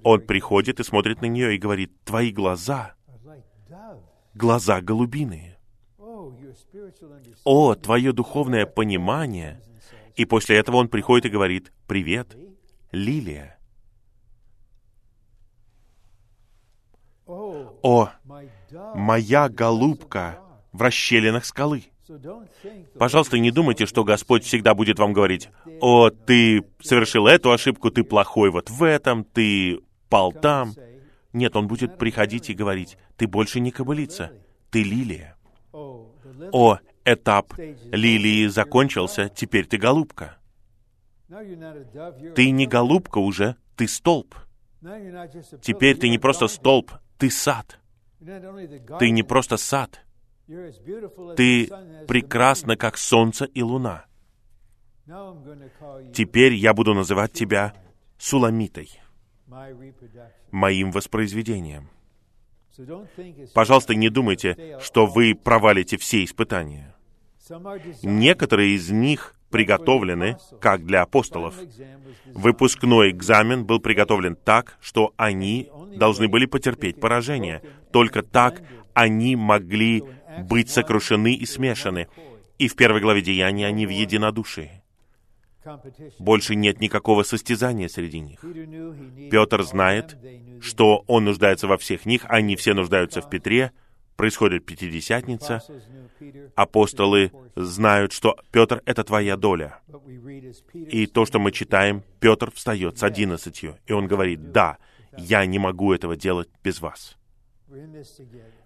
он 0.04 0.22
приходит 0.22 0.80
и 0.80 0.84
смотрит 0.84 1.22
на 1.22 1.26
нее 1.28 1.56
и 1.56 1.60
говорит, 1.60 1.92
«Твои 2.04 2.32
глаза, 2.32 2.96
глаза 4.34 4.82
голубиные. 4.82 5.58
О, 7.44 7.76
твое 7.76 8.12
духовное 8.14 8.66
понимание!» 8.66 9.62
И 10.16 10.26
после 10.26 10.58
этого 10.58 10.78
он 10.78 10.90
приходит 10.90 11.26
и 11.26 11.30
говорит, 11.30 11.72
«Привет, 11.88 12.36
лилия». 12.92 13.58
О, 17.26 18.10
моя 18.94 19.48
голубка 19.48 20.41
в 20.72 20.82
расщелинах 20.82 21.46
скалы. 21.46 21.86
Пожалуйста, 22.98 23.40
не 23.40 23.52
думайте, 23.52 23.86
что 23.86 24.04
Господь 24.04 24.44
всегда 24.44 24.74
будет 24.74 25.00
вам 25.00 25.14
говорить, 25.14 25.50
«О, 25.80 26.10
ты 26.10 26.64
совершил 26.82 27.28
эту 27.28 27.52
ошибку, 27.52 27.90
ты 27.90 28.04
плохой 28.04 28.50
вот 28.50 28.70
в 28.70 28.84
этом, 28.84 29.24
ты 29.24 29.80
пал 30.10 30.32
там». 30.32 30.74
Нет, 31.34 31.56
Он 31.56 31.68
будет 31.68 31.98
приходить 31.98 32.50
и 32.50 32.54
говорить, 32.54 32.98
«Ты 33.16 33.28
больше 33.28 33.60
не 33.60 33.72
кобылица, 33.72 34.32
ты 34.70 34.84
лилия». 34.84 35.38
О, 35.72 36.80
этап 37.06 37.54
лилии 37.58 38.48
закончился, 38.48 39.30
теперь 39.30 39.66
ты 39.66 39.78
голубка. 39.78 40.38
Ты 42.36 42.52
не 42.52 42.68
голубка 42.68 43.20
уже, 43.20 43.56
ты 43.78 43.88
столб. 43.88 44.36
Теперь 45.62 45.98
ты 45.98 46.10
не 46.10 46.18
просто 46.18 46.48
столб, 46.48 46.92
ты 47.18 47.30
сад. 47.30 47.80
Ты 49.00 49.10
не 49.12 49.24
просто 49.24 49.58
сад, 49.58 50.02
ты 51.36 51.70
прекрасна, 52.08 52.76
как 52.76 52.98
солнце 52.98 53.46
и 53.46 53.62
луна. 53.62 54.06
Теперь 56.14 56.54
я 56.54 56.74
буду 56.74 56.94
называть 56.94 57.34
тебя 57.34 57.74
Суламитой, 58.18 59.00
моим 60.52 60.92
воспроизведением. 60.92 61.90
Пожалуйста, 63.54 63.96
не 63.96 64.10
думайте, 64.10 64.78
что 64.80 65.06
вы 65.06 65.36
провалите 65.36 65.98
все 65.98 66.24
испытания. 66.24 66.96
Некоторые 68.04 68.76
из 68.76 68.90
них 68.90 69.36
приготовлены, 69.50 70.38
как 70.62 70.86
для 70.86 71.02
апостолов. 71.02 71.56
Выпускной 72.28 73.12
экзамен 73.12 73.66
был 73.66 73.80
приготовлен 73.80 74.36
так, 74.36 74.78
что 74.80 75.14
они 75.18 75.70
должны 75.96 76.28
были 76.30 76.46
потерпеть 76.46 77.00
поражение. 77.00 77.62
Только 77.92 78.24
так 78.24 78.62
они 78.94 79.36
могли 79.36 80.04
быть 80.40 80.70
сокрушены 80.70 81.34
и 81.34 81.46
смешаны. 81.46 82.08
И 82.58 82.68
в 82.68 82.76
первой 82.76 83.02
главе 83.02 83.22
Деяния 83.22 83.68
они 83.68 83.86
в 83.86 83.90
единодушии. 83.90 84.82
Больше 86.20 86.56
нет 86.56 86.80
никакого 86.80 87.24
состязания 87.24 87.88
среди 87.88 88.20
них. 88.20 88.44
Петр 89.30 89.64
знает, 89.64 90.18
что 90.62 91.04
он 91.08 91.26
нуждается 91.26 91.68
во 91.68 91.78
всех 91.78 92.06
них, 92.06 92.26
они 92.28 92.56
все 92.56 92.74
нуждаются 92.74 93.22
в 93.22 93.30
Петре, 93.30 93.72
происходит 94.16 94.66
Пятидесятница, 94.66 95.64
апостолы 96.56 97.32
знают, 97.56 98.12
что 98.12 98.38
Петр— 98.52 98.82
это 98.86 99.04
твоя 99.04 99.38
доля. 99.38 99.80
И 100.74 101.06
то, 101.06 101.26
что 101.26 101.40
мы 101.40 101.52
читаем, 101.52 102.04
Петр 102.20 102.52
встает 102.52 102.98
с 102.98 103.04
одиннадцатью, 103.04 103.78
и 103.86 103.94
он 103.94 104.08
говорит, 104.08 104.52
да, 104.52 104.78
я 105.18 105.46
не 105.46 105.60
могу 105.60 105.94
этого 105.94 106.16
делать 106.16 106.50
без 106.64 106.82
вас. 106.82 107.18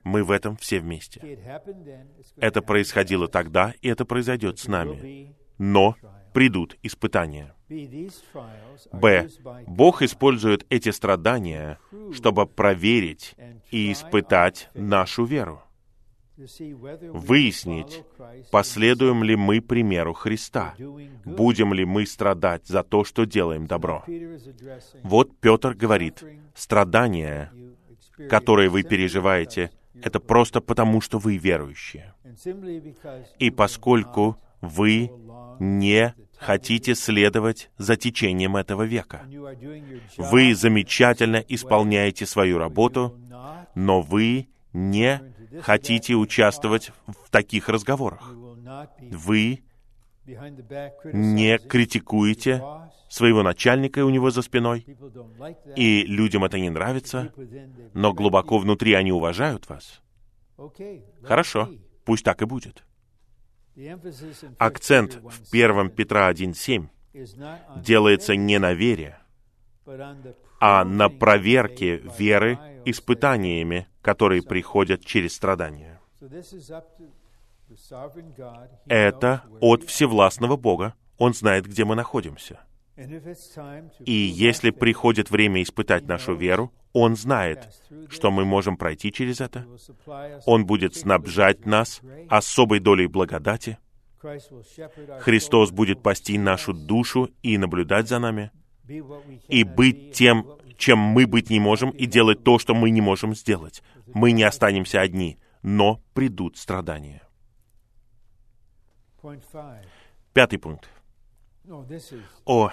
Мы 0.03 0.23
в 0.23 0.31
этом 0.31 0.57
все 0.57 0.79
вместе. 0.79 1.39
Это 2.37 2.61
происходило 2.61 3.27
тогда, 3.27 3.73
и 3.81 3.87
это 3.87 4.05
произойдет 4.05 4.59
с 4.59 4.67
нами. 4.67 5.35
Но 5.57 5.95
придут 6.33 6.77
испытания. 6.83 7.53
Б. 8.91 9.29
Бог 9.67 10.01
использует 10.01 10.65
эти 10.69 10.89
страдания, 10.89 11.79
чтобы 12.13 12.45
проверить 12.45 13.35
и 13.71 13.91
испытать 13.91 14.69
нашу 14.73 15.25
веру. 15.25 15.61
Выяснить, 17.13 18.03
последуем 18.51 19.23
ли 19.23 19.37
мы 19.37 19.61
примеру 19.61 20.13
Христа, 20.13 20.75
будем 21.23 21.73
ли 21.73 21.85
мы 21.85 22.05
страдать 22.05 22.67
за 22.67 22.83
то, 22.83 23.05
что 23.05 23.25
делаем 23.25 23.67
добро. 23.67 24.03
Вот 25.03 25.37
Петр 25.39 25.73
говорит, 25.73 26.21
страдания 26.53 27.53
которые 28.29 28.69
вы 28.69 28.83
переживаете, 28.83 29.71
это 30.01 30.19
просто 30.19 30.61
потому, 30.61 31.01
что 31.01 31.19
вы 31.19 31.37
верующие. 31.37 32.13
И 33.39 33.49
поскольку 33.49 34.37
вы 34.61 35.11
не 35.59 36.13
хотите 36.37 36.95
следовать 36.95 37.69
за 37.77 37.95
течением 37.95 38.57
этого 38.57 38.83
века. 38.83 39.21
Вы 40.17 40.53
замечательно 40.55 41.43
исполняете 41.47 42.25
свою 42.25 42.57
работу, 42.57 43.17
но 43.73 44.01
вы 44.01 44.49
не 44.73 45.21
хотите 45.61 46.15
участвовать 46.15 46.91
в 47.07 47.29
таких 47.29 47.69
разговорах. 47.69 48.33
Вы 48.99 49.63
не 50.25 51.57
критикуете 51.57 52.61
своего 53.15 53.43
начальника 53.43 54.03
у 54.03 54.09
него 54.09 54.29
за 54.29 54.41
спиной, 54.41 54.85
и 55.77 56.03
людям 56.03 56.43
это 56.43 56.59
не 56.59 56.69
нравится, 56.69 57.31
но 57.93 58.13
глубоко 58.13 58.57
внутри 58.57 58.93
они 58.93 59.13
уважают 59.13 59.69
вас. 59.69 60.01
Хорошо, 61.23 61.69
пусть 62.03 62.25
так 62.25 62.41
и 62.41 62.45
будет. 62.45 62.83
Акцент 64.57 65.21
в 65.23 65.53
1 65.53 65.91
Петра 65.91 66.29
1.7 66.29 66.87
делается 67.81 68.35
не 68.35 68.59
на 68.59 68.73
вере, 68.73 69.17
а 70.59 70.83
на 70.83 71.07
проверке 71.07 72.01
веры 72.19 72.59
испытаниями, 72.83 73.87
которые 74.01 74.43
приходят 74.43 75.05
через 75.05 75.35
страдания. 75.35 76.01
Это 78.87 79.43
от 79.61 79.83
всевластного 79.83 80.57
Бога. 80.57 80.95
Он 81.17 81.33
знает, 81.33 81.65
где 81.65 81.85
мы 81.85 81.95
находимся. 81.95 82.59
И 84.05 84.13
если 84.13 84.69
приходит 84.69 85.29
время 85.29 85.61
испытать 85.61 86.07
нашу 86.07 86.33
веру, 86.33 86.71
Он 86.93 87.15
знает, 87.17 87.67
что 88.09 88.31
мы 88.31 88.45
можем 88.45 88.77
пройти 88.77 89.11
через 89.11 89.41
это. 89.41 89.67
Он 90.45 90.65
будет 90.65 90.95
снабжать 90.95 91.65
нас 91.65 92.01
особой 92.29 92.79
долей 92.79 93.07
благодати. 93.07 93.77
Христос 95.19 95.71
будет 95.71 96.01
пасти 96.01 96.37
нашу 96.37 96.73
душу 96.73 97.29
и 97.43 97.57
наблюдать 97.57 98.07
за 98.07 98.19
нами, 98.19 98.51
и 99.49 99.63
быть 99.63 100.13
тем, 100.13 100.47
чем 100.77 100.99
мы 100.99 101.27
быть 101.27 101.49
не 101.49 101.59
можем, 101.59 101.89
и 101.89 102.05
делать 102.05 102.43
то, 102.43 102.59
что 102.59 102.73
мы 102.73 102.91
не 102.91 103.01
можем 103.01 103.35
сделать. 103.35 103.83
Мы 104.07 104.31
не 104.31 104.43
останемся 104.43 105.01
одни, 105.01 105.37
но 105.61 106.01
придут 106.13 106.57
страдания. 106.57 107.21
Пятый 110.33 110.59
пункт. 110.59 110.89
О, 112.45 112.71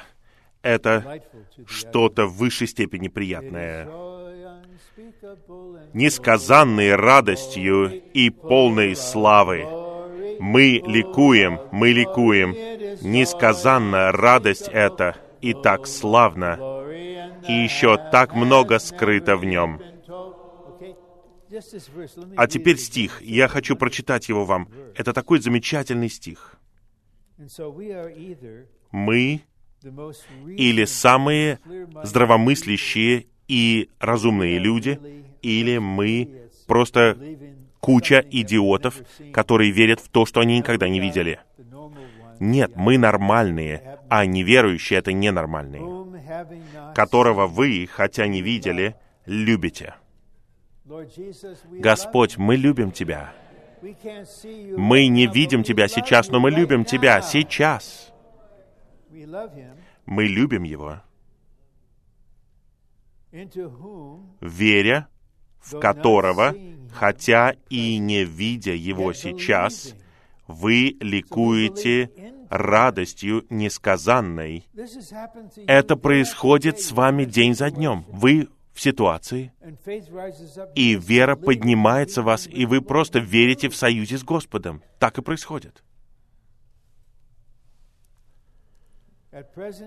это 0.63 1.23
что-то 1.67 2.27
в 2.27 2.37
высшей 2.37 2.67
степени 2.67 3.09
приятное. 3.09 3.89
Несказанной 5.93 6.95
радостью 6.95 8.03
и 8.13 8.31
полной 8.31 8.95
славы. 8.97 9.67
Мы 10.41 10.83
ликуем, 10.85 11.61
мы 11.73 11.91
ликуем. 11.91 12.53
Несказанная 13.03 14.13
радость 14.13 14.69
это 14.69 15.17
и 15.41 15.55
так 15.55 15.87
славно, 15.87 16.59
и 17.49 17.53
еще 17.53 17.97
так 18.11 18.35
много 18.35 18.79
скрыто 18.79 19.37
в 19.37 19.45
нем. 19.45 19.81
А 22.37 22.47
теперь 22.47 22.79
стих. 22.79 23.21
Я 23.23 23.49
хочу 23.49 23.77
прочитать 23.77 24.29
его 24.29 24.45
вам. 24.45 24.69
Это 24.97 25.13
такой 25.13 25.41
замечательный 25.41 26.09
стих. 26.09 26.59
Мы 28.93 29.43
или 30.57 30.85
самые 30.85 31.59
здравомыслящие 32.05 33.27
и 33.49 33.91
разумные 33.99 34.59
люди, 34.59 35.01
или 35.43 35.79
мы 35.79 36.49
просто 36.67 37.19
куча 37.81 38.25
идиотов, 38.31 39.03
которые 39.33 39.73
верят 39.73 39.99
в 39.99 40.09
то, 40.09 40.25
что 40.25 40.41
они 40.41 40.59
никогда 40.59 40.89
не 40.89 41.01
видели. 41.01 41.41
Нет, 42.39 42.73
мы 42.77 42.99
нормальные, 42.99 43.99
а 44.09 44.25
неверующие— 44.27 44.99
это 45.01 45.13
ненормальные, 45.13 45.83
которого 46.95 47.47
вы, 47.47 47.89
хотя 47.91 48.27
не 48.27 48.43
видели, 48.43 48.95
любите. 49.27 49.95
Господь, 51.71 52.37
мы 52.37 52.57
любим 52.57 52.93
Тебя. 52.93 53.33
Мы 53.83 55.07
не 55.09 55.27
видим 55.27 55.63
Тебя 55.65 55.89
сейчас, 55.89 56.29
но 56.29 56.41
мы 56.41 56.51
любим 56.51 56.85
Тебя 56.85 57.21
сейчас. 57.21 58.12
Мы 60.07 60.25
любим 60.25 60.63
Его, 60.63 61.03
веря 64.41 65.09
в 65.61 65.79
которого, 65.79 66.55
хотя 66.93 67.55
и 67.69 67.99
не 67.99 68.25
видя 68.25 68.75
Его 68.75 69.13
сейчас, 69.13 69.95
вы 70.47 70.97
ликуете 71.01 72.11
радостью 72.51 73.47
несказанной. 73.49 74.67
Это 75.67 75.97
происходит 75.97 76.81
с 76.81 76.93
вами 76.93 77.25
день 77.25 77.55
за 77.55 77.71
днем. 77.71 78.05
Вы 78.09 78.49
в 78.73 78.81
ситуации, 78.81 79.53
и 80.75 80.95
вера 80.95 81.37
поднимается 81.37 82.23
в 82.23 82.27
вас, 82.27 82.47
и 82.47 82.65
вы 82.65 82.81
просто 82.81 83.19
верите 83.19 83.69
в 83.69 83.77
союзе 83.77 84.17
с 84.17 84.25
Господом. 84.25 84.83
Так 84.99 85.19
и 85.19 85.23
происходит. 85.23 85.83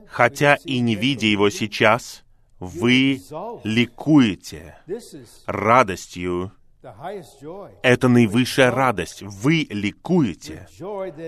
Хотя 0.07 0.55
и 0.63 0.79
не 0.79 0.95
видя 0.95 1.27
его 1.27 1.49
сейчас, 1.49 2.23
вы 2.59 3.21
ликуете 3.63 4.77
радостью. 5.45 6.51
Это 7.81 8.07
наивысшая 8.07 8.71
радость. 8.71 9.21
Вы 9.21 9.67
ликуете 9.69 10.67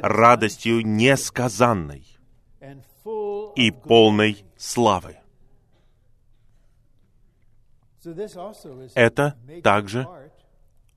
радостью 0.02 0.86
несказанной 0.86 2.06
и 3.56 3.72
полной 3.72 4.46
славы. 4.58 5.18
Это 8.96 9.38
также 9.64 10.08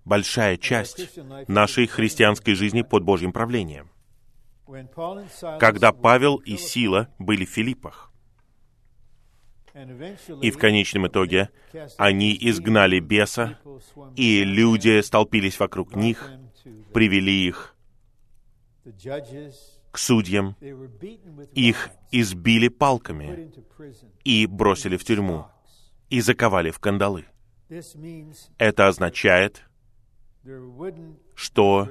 большая 0.05 0.57
часть 0.57 1.19
нашей 1.49 1.87
христианской 1.87 2.55
жизни 2.55 2.83
под 2.83 3.03
Божьим 3.03 3.33
правлением. 3.33 3.90
Когда 5.59 5.93
Павел 5.93 6.37
и 6.37 6.57
Сила 6.57 7.09
были 7.19 7.45
в 7.45 7.51
Филиппах, 7.51 8.13
и 10.43 10.51
в 10.51 10.59
конечном 10.59 11.07
итоге 11.07 11.51
они 11.97 12.37
изгнали 12.41 12.99
беса, 13.01 13.59
и 14.17 14.45
люди 14.45 15.01
столпились 15.01 15.59
вокруг 15.59 15.95
них, 15.95 16.31
привели 16.93 17.47
их 17.47 17.77
к 19.93 19.99
судьям, 19.99 20.57
их 21.55 21.91
избили 22.11 22.69
палками 22.69 23.53
и 24.25 24.47
бросили 24.47 24.97
в 24.97 25.05
тюрьму 25.05 25.47
и 26.09 26.21
заковали 26.21 26.71
в 26.71 26.81
кандалы. 26.81 27.27
Это 28.59 28.89
означает, 28.89 29.63
что 31.35 31.89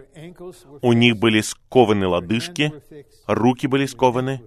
у 0.81 0.93
них 0.93 1.17
были 1.17 1.41
скованы 1.41 2.07
лодыжки, 2.07 2.73
руки 3.27 3.67
были 3.67 3.85
скованы, 3.85 4.41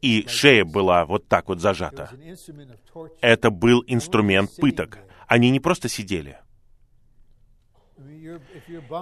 и 0.00 0.26
шея 0.28 0.64
была 0.64 1.04
вот 1.04 1.26
так 1.26 1.48
вот 1.48 1.60
зажата. 1.60 2.10
Это 3.20 3.50
был 3.50 3.82
инструмент 3.86 4.54
пыток. 4.56 4.98
Они 5.26 5.50
не 5.50 5.60
просто 5.60 5.88
сидели. 5.88 6.38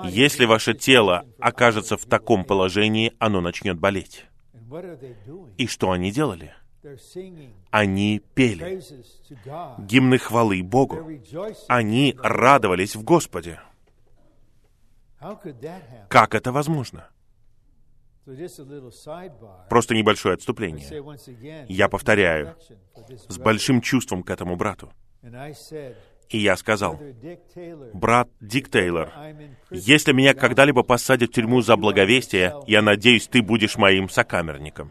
Если 0.04 0.44
ваше 0.46 0.74
тело 0.74 1.26
окажется 1.38 1.96
в 1.96 2.06
таком 2.06 2.44
положении, 2.44 3.12
оно 3.18 3.40
начнет 3.40 3.78
болеть. 3.78 4.24
И 5.58 5.66
что 5.66 5.90
они 5.90 6.10
делали? 6.10 6.54
Они 7.70 8.22
пели 8.34 8.80
гимны 9.78 10.18
хвалы 10.18 10.62
Богу. 10.62 11.10
Они 11.68 12.14
радовались 12.22 12.94
в 12.94 13.02
Господе. 13.02 13.60
Как 16.08 16.34
это 16.34 16.52
возможно? 16.52 17.08
Просто 19.68 19.94
небольшое 19.94 20.34
отступление. 20.34 21.66
Я 21.68 21.88
повторяю, 21.88 22.56
с 23.28 23.38
большим 23.38 23.80
чувством 23.80 24.22
к 24.22 24.30
этому 24.30 24.56
брату. 24.56 24.92
И 26.28 26.38
я 26.38 26.56
сказал, 26.56 26.98
брат 27.92 28.28
Дик 28.40 28.68
Тейлор, 28.68 29.12
если 29.70 30.12
меня 30.12 30.34
когда-либо 30.34 30.82
посадят 30.82 31.30
в 31.30 31.32
тюрьму 31.32 31.60
за 31.60 31.76
благовестие, 31.76 32.52
я 32.66 32.82
надеюсь, 32.82 33.28
ты 33.28 33.42
будешь 33.42 33.76
моим 33.76 34.08
сокамерником, 34.08 34.90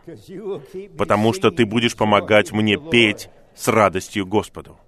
потому 0.98 1.34
что 1.34 1.52
ты 1.52 1.66
будешь 1.66 1.98
помогать 1.98 2.54
мне 2.54 2.78
петь 2.78 3.30
с 3.54 3.68
радостью 3.68 4.26
Господу. 4.26 4.80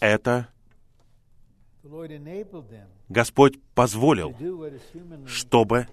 Это 0.00 0.48
Господь 3.08 3.60
позволил, 3.74 4.34
чтобы 5.26 5.86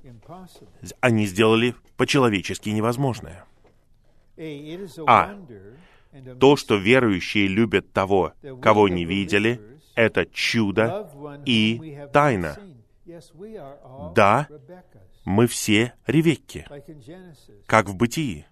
они 1.00 1.26
сделали 1.26 1.76
по-человечески 1.98 2.70
невозможное. 2.70 3.46
А 5.08 5.38
то, 6.39 6.56
что 6.56 6.76
верующие 6.76 7.48
любят 7.48 7.91
того, 7.91 8.34
кого 8.62 8.88
не 8.88 9.06
видели, 9.06 9.62
это 9.96 10.26
чудо 10.26 11.10
и 11.46 12.00
тайна. 12.12 12.58
Да, 14.16 14.48
мы 15.26 15.48
все 15.48 15.94
Ревекки, 16.08 16.66
как 17.66 17.89
в 17.89 17.96
бытии. 17.96 18.46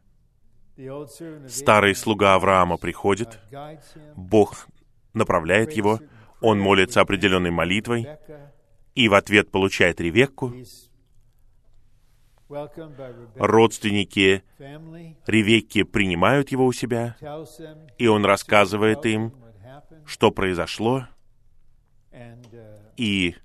Старый 1.47 1.95
слуга 1.95 2.35
Авраама 2.35 2.77
приходит, 2.77 3.39
Бог 4.15 4.67
направляет 5.13 5.73
его, 5.73 5.99
Он 6.41 6.59
молится 6.59 7.01
определенной 7.01 7.51
молитвой 7.51 8.07
и 8.95 9.07
в 9.07 9.13
ответ 9.13 9.51
получает 9.51 10.01
Ревекку. 10.01 10.53
Родственники 13.35 14.43
Ревекки 15.27 15.83
принимают 15.83 16.51
его 16.51 16.65
у 16.65 16.73
себя, 16.73 17.15
и 17.97 18.07
он 18.07 18.25
рассказывает 18.25 19.05
им, 19.05 19.33
что 20.05 20.31
произошло, 20.31 21.07
и 22.97 23.35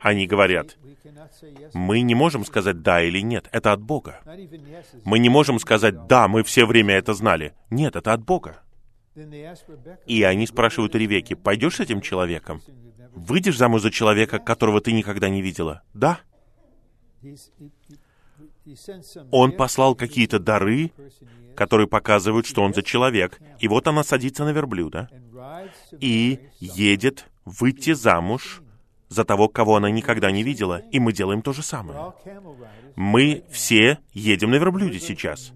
они 0.00 0.26
говорят, 0.26 0.78
мы 1.74 2.00
не 2.00 2.14
можем 2.14 2.44
сказать 2.44 2.82
«да» 2.82 3.02
или 3.02 3.20
«нет», 3.20 3.48
это 3.52 3.72
от 3.72 3.82
Бога. 3.82 4.20
Мы 5.04 5.18
не 5.18 5.28
можем 5.28 5.58
сказать 5.58 6.06
«да, 6.06 6.28
мы 6.28 6.44
все 6.44 6.64
время 6.64 6.94
это 6.94 7.14
знали». 7.14 7.54
Нет, 7.68 7.96
это 7.96 8.12
от 8.12 8.24
Бога. 8.24 8.63
И 10.06 10.22
они 10.22 10.46
спрашивают 10.46 10.94
у 10.94 10.98
Ревеки, 10.98 11.34
пойдешь 11.34 11.76
с 11.76 11.80
этим 11.80 12.00
человеком? 12.00 12.60
Выйдешь 13.12 13.56
замуж 13.56 13.82
за 13.82 13.90
человека, 13.90 14.38
которого 14.38 14.80
ты 14.80 14.92
никогда 14.92 15.28
не 15.28 15.40
видела? 15.40 15.82
Да. 15.94 16.20
Он 19.30 19.52
послал 19.52 19.94
какие-то 19.94 20.38
дары, 20.38 20.90
которые 21.54 21.86
показывают, 21.86 22.46
что 22.46 22.62
он 22.62 22.74
за 22.74 22.82
человек. 22.82 23.40
И 23.60 23.68
вот 23.68 23.86
она 23.86 24.02
садится 24.02 24.44
на 24.44 24.50
верблюда 24.50 25.08
и 26.00 26.40
едет 26.58 27.26
выйти 27.44 27.92
замуж 27.92 28.62
за 29.08 29.24
того, 29.24 29.48
кого 29.48 29.76
она 29.76 29.90
никогда 29.90 30.30
не 30.30 30.42
видела, 30.42 30.82
и 30.90 30.98
мы 30.98 31.12
делаем 31.12 31.42
то 31.42 31.52
же 31.52 31.62
самое. 31.62 32.14
Мы 32.96 33.44
все 33.50 33.98
едем 34.12 34.50
на 34.50 34.56
верблюде 34.56 34.98
сейчас, 34.98 35.52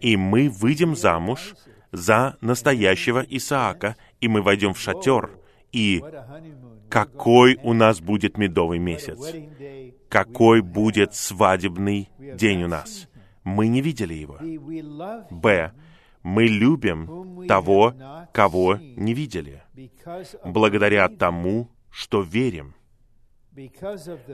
и 0.00 0.16
мы 0.16 0.48
выйдем 0.48 0.96
замуж 0.96 1.54
за 1.96 2.36
настоящего 2.40 3.24
Исаака, 3.28 3.96
и 4.20 4.28
мы 4.28 4.42
войдем 4.42 4.74
в 4.74 4.78
шатер, 4.78 5.30
и 5.72 6.02
какой 6.88 7.58
у 7.62 7.72
нас 7.72 8.00
будет 8.00 8.38
медовый 8.38 8.78
месяц, 8.78 9.18
какой 10.08 10.60
будет 10.60 11.14
свадебный 11.14 12.08
день 12.18 12.64
у 12.64 12.68
нас. 12.68 13.08
Мы 13.44 13.68
не 13.68 13.80
видели 13.80 14.14
его. 14.14 14.38
Б. 15.30 15.72
Мы 16.22 16.44
любим 16.46 17.46
того, 17.46 17.94
кого 18.32 18.78
не 18.96 19.14
видели, 19.14 19.62
благодаря 20.44 21.08
тому, 21.08 21.70
что 21.90 22.20
верим 22.20 22.74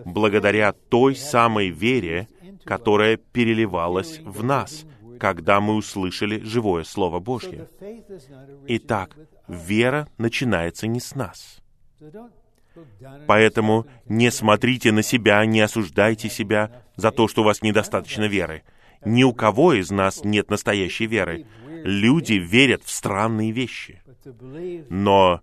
благодаря 0.05 0.73
той 0.73 1.15
самой 1.15 1.69
вере, 1.69 2.29
которая 2.65 3.17
переливалась 3.17 4.19
в 4.25 4.43
нас, 4.43 4.85
когда 5.19 5.61
мы 5.61 5.75
услышали 5.75 6.41
живое 6.41 6.85
Слово 6.85 7.21
Божье. 7.21 7.69
Итак, 8.67 9.17
вера 9.49 10.09
начинается 10.19 10.87
не 10.87 11.01
с 11.01 11.15
нас. 11.15 11.61
Поэтому 13.27 13.87
не 14.07 14.31
смотрите 14.31 14.93
на 14.93 15.03
себя, 15.03 15.45
не 15.45 15.61
осуждайте 15.61 16.29
себя 16.29 16.83
за 16.97 17.11
то, 17.11 17.29
что 17.29 17.43
у 17.43 17.45
вас 17.45 17.63
недостаточно 17.63 18.25
веры. 18.25 18.63
Ни 19.05 19.25
у 19.25 19.33
кого 19.33 19.75
из 19.75 19.91
нас 19.91 20.25
нет 20.25 20.51
настоящей 20.51 21.07
веры. 21.07 21.47
Люди 21.85 22.35
верят 22.35 22.83
в 22.85 22.91
странные 22.91 23.51
вещи. 23.51 24.01
Но 24.89 25.41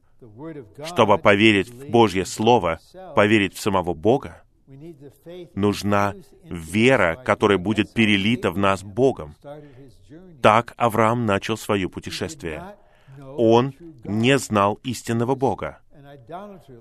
чтобы 0.86 1.18
поверить 1.18 1.70
в 1.70 1.90
Божье 1.90 2.26
Слово, 2.26 2.80
поверить 3.16 3.56
в 3.56 3.60
самого 3.60 3.94
Бога, 3.94 4.44
нужна 5.56 6.16
вера, 6.44 7.22
которая 7.24 7.58
будет 7.58 7.94
перелита 7.94 8.52
в 8.52 8.58
нас 8.58 8.84
Богом. 8.84 9.36
Так 10.42 10.74
Авраам 10.78 11.26
начал 11.26 11.58
свое 11.58 11.90
путешествие. 11.90 12.76
Он 13.38 13.74
не 14.04 14.38
знал 14.38 14.80
истинного 14.84 15.36
Бога. 15.36 15.80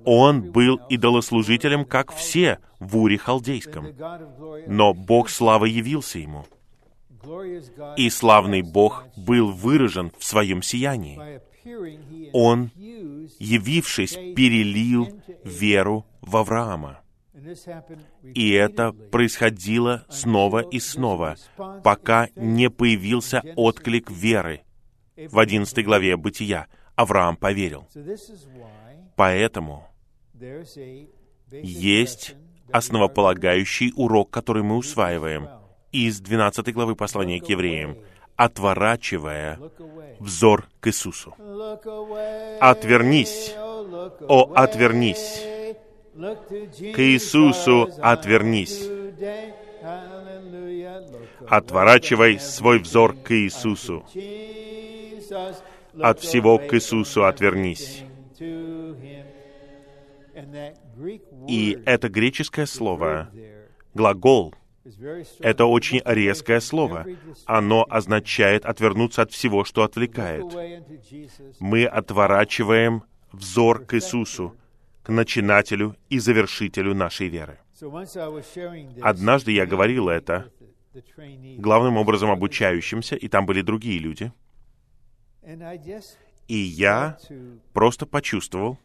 Он 0.05 0.51
был 0.53 0.81
идолослужителем, 0.89 1.85
как 1.85 2.13
все 2.13 2.59
в 2.79 2.97
Уре 2.97 3.19
Халдейском. 3.19 3.89
Но 4.67 4.95
Бог 4.95 5.29
славы 5.29 5.69
явился 5.69 6.19
ему. 6.19 6.47
И 7.97 8.09
славный 8.11 8.63
Бог 8.63 9.07
был 9.17 9.51
выражен 9.51 10.13
в 10.19 10.25
своем 10.25 10.63
сиянии. 10.63 11.41
Он, 12.33 12.71
явившись, 13.39 14.15
перелил 14.35 15.09
веру 15.45 16.07
в 16.23 16.37
Авраама. 16.37 17.01
И 18.23 18.53
это 18.53 18.93
происходило 18.93 20.05
снова 20.09 20.61
и 20.61 20.79
снова, 20.81 21.37
пока 21.85 22.29
не 22.37 22.71
появился 22.71 23.43
отклик 23.57 24.11
веры. 24.11 24.63
В 25.17 25.39
11 25.39 25.85
главе 25.85 26.17
Бытия 26.17 26.67
Авраам 26.95 27.37
поверил. 27.37 27.89
Поэтому 29.17 29.89
есть 31.51 32.37
основополагающий 32.71 33.93
урок, 33.97 34.31
который 34.31 34.63
мы 34.63 34.77
усваиваем 34.77 35.49
из 35.91 36.21
12 36.21 36.73
главы 36.73 36.95
послания 36.95 37.41
к 37.41 37.49
евреям 37.49 37.97
отворачивая 38.39 39.59
взор 40.21 40.69
к 40.79 40.87
Иисусу. 40.87 41.35
Отвернись, 42.61 43.53
о, 43.57 44.53
отвернись. 44.55 45.43
К 46.19 46.99
Иисусу 46.99 47.89
отвернись. 48.03 48.89
Отворачивай 51.47 52.41
свой 52.41 52.81
взор 52.81 53.15
к 53.15 53.33
Иисусу. 53.33 54.05
От 56.01 56.21
всего 56.21 56.59
к 56.59 56.75
Иисусу 56.75 57.25
отвернись. 57.25 58.03
И 61.49 61.79
это 61.87 62.09
греческое 62.09 62.67
слово, 62.67 63.31
глагол— 63.95 64.55
это 65.41 65.67
очень 65.67 66.03
резкое 66.05 66.61
слово. 66.61 67.07
Оно 67.45 67.87
означает 67.89 68.65
отвернуться 68.65 69.23
от 69.23 69.31
всего, 69.31 69.65
что 69.65 69.85
отвлекает. 69.85 70.47
Мы 71.61 71.85
отворачиваем 71.85 73.05
взор 73.33 73.85
к 73.85 73.95
Иисусу, 73.95 74.57
к 75.09 75.11
начинателю 75.11 75.97
и 76.11 76.19
завершителю 76.19 76.95
нашей 76.95 77.29
веры. 77.29 77.59
Однажды 79.01 79.53
я 79.53 79.65
говорил 79.65 80.11
это 80.11 80.53
главным 81.57 81.97
образом 81.97 82.31
обучающимся, 82.31 83.17
и 83.17 83.27
там 83.29 83.47
были 83.47 83.63
другие 83.63 83.99
люди. 83.99 84.31
И 86.47 86.57
я 86.57 87.17
просто 87.73 88.05
почувствовал, 88.05 88.79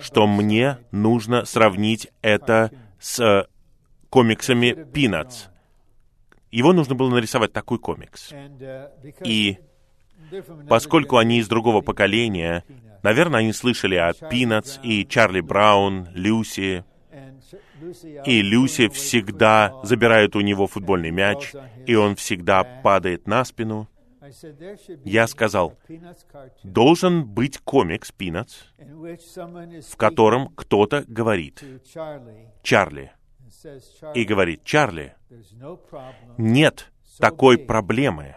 что 0.00 0.26
мне 0.26 0.78
нужно 0.92 1.44
сравнить 1.44 2.08
это 2.22 2.70
с 2.98 3.46
комиксами 4.08 4.68
Peanuts. 4.94 5.48
Его 6.50 6.72
нужно 6.72 6.94
было 6.94 7.10
нарисовать 7.10 7.52
такой 7.52 7.78
комикс. 7.78 8.32
И 9.24 9.58
поскольку 10.70 11.18
они 11.18 11.40
из 11.40 11.48
другого 11.48 11.82
поколения, 11.82 12.64
наверное, 13.08 13.40
они 13.40 13.52
слышали 13.54 13.94
о 13.94 14.10
Peanuts 14.10 14.80
и 14.82 15.06
Чарли 15.06 15.40
Браун, 15.40 16.08
Люси. 16.12 16.84
И 18.26 18.42
Люси 18.42 18.88
всегда 18.88 19.72
забирает 19.82 20.36
у 20.36 20.40
него 20.40 20.66
футбольный 20.66 21.10
мяч, 21.10 21.54
и 21.86 21.94
он 21.94 22.16
всегда 22.16 22.64
падает 22.82 23.26
на 23.26 23.44
спину. 23.44 23.88
Я 25.04 25.26
сказал, 25.26 25.78
должен 26.62 27.26
быть 27.26 27.58
комикс 27.58 28.12
Peanuts, 28.12 28.56
в 28.76 29.96
котором 29.96 30.48
кто-то 30.48 31.02
говорит, 31.08 31.64
Чарли, 32.62 33.12
и 34.14 34.24
говорит, 34.24 34.64
Чарли, 34.64 35.14
нет 36.36 36.92
такой 37.18 37.56
проблемы, 37.56 38.36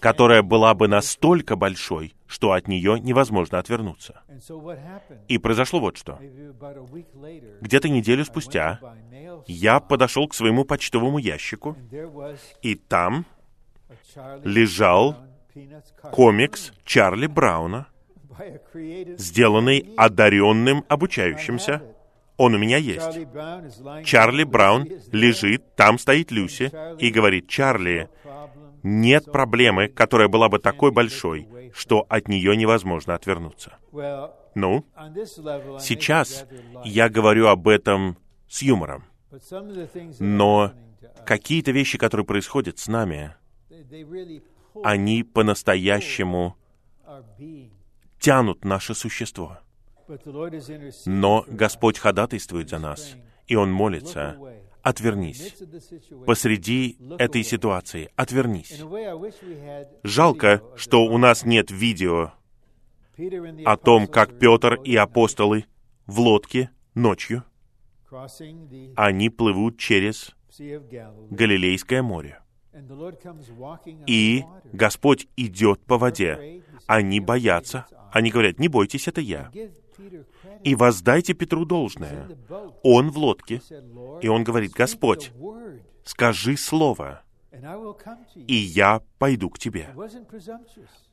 которая 0.00 0.42
была 0.42 0.74
бы 0.74 0.88
настолько 0.88 1.54
большой, 1.54 2.15
что 2.26 2.52
от 2.52 2.68
нее 2.68 2.98
невозможно 3.00 3.58
отвернуться. 3.58 4.22
И 5.28 5.38
произошло 5.38 5.80
вот 5.80 5.96
что. 5.96 6.18
Где-то 7.60 7.88
неделю 7.88 8.24
спустя 8.24 8.80
я 9.46 9.80
подошел 9.80 10.28
к 10.28 10.34
своему 10.34 10.64
почтовому 10.64 11.18
ящику, 11.18 11.76
и 12.62 12.74
там 12.74 13.26
лежал 14.44 15.16
комикс 16.12 16.72
Чарли 16.84 17.26
Брауна, 17.26 17.86
сделанный 19.16 19.94
одаренным 19.96 20.84
обучающимся, 20.88 21.82
он 22.36 22.54
у 22.54 22.58
меня 22.58 22.76
есть. 22.76 23.18
Чарли 24.04 24.44
Браун 24.44 24.86
лежит, 25.10 25.74
там 25.74 25.98
стоит 25.98 26.30
Люси 26.30 26.70
и 26.98 27.10
говорит, 27.10 27.48
Чарли, 27.48 28.10
нет 28.86 29.24
проблемы, 29.24 29.88
которая 29.88 30.28
была 30.28 30.48
бы 30.48 30.60
такой 30.60 30.92
большой, 30.92 31.48
что 31.74 32.06
от 32.08 32.28
нее 32.28 32.56
невозможно 32.56 33.14
отвернуться. 33.14 33.78
Ну, 34.54 34.86
сейчас 35.80 36.46
я 36.84 37.08
говорю 37.08 37.48
об 37.48 37.66
этом 37.66 38.16
с 38.48 38.62
юмором. 38.62 39.04
Но 40.20 40.72
какие-то 41.26 41.72
вещи, 41.72 41.98
которые 41.98 42.24
происходят 42.24 42.78
с 42.78 42.86
нами, 42.86 43.34
они 44.84 45.24
по-настоящему 45.24 46.56
тянут 48.20 48.64
наше 48.64 48.94
существо. 48.94 49.58
Но 51.06 51.44
Господь 51.48 51.98
ходатайствует 51.98 52.70
за 52.70 52.78
нас, 52.78 53.16
и 53.48 53.56
Он 53.56 53.72
молится, 53.72 54.38
отвернись. 54.86 55.52
Посреди 56.26 56.96
этой 57.18 57.42
ситуации 57.42 58.08
отвернись. 58.14 58.80
Жалко, 60.04 60.62
что 60.76 61.04
у 61.06 61.18
нас 61.18 61.44
нет 61.44 61.72
видео 61.72 62.32
о 63.64 63.76
том, 63.76 64.06
как 64.06 64.38
Петр 64.38 64.74
и 64.84 64.94
апостолы 64.94 65.64
в 66.06 66.20
лодке 66.20 66.70
ночью, 66.94 67.42
они 68.94 69.28
плывут 69.28 69.76
через 69.76 70.36
Галилейское 70.56 72.02
море. 72.02 72.38
И 74.06 74.44
Господь 74.72 75.26
идет 75.36 75.80
по 75.80 75.98
воде. 75.98 76.62
Они 76.86 77.18
боятся. 77.18 77.86
Они 78.12 78.30
говорят, 78.30 78.60
не 78.60 78.68
бойтесь, 78.68 79.08
это 79.08 79.20
я. 79.20 79.50
И 80.62 80.74
воздайте 80.74 81.34
Петру 81.34 81.64
должное. 81.64 82.28
Он 82.82 83.10
в 83.10 83.18
лодке, 83.18 83.62
и 84.22 84.28
он 84.28 84.44
говорит, 84.44 84.72
Господь, 84.72 85.32
скажи 86.04 86.56
слово, 86.56 87.22
и 88.34 88.54
я 88.54 89.02
пойду 89.18 89.50
к 89.50 89.58
тебе. 89.58 89.88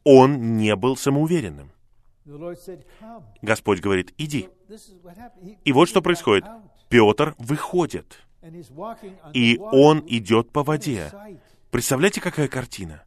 Он 0.04 0.58
не 0.58 0.76
был 0.76 0.98
самоуверенным. 0.98 1.72
Господь 3.42 3.82
говорит, 3.82 4.14
иди. 4.18 4.50
И 5.66 5.72
вот 5.72 5.90
что 5.90 6.02
происходит. 6.02 6.46
Петр 6.90 7.36
выходит, 7.38 8.20
и 9.34 9.58
он 9.60 10.04
идет 10.08 10.52
по 10.52 10.64
воде. 10.64 11.12
Представляете, 11.72 12.22
какая 12.22 12.48
картина? 12.48 13.04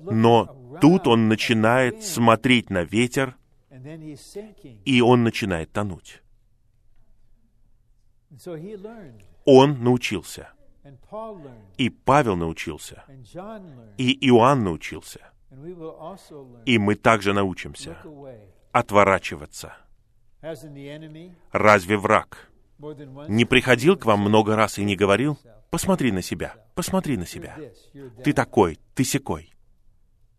Но 0.00 0.78
тут 0.80 1.06
он 1.06 1.28
начинает 1.28 2.02
смотреть 2.02 2.68
на 2.68 2.82
ветер, 2.82 3.36
и 4.84 5.00
он 5.00 5.24
начинает 5.24 5.72
тонуть. 5.72 6.22
Он 9.44 9.82
научился. 9.82 10.50
И 11.76 11.90
Павел 11.90 12.36
научился. 12.36 13.04
И 13.96 14.28
Иоанн 14.28 14.64
научился. 14.64 15.32
И 16.66 16.78
мы 16.78 16.94
также 16.94 17.32
научимся 17.32 17.96
отворачиваться. 18.72 19.74
Разве 21.52 21.96
враг 21.96 22.50
не 23.28 23.44
приходил 23.44 23.96
к 23.96 24.06
вам 24.06 24.20
много 24.20 24.54
раз 24.56 24.78
и 24.78 24.84
не 24.84 24.94
говорил, 24.94 25.38
посмотри 25.70 26.12
на 26.12 26.22
себя, 26.22 26.54
посмотри 26.74 27.16
на 27.16 27.26
себя. 27.26 27.58
Ты 28.22 28.32
такой, 28.32 28.78
ты 28.94 29.04
секой. 29.04 29.52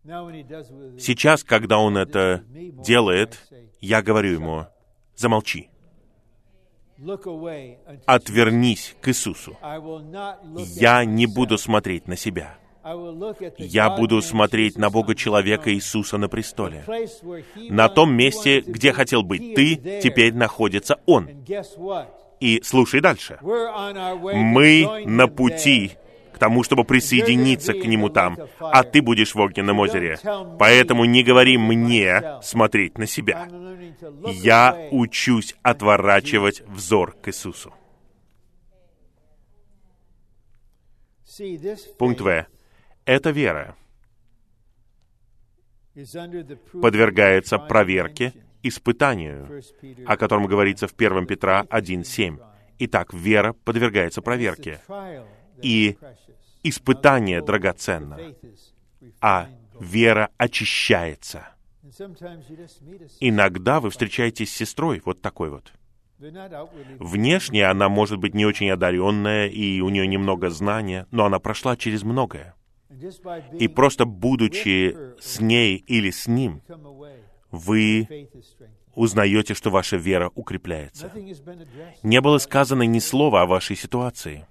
Сейчас, 0.03 1.43
когда 1.43 1.77
он 1.77 1.97
это 1.97 2.43
делает, 2.47 3.37
я 3.81 4.01
говорю 4.01 4.31
ему, 4.31 4.65
замолчи. 5.15 5.69
Отвернись 8.05 8.95
к 9.01 9.09
Иисусу. 9.09 9.57
Я 10.75 11.05
не 11.05 11.25
буду 11.25 11.57
смотреть 11.57 12.07
на 12.07 12.17
себя. 12.17 12.57
Я 13.57 13.89
буду 13.89 14.21
смотреть 14.21 14.77
на 14.77 14.89
Бога 14.89 15.15
человека 15.15 15.73
Иисуса 15.73 16.17
на 16.17 16.27
престоле. 16.29 16.85
На 17.69 17.89
том 17.89 18.13
месте, 18.13 18.61
где 18.61 18.93
хотел 18.93 19.23
быть 19.23 19.53
ты, 19.53 20.01
теперь 20.01 20.33
находится 20.33 20.99
Он. 21.05 21.29
И 22.39 22.61
слушай 22.63 23.01
дальше. 23.01 23.37
Мы 23.41 25.03
на 25.05 25.27
пути 25.27 25.91
тому, 26.39 26.63
чтобы 26.63 26.83
присоединиться 26.83 27.73
к 27.73 27.85
Нему 27.85 28.09
там, 28.09 28.37
а 28.59 28.83
ты 28.83 29.01
будешь 29.01 29.35
в 29.35 29.39
огненном 29.39 29.79
озере. 29.79 30.17
Поэтому 30.57 31.05
не 31.05 31.23
говори 31.23 31.57
мне 31.57 32.39
смотреть 32.41 32.97
на 32.97 33.05
себя. 33.05 33.47
Я 34.25 34.87
учусь 34.91 35.55
отворачивать 35.61 36.61
взор 36.67 37.15
к 37.21 37.27
Иисусу. 37.27 37.73
Пункт 41.97 42.21
В. 42.21 42.47
Эта 43.05 43.29
вера 43.31 43.75
подвергается 46.73 47.57
проверке 47.59 48.33
испытанию, 48.63 49.61
о 50.05 50.17
котором 50.17 50.45
говорится 50.45 50.87
в 50.87 50.93
1 50.97 51.25
Петра 51.27 51.63
1.7. 51.69 52.39
Итак, 52.79 53.13
вера 53.13 53.53
подвергается 53.53 54.21
проверке. 54.21 54.79
И 55.61 55.97
испытание 56.63 57.41
драгоценно, 57.41 58.19
а 59.21 59.49
вера 59.79 60.29
очищается. 60.37 61.49
Иногда 63.19 63.79
вы 63.79 63.89
встречаетесь 63.89 64.51
с 64.51 64.57
сестрой, 64.57 65.01
вот 65.03 65.21
такой 65.21 65.49
вот. 65.49 65.73
Внешне 66.99 67.65
она 67.65 67.87
может 67.87 68.19
быть 68.19 68.33
не 68.35 68.45
очень 68.45 68.69
одаренная, 68.69 69.47
и 69.47 69.79
у 69.79 69.89
нее 69.89 70.05
немного 70.05 70.49
знания, 70.49 71.07
но 71.11 71.25
она 71.25 71.39
прошла 71.39 71.77
через 71.77 72.03
многое. 72.03 72.55
И 73.57 73.67
просто 73.67 74.05
будучи 74.05 74.95
с 75.21 75.39
ней 75.39 75.77
или 75.77 76.09
с 76.09 76.27
ним, 76.27 76.61
вы 77.51 78.29
узнаете, 78.95 79.53
что 79.53 79.69
ваша 79.69 79.95
вера 79.97 80.31
укрепляется. 80.35 81.11
Не 82.03 82.19
было 82.19 82.37
сказано 82.37 82.83
ни 82.83 82.99
слова 82.99 83.43
о 83.43 83.45
вашей 83.45 83.75
ситуации, 83.75 84.45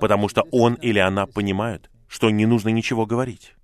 потому 0.00 0.28
что 0.28 0.42
он 0.50 0.74
или 0.74 0.98
она 0.98 1.26
понимают, 1.26 1.90
что 2.08 2.30
не 2.30 2.46
нужно 2.46 2.68
ничего 2.68 3.06
говорить. 3.06 3.54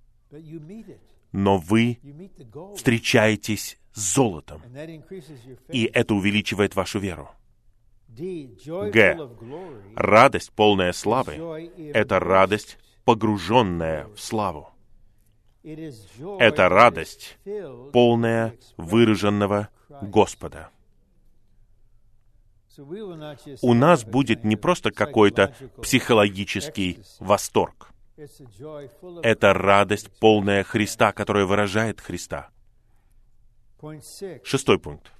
Но 1.31 1.57
вы 1.57 1.99
встречаетесь 2.75 3.77
с 3.93 4.15
золотом, 4.15 4.61
и 5.69 5.89
это 5.93 6.15
увеличивает 6.15 6.75
вашу 6.75 6.99
веру. 6.99 7.29
Г. 8.07 9.29
Радость, 9.95 10.51
полная 10.51 10.93
славы, 10.93 11.71
это 11.93 12.19
радость, 12.19 12.77
погруженная 13.05 14.07
в 14.07 14.19
славу. 14.19 14.69
Это 15.63 16.69
радость, 16.69 17.37
полная 17.93 18.55
выраженного 18.77 19.69
Господа. 20.01 20.69
У 23.61 23.73
нас 23.73 24.03
будет 24.05 24.43
не 24.43 24.55
просто 24.55 24.91
какой-то 24.91 25.53
психологический 25.81 26.99
восторг. 27.19 27.91
Это 29.23 29.53
радость, 29.53 30.09
полная 30.19 30.63
Христа, 30.63 31.11
которая 31.13 31.45
выражает 31.45 32.01
Христа. 32.01 32.49
Шестой 34.43 34.79
пункт. 34.79 35.11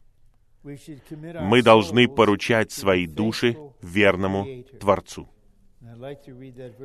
Мы 0.63 1.61
должны 1.61 2.07
поручать 2.07 2.71
свои 2.71 3.07
души 3.07 3.57
верному 3.81 4.63
Творцу. 4.79 5.29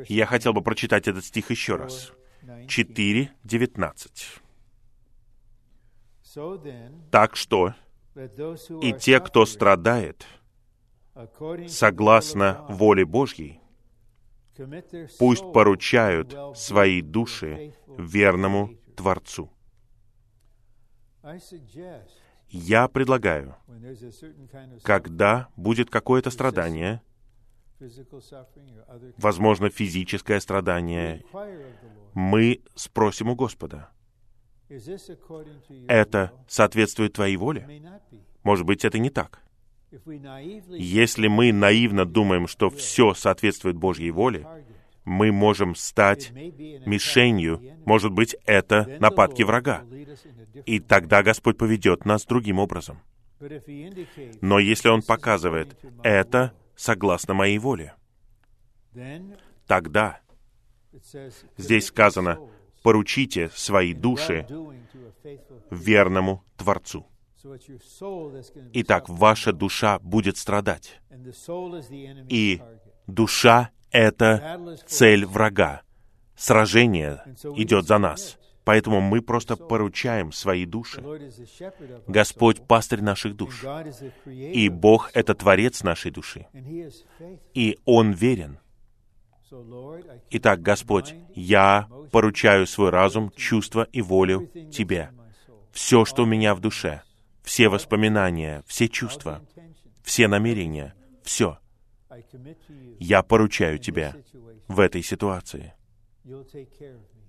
Я 0.08 0.26
хотел 0.26 0.52
бы 0.52 0.62
прочитать 0.62 1.08
этот 1.08 1.24
стих 1.24 1.50
еще 1.50 1.76
раз. 1.76 2.12
4.19. 2.42 4.40
Так 7.10 7.36
что 7.36 7.74
и 8.80 8.92
те, 8.92 9.18
кто 9.20 9.44
страдает, 9.46 10.26
согласно 11.68 12.64
воле 12.68 13.04
Божьей, 13.04 13.60
пусть 15.18 15.52
поручают 15.52 16.36
свои 16.56 17.02
души 17.02 17.74
верному 17.98 18.76
Творцу. 18.96 19.50
Я 22.48 22.88
предлагаю, 22.88 23.56
когда 24.82 25.48
будет 25.56 25.90
какое-то 25.90 26.30
страдание, 26.30 27.02
возможно, 29.16 29.70
физическое 29.70 30.40
страдание, 30.40 31.24
мы 32.12 32.62
спросим 32.74 33.30
у 33.30 33.34
Господа, 33.34 33.90
это 35.88 36.32
соответствует 36.48 37.14
Твоей 37.14 37.36
воле? 37.36 37.82
Может 38.42 38.66
быть, 38.66 38.84
это 38.84 38.98
не 38.98 39.10
так. 39.10 39.40
Если 40.70 41.28
мы 41.28 41.52
наивно 41.52 42.04
думаем, 42.04 42.46
что 42.48 42.70
все 42.70 43.14
соответствует 43.14 43.76
Божьей 43.76 44.10
воле, 44.10 44.46
мы 45.04 45.32
можем 45.32 45.74
стать 45.74 46.32
мишенью, 46.32 47.60
может 47.84 48.12
быть, 48.12 48.36
это 48.46 48.96
нападки 49.00 49.42
врага. 49.42 49.84
И 50.66 50.80
тогда 50.80 51.22
Господь 51.22 51.58
поведет 51.58 52.04
нас 52.04 52.24
другим 52.24 52.58
образом. 52.58 53.00
Но 54.40 54.58
если 54.58 54.88
Он 54.88 55.02
показывает, 55.02 55.76
это 56.02 56.52
согласно 56.76 57.34
моей 57.34 57.58
воле, 57.58 57.94
тогда 59.66 60.20
здесь 61.56 61.86
сказано, 61.86 62.38
поручите 62.82 63.50
свои 63.54 63.92
души 63.94 64.46
верному 65.70 66.44
Творцу. 66.56 67.06
Итак, 68.72 69.08
ваша 69.08 69.52
душа 69.52 69.98
будет 69.98 70.36
страдать. 70.36 71.00
И 72.28 72.60
душа— 73.06 73.70
это 73.90 74.76
цель 74.86 75.26
врага. 75.26 75.82
Сражение 76.36 77.22
идет 77.56 77.86
за 77.86 77.98
нас. 77.98 78.38
Поэтому 78.64 79.02
мы 79.02 79.20
просто 79.20 79.56
поручаем 79.56 80.32
свои 80.32 80.64
души. 80.64 81.02
Господь— 82.06 82.66
пастырь 82.66 83.02
наших 83.02 83.36
душ. 83.36 83.62
И 84.26 84.68
Бог— 84.70 85.10
это 85.14 85.34
Творец 85.34 85.82
нашей 85.82 86.10
души. 86.10 86.46
И 87.52 87.78
Он 87.84 88.12
верен. 88.12 88.58
Итак, 90.30 90.62
Господь, 90.62 91.14
я 91.34 91.88
поручаю 92.10 92.66
свой 92.66 92.90
разум, 92.90 93.30
чувства 93.36 93.86
и 93.92 94.00
волю 94.00 94.50
Тебе. 94.72 95.10
Все, 95.72 96.04
что 96.04 96.22
у 96.22 96.26
меня 96.26 96.54
в 96.54 96.60
душе, 96.60 97.02
все 97.44 97.68
воспоминания, 97.68 98.64
все 98.66 98.88
чувства, 98.88 99.46
все 100.02 100.26
намерения, 100.26 100.94
все. 101.22 101.58
Я 102.98 103.22
поручаю 103.22 103.78
Тебе 103.78 104.14
в 104.66 104.80
этой 104.80 105.02
ситуации. 105.02 105.74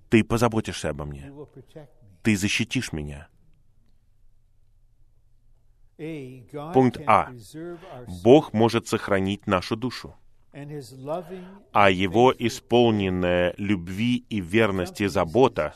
Ты 0.08 0.24
позаботишься 0.24 0.90
обо 0.90 1.04
мне. 1.04 1.32
Ты 2.22 2.36
защитишь 2.36 2.92
меня. 2.92 3.28
Пункт 6.72 7.00
А. 7.06 7.30
Бог 8.22 8.52
может 8.52 8.88
сохранить 8.88 9.46
нашу 9.46 9.76
душу 9.76 10.16
а 11.72 11.90
его 11.90 12.34
исполненная 12.36 13.54
любви 13.58 14.24
и 14.30 14.40
верности 14.40 15.06
забота 15.06 15.74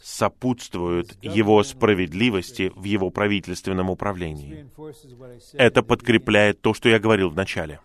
сопутствуют 0.00 1.18
его 1.22 1.62
справедливости 1.62 2.72
в 2.74 2.84
его 2.84 3.10
правительственном 3.10 3.90
управлении. 3.90 4.70
Это 5.52 5.82
подкрепляет 5.82 6.62
то, 6.62 6.72
что 6.72 6.88
я 6.88 6.98
говорил 6.98 7.28
в 7.28 7.36
начале. 7.36 7.80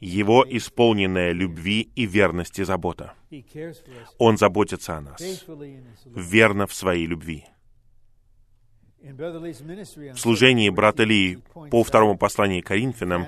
Его 0.00 0.44
исполненная 0.46 1.32
любви 1.32 1.88
и 1.94 2.04
верности 2.04 2.62
забота. 2.64 3.14
Он 4.18 4.36
заботится 4.36 4.98
о 4.98 5.00
нас, 5.00 5.46
верно 6.04 6.66
в 6.66 6.74
своей 6.74 7.06
любви. 7.06 7.46
В 9.00 10.16
служении 10.16 10.70
брата 10.70 11.04
Ли 11.04 11.38
по 11.70 11.82
второму 11.82 12.16
посланию 12.16 12.62
Коринфянам 12.62 13.26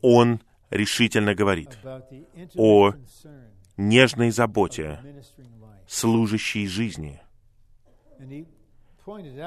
он 0.00 0.40
решительно 0.70 1.34
говорит 1.34 1.78
о 2.56 2.92
нежной 3.76 4.30
заботе 4.30 5.00
служащей 5.86 6.66
жизни. 6.66 7.20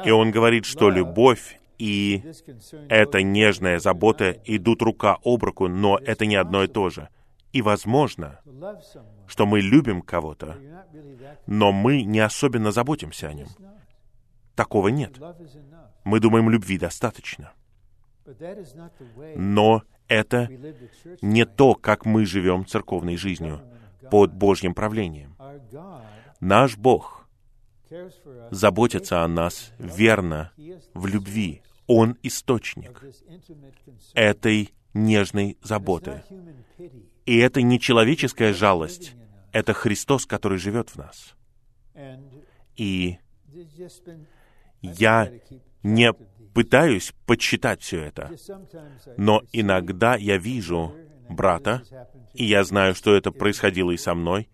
И 0.06 0.12
он 0.12 0.32
говорит, 0.32 0.66
что 0.66 0.90
любовь 0.90 1.60
и 1.78 2.24
эта 2.90 3.24
нежная 3.24 3.80
забота 3.80 4.32
идут 4.46 4.82
рука 4.82 5.18
об 5.24 5.44
руку, 5.44 5.68
но 5.68 5.98
это 5.98 6.26
не 6.26 6.36
одно 6.36 6.64
и 6.64 6.68
то 6.68 6.90
же. 6.90 7.10
И 7.54 7.62
возможно, 7.62 8.40
что 9.28 9.46
мы 9.46 9.62
любим 9.62 10.02
кого-то, 10.02 10.58
но 11.48 11.72
мы 11.72 12.04
не 12.04 12.20
особенно 12.20 12.72
заботимся 12.72 13.30
о 13.30 13.34
нем. 13.34 13.48
Такого 14.56 14.90
нет. 14.90 15.18
Мы 16.04 16.20
думаем, 16.20 16.50
любви 16.50 16.78
достаточно. 16.78 17.54
Но 19.36 19.84
это 20.10 20.50
не 21.22 21.46
то, 21.46 21.76
как 21.76 22.06
мы 22.06 22.26
живем 22.26 22.66
церковной 22.66 23.16
жизнью 23.16 23.62
под 24.12 24.34
Божьим 24.34 24.74
правлением. 24.74 25.36
Наш 26.42 26.78
Бог 26.78 27.28
заботится 28.52 29.24
о 29.24 29.28
нас 29.28 29.72
верно 29.78 30.52
в 30.94 31.06
любви. 31.06 31.62
Он 31.88 32.18
источник 32.24 33.02
этой 34.14 34.74
нежной 34.94 35.58
заботы. 35.62 36.24
И 37.26 37.38
это 37.38 37.62
не 37.62 37.80
человеческая 37.80 38.54
жалость, 38.54 39.14
это 39.52 39.74
Христос, 39.74 40.26
который 40.26 40.58
живет 40.58 40.90
в 40.90 40.96
нас. 40.98 41.36
И 42.76 43.18
я 44.82 45.32
не 45.84 46.14
пытаюсь 46.54 47.14
подсчитать 47.26 47.82
все 47.82 48.02
это. 48.02 48.32
Но 49.18 49.42
иногда 49.52 50.16
я 50.16 50.38
вижу 50.38 50.94
брата, 51.30 51.84
и 52.34 52.46
я 52.46 52.64
знаю, 52.64 52.96
что 52.96 53.16
это 53.16 53.32
происходило 53.32 53.92
и 53.92 53.98
со 53.98 54.14
мной. 54.14 54.50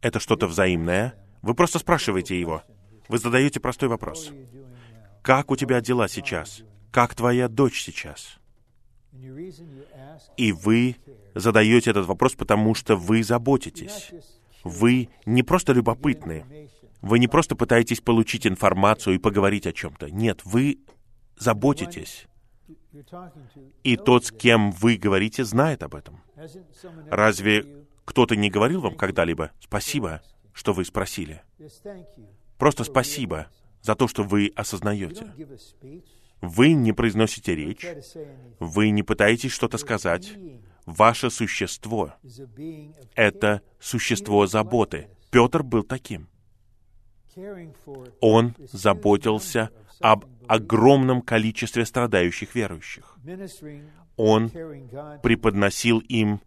Это 0.00 0.20
что-то 0.20 0.46
взаимное. 0.46 1.14
Вы 1.42 1.54
просто 1.54 1.78
спрашиваете 1.78 2.38
его. 2.38 2.62
Вы 3.08 3.18
задаете 3.18 3.60
простой 3.60 3.88
вопрос. 3.88 4.30
Как 5.22 5.50
у 5.50 5.56
тебя 5.56 5.80
дела 5.80 6.08
сейчас? 6.08 6.62
Как 6.90 7.14
твоя 7.14 7.48
дочь 7.48 7.82
сейчас? 7.82 8.38
И 10.36 10.52
вы 10.52 10.96
задаете 11.34 11.90
этот 11.90 12.06
вопрос, 12.06 12.34
потому 12.34 12.74
что 12.74 12.96
вы 12.96 13.22
заботитесь. 13.22 14.10
Вы 14.64 15.08
не 15.26 15.42
просто 15.42 15.72
любопытны. 15.72 16.44
Вы 17.02 17.18
не 17.18 17.28
просто 17.28 17.56
пытаетесь 17.56 18.00
получить 18.00 18.46
информацию 18.46 19.16
и 19.16 19.18
поговорить 19.18 19.66
о 19.66 19.72
чем-то. 19.72 20.10
Нет, 20.10 20.42
вы 20.44 20.80
заботитесь. 21.40 22.26
И 23.82 23.96
тот, 23.96 24.26
с 24.26 24.30
кем 24.30 24.70
вы 24.70 24.96
говорите, 24.96 25.44
знает 25.44 25.82
об 25.82 25.94
этом. 25.94 26.22
Разве 27.08 27.84
кто-то 28.04 28.36
не 28.36 28.50
говорил 28.50 28.80
вам 28.80 28.96
когда-либо 28.96 29.50
«Спасибо, 29.60 30.22
что 30.52 30.72
вы 30.72 30.84
спросили»? 30.84 31.42
Просто 32.58 32.84
спасибо 32.84 33.48
за 33.80 33.94
то, 33.94 34.06
что 34.06 34.22
вы 34.22 34.52
осознаете. 34.54 35.32
Вы 36.40 36.72
не 36.72 36.92
произносите 36.92 37.54
речь, 37.54 37.86
вы 38.58 38.90
не 38.90 39.02
пытаетесь 39.02 39.52
что-то 39.52 39.78
сказать. 39.78 40.32
Ваше 40.86 41.30
существо— 41.30 42.14
это 43.14 43.62
существо 43.78 44.46
заботы. 44.46 45.08
Петр 45.30 45.62
был 45.62 45.84
таким. 45.84 46.28
Он 48.20 48.56
заботился 48.58 49.70
об 50.00 50.24
огромном 50.50 51.22
количестве 51.22 51.86
страдающих 51.86 52.56
верующих. 52.56 53.16
Он 54.16 54.50
преподносил 55.22 56.00
им 56.00 56.40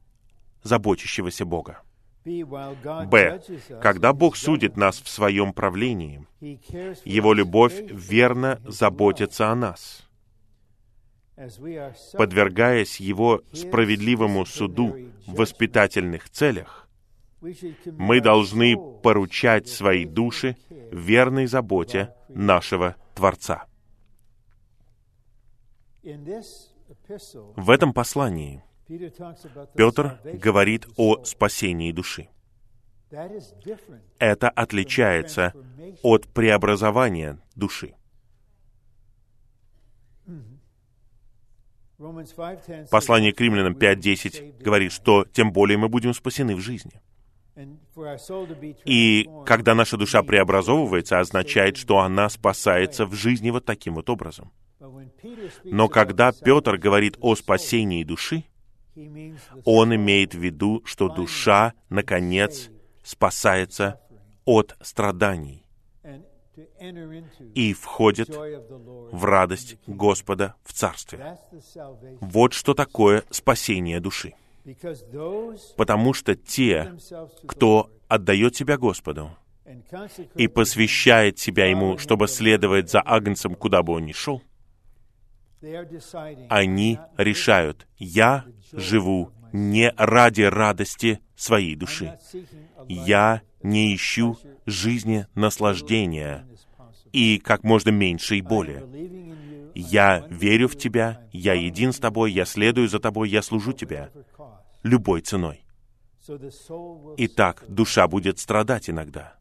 заботящегося 0.61 1.45
Бога. 1.45 1.80
Б. 2.25 3.41
Когда 3.81 4.11
Бог 4.11 4.35
судит 4.35 4.75
нас 4.75 5.01
в 5.01 5.07
своем 5.07 5.53
правлении, 5.53 6.25
Его 6.41 7.34
любовь 7.34 7.81
верно 7.91 8.61
заботится 8.65 9.49
о 9.49 9.55
нас. 9.55 10.05
Подвергаясь 12.13 12.99
Его 12.99 13.41
справедливому 13.53 14.45
суду 14.45 14.97
в 15.25 15.35
воспитательных 15.35 16.30
целях, 16.30 16.89
мы 17.85 18.19
должны 18.19 18.75
поручать 19.01 19.69
свои 19.69 20.05
души 20.05 20.57
верной 20.91 21.45
заботе 21.45 22.13
нашего 22.27 22.95
Творца. 23.15 23.65
В 26.03 27.69
этом 27.69 27.93
послании 27.93 28.63
Петр 29.75 30.19
говорит 30.34 30.85
о 30.97 31.23
спасении 31.23 31.91
души. 31.91 32.27
Это 34.19 34.49
отличается 34.49 35.53
от 36.01 36.27
преобразования 36.27 37.39
души. 37.55 37.95
Послание 42.91 43.31
к 43.34 43.39
римлянам 43.39 43.73
5.10 43.73 44.61
говорит, 44.61 44.91
что 44.91 45.25
тем 45.25 45.53
более 45.53 45.77
мы 45.77 45.88
будем 45.88 46.13
спасены 46.13 46.55
в 46.55 46.59
жизни. 46.59 47.01
И 48.84 49.30
когда 49.45 49.75
наша 49.75 49.95
душа 49.95 50.23
преобразовывается, 50.23 51.19
означает, 51.19 51.77
что 51.77 51.99
она 51.99 52.27
спасается 52.30 53.05
в 53.05 53.13
жизни 53.13 53.51
вот 53.51 53.63
таким 53.63 53.95
вот 53.95 54.09
образом. 54.09 54.51
Но 55.64 55.88
когда 55.88 56.31
Петр 56.31 56.77
говорит 56.77 57.18
о 57.22 57.35
спасении 57.35 58.03
души, 58.03 58.45
он 59.65 59.95
имеет 59.95 60.35
в 60.35 60.39
виду, 60.39 60.81
что 60.85 61.10
душа, 61.10 61.73
наконец, 61.89 62.69
спасается 63.03 63.99
от 64.45 64.76
страданий 64.81 65.65
и 67.55 67.73
входит 67.73 68.30
в 68.30 69.26
радость 69.26 69.77
Господа 69.88 70.55
в 70.64 70.73
Царстве. 70.73 71.38
Вот 72.22 72.53
что 72.53 72.73
такое 72.73 73.23
спасение 73.31 73.99
души. 73.99 74.34
Потому 75.76 76.14
что 76.14 76.35
те, 76.35 76.93
кто 77.47 77.89
отдает 78.07 78.55
себя 78.55 78.77
Господу 78.77 79.31
и 80.35 80.47
посвящает 80.47 81.39
себя 81.39 81.65
Ему, 81.65 81.97
чтобы 81.97 82.27
следовать 82.27 82.91
за 82.91 83.01
Агнцем, 83.01 83.55
куда 83.55 83.81
бы 83.81 83.93
он 83.93 84.05
ни 84.05 84.11
шел, 84.11 84.41
они 86.49 86.99
решают, 87.18 87.88
я 87.98 88.45
живу 88.72 89.31
не 89.52 89.91
ради 89.98 90.41
радости 90.41 91.19
своей 91.35 91.76
души. 91.76 92.18
Я 92.88 93.41
не 93.61 93.95
ищу 93.95 94.38
жизни 94.65 95.27
наслаждения 95.35 96.48
и 97.11 97.38
как 97.38 97.64
можно 97.64 97.91
меньшей 97.91 98.41
боли. 98.41 98.84
Я 99.76 100.26
верю 100.30 100.68
в 100.68 100.77
Тебя, 100.77 101.27
я 101.31 101.53
един 101.53 101.94
с 101.94 101.99
Тобой, 101.99 102.31
я 102.31 102.45
следую 102.45 102.88
за 102.88 102.99
Тобой, 102.99 103.30
я 103.30 103.41
служу 103.41 103.73
Тебе 103.73 104.11
любой 104.84 105.22
ценой. 105.22 105.65
Итак, 107.18 107.64
душа 107.68 108.07
будет 108.07 108.40
страдать 108.40 108.90
иногда. 108.90 109.35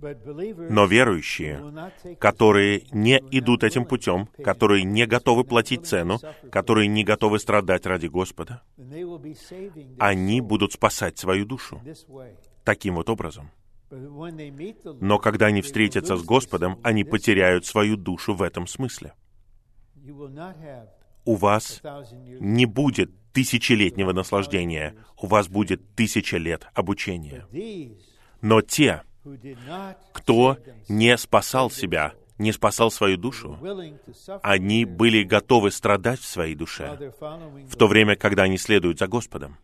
Но 0.00 0.86
верующие, 0.86 2.16
которые 2.18 2.84
не 2.92 3.18
идут 3.32 3.64
этим 3.64 3.84
путем, 3.84 4.28
которые 4.44 4.84
не 4.84 5.06
готовы 5.06 5.44
платить 5.44 5.86
цену, 5.86 6.20
которые 6.52 6.86
не 6.86 7.02
готовы 7.02 7.38
страдать 7.40 7.84
ради 7.86 8.06
Господа, 8.06 8.62
они 9.98 10.40
будут 10.40 10.72
спасать 10.72 11.18
свою 11.18 11.44
душу 11.46 11.82
таким 12.64 12.94
вот 12.94 13.10
образом. 13.10 13.50
Но 13.90 15.18
когда 15.18 15.46
они 15.46 15.62
встретятся 15.62 16.16
с 16.16 16.22
Господом, 16.22 16.78
они 16.82 17.04
потеряют 17.04 17.66
свою 17.66 17.96
душу 17.96 18.34
в 18.34 18.42
этом 18.42 18.66
смысле. 18.66 19.14
У 21.24 21.34
вас 21.34 21.82
не 22.40 22.66
будет 22.66 23.10
тысячелетнего 23.32 24.12
наслаждения, 24.12 24.94
у 25.20 25.26
вас 25.26 25.48
будет 25.48 25.94
тысяча 25.94 26.36
лет 26.36 26.66
обучения. 26.74 27.46
Но 28.40 28.60
те, 28.60 29.02
кто 30.12 30.58
не 30.88 31.16
спасал 31.16 31.70
себя, 31.70 32.14
не 32.38 32.52
спасал 32.52 32.90
свою 32.90 33.16
душу, 33.16 33.58
они 34.42 34.84
были 34.84 35.22
готовы 35.22 35.70
страдать 35.70 36.20
в 36.20 36.26
своей 36.26 36.54
душе, 36.54 37.12
в 37.68 37.76
то 37.76 37.86
время, 37.86 38.16
когда 38.16 38.44
они 38.44 38.58
следуют 38.58 38.98
за 38.98 39.06
Господом. 39.06 39.58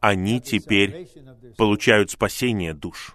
Они 0.00 0.40
теперь 0.40 1.08
получают 1.56 2.10
спасение 2.10 2.74
душ. 2.74 3.14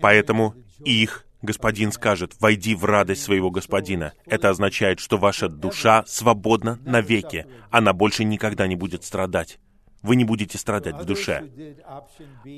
Поэтому 0.00 0.54
их 0.84 1.26
Господин 1.42 1.90
скажет, 1.90 2.36
«Войди 2.38 2.76
в 2.76 2.84
радость 2.84 3.24
своего 3.24 3.50
Господина». 3.50 4.12
Это 4.26 4.48
означает, 4.48 5.00
что 5.00 5.18
ваша 5.18 5.48
душа 5.48 6.04
свободна 6.06 6.78
навеки. 6.84 7.46
Она 7.70 7.92
больше 7.92 8.22
никогда 8.22 8.68
не 8.68 8.76
будет 8.76 9.02
страдать 9.02 9.58
вы 10.02 10.16
не 10.16 10.24
будете 10.24 10.58
страдать 10.58 10.96
в 10.96 11.04
душе. 11.04 11.48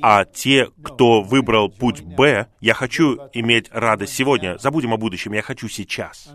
А 0.03 0.25
те, 0.25 0.69
кто 0.83 1.23
выбрал 1.23 1.69
путь 1.69 2.03
Б, 2.03 2.49
я 2.61 2.75
хочу 2.75 3.19
иметь 3.33 3.69
радость 3.71 4.15
сегодня, 4.15 4.59
забудем 4.59 4.95
о 4.95 4.97
будущем, 4.97 5.33
я 5.33 5.43
хочу 5.43 5.69
сейчас. 5.69 6.33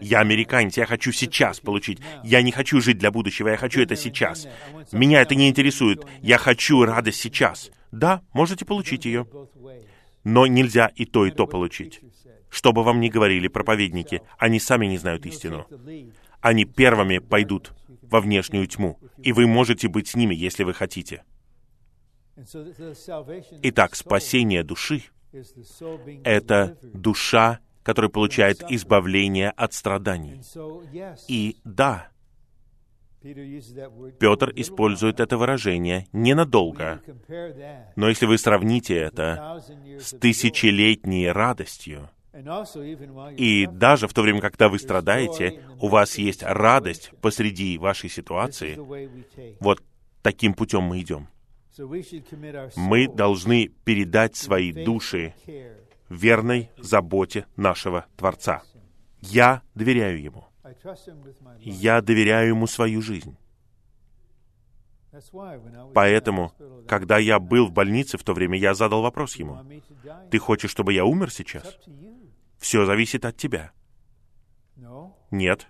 Я 0.00 0.20
американец, 0.20 0.76
я 0.76 0.86
хочу 0.86 1.12
сейчас 1.12 1.60
получить. 1.60 1.98
Я 2.22 2.42
не 2.42 2.52
хочу 2.52 2.80
жить 2.80 2.98
для 2.98 3.10
будущего, 3.10 3.48
я 3.48 3.56
хочу 3.56 3.82
это 3.82 3.96
сейчас. 3.96 4.48
Меня 4.92 5.20
это 5.20 5.34
не 5.34 5.48
интересует, 5.48 6.04
я 6.22 6.38
хочу 6.38 6.84
радость 6.84 7.20
сейчас. 7.20 7.70
Да, 7.92 8.22
можете 8.32 8.64
получить 8.64 9.04
ее. 9.04 9.26
Но 10.24 10.46
нельзя 10.46 10.90
и 10.96 11.04
то, 11.04 11.26
и 11.26 11.30
то 11.30 11.46
получить. 11.46 12.00
Что 12.48 12.72
бы 12.72 12.82
вам 12.82 13.00
ни 13.00 13.08
говорили 13.08 13.48
проповедники, 13.48 14.22
они 14.38 14.58
сами 14.58 14.86
не 14.86 14.96
знают 14.96 15.26
истину. 15.26 15.66
Они 16.40 16.64
первыми 16.64 17.18
пойдут 17.18 17.72
во 18.14 18.20
внешнюю 18.20 18.68
тьму, 18.68 19.00
и 19.18 19.32
вы 19.32 19.48
можете 19.48 19.88
быть 19.88 20.06
с 20.06 20.14
ними, 20.14 20.36
если 20.36 20.62
вы 20.62 20.72
хотите. 20.72 21.24
Итак, 23.62 23.96
спасение 23.96 24.62
души— 24.62 25.02
это 26.22 26.78
душа, 26.80 27.58
которая 27.82 28.08
получает 28.08 28.62
избавление 28.70 29.50
от 29.50 29.74
страданий. 29.74 30.40
И 31.26 31.56
да, 31.64 32.08
Петр 34.20 34.52
использует 34.54 35.18
это 35.18 35.36
выражение 35.36 36.06
ненадолго. 36.12 37.02
Но 37.96 38.08
если 38.08 38.26
вы 38.26 38.38
сравните 38.38 38.94
это 38.94 39.60
с 39.98 40.16
тысячелетней 40.16 41.32
радостью, 41.32 42.10
и 43.36 43.66
даже 43.66 44.08
в 44.08 44.14
то 44.14 44.22
время, 44.22 44.40
когда 44.40 44.68
вы 44.68 44.78
страдаете, 44.78 45.62
у 45.80 45.88
вас 45.88 46.18
есть 46.18 46.42
радость 46.42 47.12
посреди 47.20 47.78
вашей 47.78 48.10
ситуации. 48.10 48.76
Вот 49.60 49.82
таким 50.22 50.54
путем 50.54 50.82
мы 50.82 51.00
идем. 51.00 51.28
Мы 52.76 53.08
должны 53.08 53.68
передать 53.84 54.36
свои 54.36 54.72
души 54.72 55.34
верной 56.08 56.70
заботе 56.76 57.46
нашего 57.56 58.06
Творца. 58.16 58.62
Я 59.20 59.62
доверяю 59.74 60.20
Ему. 60.20 60.44
Я 61.60 62.00
доверяю 62.00 62.48
Ему 62.48 62.66
свою 62.66 63.00
жизнь. 63.00 63.36
Поэтому, 65.94 66.52
когда 66.88 67.18
я 67.18 67.38
был 67.38 67.66
в 67.66 67.72
больнице 67.72 68.18
в 68.18 68.24
то 68.24 68.32
время, 68.32 68.58
я 68.58 68.74
задал 68.74 69.02
вопрос 69.02 69.36
ему. 69.36 69.58
Ты 70.30 70.38
хочешь, 70.38 70.70
чтобы 70.70 70.92
я 70.92 71.04
умер 71.04 71.30
сейчас? 71.30 71.78
Все 72.64 72.86
зависит 72.86 73.26
от 73.26 73.36
тебя. 73.36 73.72
Нет. 75.30 75.66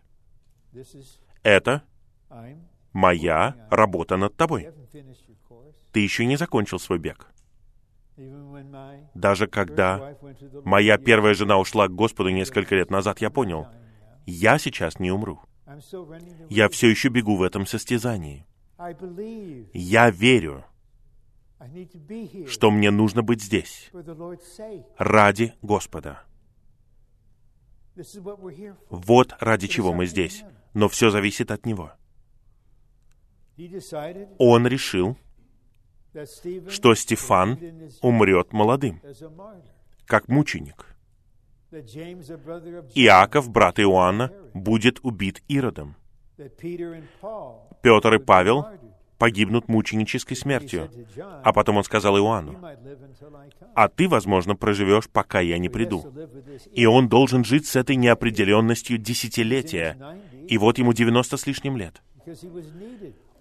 Это 1.43 1.83
моя 2.93 3.67
работа 3.69 4.17
над 4.17 4.37
тобой. 4.37 4.69
Ты 5.91 5.99
еще 5.99 6.25
не 6.25 6.37
закончил 6.37 6.79
свой 6.79 7.01
бег. 7.01 7.27
Даже 9.13 9.49
когда 9.49 10.17
моя 10.65 10.97
первая 10.97 11.35
жена 11.35 11.59
ушла 11.59 11.89
к 11.89 11.95
Господу 11.97 12.29
несколько 12.29 12.77
лет 12.77 12.93
назад, 12.93 13.21
я 13.21 13.29
понял, 13.29 13.67
я 14.25 14.57
сейчас 14.59 15.01
не 15.01 15.11
умру. 15.11 15.41
Я 16.49 16.69
все 16.69 16.89
еще 16.89 17.09
бегу 17.09 17.35
в 17.35 17.43
этом 17.43 17.67
состязании. 17.67 18.47
Я 19.73 20.11
верю, 20.11 20.65
что 22.47 22.71
мне 22.71 22.93
нужно 22.93 23.25
быть 23.25 23.43
здесь 23.43 23.91
ради 24.97 25.55
Господа. 25.61 26.23
Вот 28.91 29.35
ради 29.41 29.67
чего 29.67 29.93
мы 29.93 30.07
здесь. 30.07 30.45
Но 30.73 30.89
все 30.89 31.11
зависит 31.11 31.51
от 31.51 31.67
Него. 31.67 31.93
Он 34.39 34.67
решил, 34.67 35.17
что 36.69 36.95
Стефан 36.95 37.59
умрет 38.03 38.53
молодым, 38.53 39.01
как 40.07 40.29
мученик. 40.29 40.87
Иаков, 42.95 43.51
брат 43.51 43.81
Иоанна, 43.81 44.33
будет 44.55 45.01
убит 45.03 45.43
Иродом. 45.49 45.97
Петр 47.83 48.15
и 48.15 48.19
Павел 48.19 48.67
погибнут 49.19 49.69
мученической 49.69 50.37
смертью. 50.37 50.91
А 51.43 51.53
потом 51.53 51.79
он 51.79 51.85
сказал 51.85 52.17
Иоанну, 52.19 52.59
«А 53.75 53.89
ты, 53.89 54.09
возможно, 54.09 54.57
проживешь, 54.57 55.09
пока 55.09 55.41
я 55.41 55.59
не 55.59 55.69
приду». 55.69 56.05
И 56.73 56.87
он 56.87 57.09
должен 57.09 57.45
жить 57.45 57.67
с 57.67 57.77
этой 57.77 57.97
неопределенностью 57.97 58.99
десятилетия. 58.99 59.97
И 60.49 60.59
вот 60.59 60.79
ему 60.79 60.93
90 60.93 61.37
с 61.37 61.47
лишним 61.47 61.77
лет. 61.77 62.03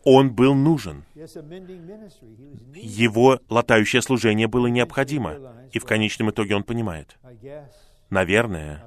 Он 0.04 0.34
был 0.34 0.54
нужен. 0.54 1.06
Его 2.76 3.40
латающее 3.50 4.02
служение 4.02 4.48
было 4.48 4.68
необходимо. 4.68 5.38
И 5.72 5.80
в 5.80 5.86
конечном 5.86 6.30
итоге 6.32 6.56
он 6.56 6.64
понимает, 6.64 7.18
наверное, 8.10 8.84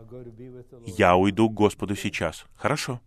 я 0.86 1.16
уйду 1.16 1.48
к 1.48 1.54
Господу 1.54 1.96
сейчас. 1.96 2.44
Хорошо. 2.54 3.00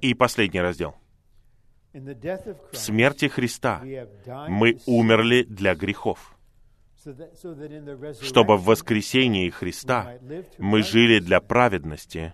И 0.00 0.14
последний 0.14 0.60
раздел. 0.60 0.94
В 1.92 2.76
смерти 2.76 3.28
Христа 3.28 3.82
мы 4.48 4.78
умерли 4.86 5.42
для 5.42 5.74
грехов, 5.74 6.34
чтобы 8.22 8.56
в 8.56 8.64
воскресении 8.64 9.50
Христа 9.50 10.14
мы 10.58 10.82
жили 10.82 11.18
для 11.18 11.40
праведности 11.40 12.32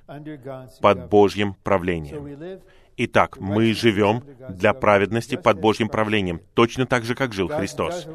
под 0.80 1.08
Божьим 1.08 1.54
правлением. 1.54 2.62
Итак, 2.96 3.38
мы 3.38 3.72
живем 3.74 4.22
для 4.48 4.72
праведности 4.72 5.36
под 5.36 5.60
Божьим 5.60 5.88
правлением, 5.88 6.40
точно 6.54 6.86
так 6.86 7.04
же, 7.04 7.14
как 7.14 7.32
жил 7.32 7.48
Христос. 7.48 8.06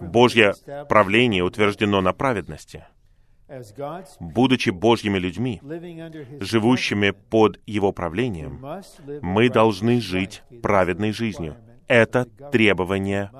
Божье 0.00 0.54
правление 0.88 1.44
утверждено 1.44 2.00
на 2.00 2.12
праведности— 2.12 2.84
Будучи 4.20 4.70
Божьими 4.70 5.18
людьми, 5.18 5.60
живущими 6.40 7.10
под 7.10 7.60
Его 7.66 7.92
правлением, 7.92 8.62
мы 9.22 9.48
должны 9.48 10.00
жить 10.00 10.42
праведной 10.62 11.12
жизнью. 11.12 11.56
Это 11.86 12.26
требование 12.52 13.30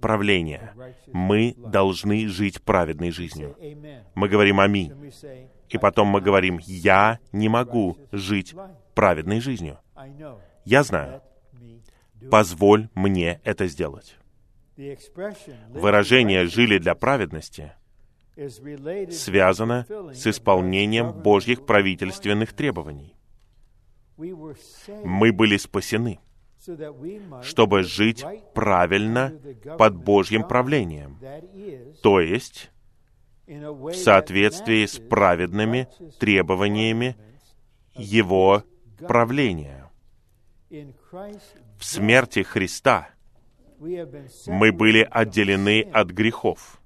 правления. 0.00 0.72
Мы 1.12 1.54
должны 1.56 2.28
жить 2.28 2.62
праведной 2.62 3.10
жизнью. 3.10 3.56
Мы 4.14 4.28
говорим 4.28 4.60
«Аминь». 4.60 5.12
И 5.68 5.78
потом 5.78 6.08
мы 6.08 6.20
говорим 6.20 6.58
«Я 6.62 7.18
не 7.32 7.48
могу 7.48 7.98
жить 8.12 8.54
праведной 8.94 9.40
жизнью». 9.40 9.78
Я 10.64 10.82
знаю. 10.82 11.22
Позволь 12.30 12.88
мне 12.94 13.40
это 13.44 13.66
сделать. 13.66 14.16
Выражение 15.68 16.46
«жили 16.46 16.78
для 16.78 16.94
праведности» 16.94 17.72
связано 18.36 19.86
с 20.12 20.26
исполнением 20.26 21.12
Божьих 21.12 21.66
правительственных 21.66 22.52
требований. 22.52 23.14
Мы 24.16 25.32
были 25.32 25.56
спасены, 25.56 26.20
чтобы 27.42 27.82
жить 27.82 28.24
правильно 28.54 29.32
под 29.78 29.96
Божьим 29.96 30.46
правлением, 30.46 31.18
то 32.02 32.20
есть 32.20 32.70
в 33.46 33.94
соответствии 33.94 34.86
с 34.86 34.98
праведными 34.98 35.88
требованиями 36.18 37.16
Его 37.94 38.62
правления. 38.98 39.90
В 40.70 41.84
смерти 41.84 42.42
Христа 42.42 43.08
Мы 43.80 44.72
были 44.72 45.08
отделены 45.10 45.82
от 45.82 46.10
грехов, 46.10 46.79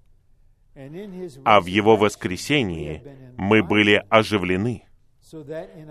а 1.45 1.61
в 1.61 1.67
Его 1.67 1.97
воскресении 1.97 3.03
мы 3.37 3.63
были 3.63 4.05
оживлены, 4.09 4.85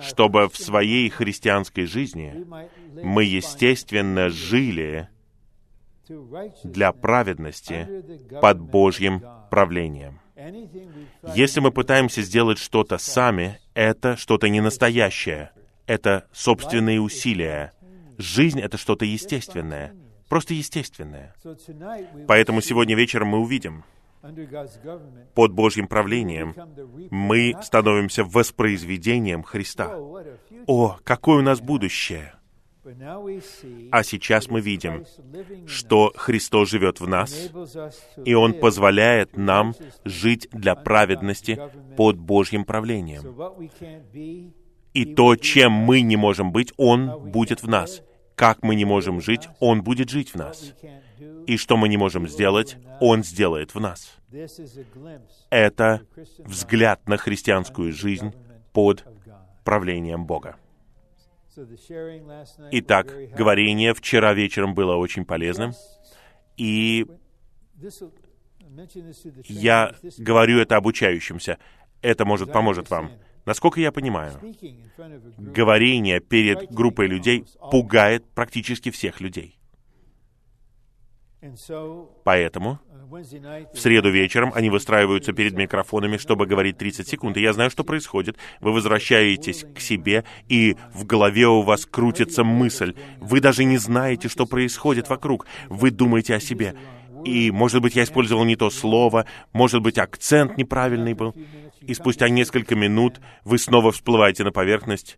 чтобы 0.01 0.47
в 0.49 0.57
своей 0.57 1.09
христианской 1.09 1.85
жизни 1.85 2.45
мы, 3.01 3.23
естественно, 3.23 4.29
жили 4.29 5.09
для 6.63 6.91
праведности 6.91 7.87
под 8.41 8.59
Божьим 8.59 9.23
правлением. 9.49 10.19
Если 11.35 11.59
мы 11.61 11.71
пытаемся 11.71 12.21
сделать 12.21 12.57
что-то 12.57 12.97
сами, 12.97 13.59
это 13.73 14.17
что-то 14.17 14.49
не 14.49 14.61
настоящее. 14.61 15.51
Это 15.85 16.27
собственные 16.33 16.99
усилия. 16.99 17.73
Жизнь— 18.17 18.59
это 18.61 18.77
что-то 18.77 19.05
естественное. 19.05 19.95
Просто 20.27 20.53
естественное. 20.53 21.35
Поэтому 22.27 22.61
сегодня 22.61 22.95
вечером 22.95 23.29
мы 23.29 23.39
увидим, 23.39 23.83
под 25.33 25.51
Божьим 25.53 25.87
правлением 25.87 26.55
мы 27.11 27.55
становимся 27.61 28.23
воспроизведением 28.23 29.43
Христа. 29.43 29.97
О, 30.67 30.97
какое 31.03 31.39
у 31.39 31.41
нас 31.41 31.59
будущее! 31.59 32.33
А 33.91 34.03
сейчас 34.03 34.49
мы 34.49 34.59
видим, 34.59 35.05
что 35.67 36.11
Христос 36.15 36.69
живет 36.69 36.99
в 36.99 37.07
нас, 37.07 37.49
и 38.25 38.33
Он 38.33 38.53
позволяет 38.53 39.37
нам 39.37 39.73
жить 40.03 40.49
для 40.51 40.75
праведности 40.75 41.59
под 41.95 42.17
Божьим 42.17 42.65
правлением. 42.65 43.23
И 44.93 45.05
то, 45.05 45.35
чем 45.37 45.71
мы 45.71 46.01
не 46.01 46.17
можем 46.17 46.51
быть, 46.51 46.73
Он 46.77 47.31
будет 47.31 47.63
в 47.63 47.67
нас. 47.67 48.01
Как 48.35 48.63
мы 48.63 48.75
не 48.75 48.85
можем 48.85 49.21
жить, 49.21 49.47
Он 49.59 49.83
будет 49.83 50.09
жить 50.09 50.33
в 50.33 50.35
нас. 50.35 50.73
И 51.45 51.57
что 51.57 51.77
мы 51.77 51.87
не 51.89 51.97
можем 51.97 52.27
сделать, 52.27 52.77
Он 52.99 53.23
сделает 53.23 53.75
в 53.75 53.79
нас. 53.79 54.17
Это 55.49 56.01
взгляд 56.39 57.07
на 57.07 57.17
христианскую 57.17 57.93
жизнь 57.93 58.33
под 58.71 59.05
правлением 59.63 60.25
Бога. 60.25 60.55
Итак, 62.71 63.13
говорение 63.35 63.93
вчера 63.93 64.33
вечером 64.33 64.73
было 64.73 64.95
очень 64.95 65.23
полезным, 65.23 65.73
и 66.57 67.05
я 69.45 69.93
говорю 70.17 70.59
это 70.59 70.77
обучающимся. 70.77 71.59
Это 72.01 72.25
может 72.25 72.51
поможет 72.51 72.89
вам. 72.89 73.11
Насколько 73.45 73.81
я 73.81 73.91
понимаю, 73.91 74.39
говорение 75.37 76.19
перед 76.19 76.71
группой 76.71 77.07
людей 77.07 77.45
пугает 77.71 78.25
практически 78.33 78.89
всех 78.89 79.19
людей. 79.19 79.57
Поэтому 82.23 82.79
в 83.73 83.77
среду 83.77 84.09
вечером 84.09 84.51
они 84.55 84.69
выстраиваются 84.69 85.33
перед 85.33 85.53
микрофонами, 85.53 86.17
чтобы 86.17 86.45
говорить 86.45 86.77
30 86.77 87.07
секунд. 87.07 87.37
И 87.37 87.41
я 87.41 87.53
знаю, 87.53 87.69
что 87.69 87.83
происходит. 87.83 88.37
Вы 88.61 88.71
возвращаетесь 88.71 89.65
к 89.75 89.79
себе, 89.79 90.23
и 90.47 90.77
в 90.93 91.05
голове 91.05 91.47
у 91.47 91.61
вас 91.61 91.85
крутится 91.85 92.43
мысль. 92.43 92.95
Вы 93.19 93.41
даже 93.41 93.65
не 93.65 93.77
знаете, 93.77 94.29
что 94.29 94.45
происходит 94.45 95.09
вокруг. 95.09 95.45
Вы 95.69 95.91
думаете 95.91 96.35
о 96.35 96.39
себе. 96.39 96.75
И, 97.25 97.51
может 97.51 97.81
быть, 97.81 97.95
я 97.95 98.03
использовал 98.03 98.43
не 98.45 98.55
то 98.55 98.69
слово, 98.69 99.25
может 99.53 99.81
быть, 99.81 99.97
акцент 99.97 100.57
неправильный 100.57 101.13
был. 101.13 101.33
И 101.87 101.93
спустя 101.93 102.29
несколько 102.29 102.75
минут 102.75 103.19
вы 103.43 103.57
снова 103.57 103.91
всплываете 103.91 104.43
на 104.43 104.51
поверхность. 104.51 105.17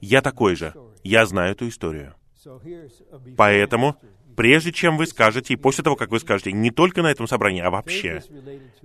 Я 0.00 0.22
такой 0.22 0.56
же. 0.56 0.74
Я 1.04 1.26
знаю 1.26 1.52
эту 1.52 1.68
историю. 1.68 2.14
Поэтому 3.36 3.96
прежде 4.36 4.72
чем 4.72 4.96
вы 4.96 5.06
скажете, 5.06 5.54
и 5.54 5.56
после 5.56 5.82
того, 5.82 5.96
как 5.96 6.10
вы 6.10 6.20
скажете, 6.20 6.52
не 6.52 6.70
только 6.70 7.02
на 7.02 7.08
этом 7.08 7.26
собрании, 7.26 7.60
а 7.60 7.70
вообще, 7.70 8.22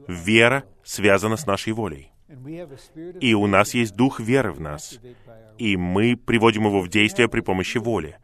вера 0.07 0.63
связана 0.83 1.37
с 1.37 1.45
нашей 1.45 1.73
волей. 1.73 2.11
И 3.21 3.35
у 3.35 3.45
нас 3.45 3.75
есть 3.75 3.95
дух 3.95 4.19
веры 4.19 4.51
в 4.51 4.59
нас. 4.59 4.99
И 5.59 5.77
мы 5.77 6.17
приводим 6.17 6.65
его 6.65 6.81
в 6.81 6.89
действие 6.89 7.29
при 7.29 7.41
помощи 7.41 7.77
воли. 7.77 8.17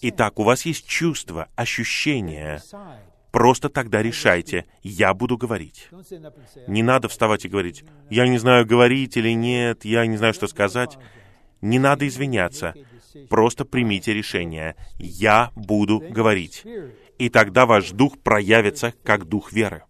Итак, 0.00 0.38
у 0.38 0.44
вас 0.44 0.64
есть 0.66 0.86
чувство, 0.86 1.48
ощущение. 1.56 2.60
Просто 3.30 3.68
тогда 3.68 4.02
решайте, 4.02 4.64
я 4.82 5.12
буду 5.14 5.36
говорить. 5.36 5.88
Не 6.66 6.82
надо 6.82 7.08
вставать 7.08 7.44
и 7.44 7.48
говорить, 7.48 7.84
я 8.10 8.26
не 8.26 8.38
знаю, 8.38 8.66
говорить 8.66 9.16
или 9.16 9.34
нет, 9.34 9.84
я 9.84 10.06
не 10.06 10.16
знаю, 10.16 10.34
что 10.34 10.46
сказать. 10.46 10.98
Не 11.60 11.78
надо 11.78 12.06
извиняться. 12.06 12.74
Просто 13.28 13.64
примите 13.64 14.14
решение. 14.14 14.76
Я 14.98 15.50
буду 15.56 15.98
говорить. 15.98 16.64
И 17.18 17.28
тогда 17.28 17.66
ваш 17.66 17.90
дух 17.90 18.18
проявится 18.18 18.94
как 19.02 19.26
дух 19.26 19.52
веры. 19.52 19.82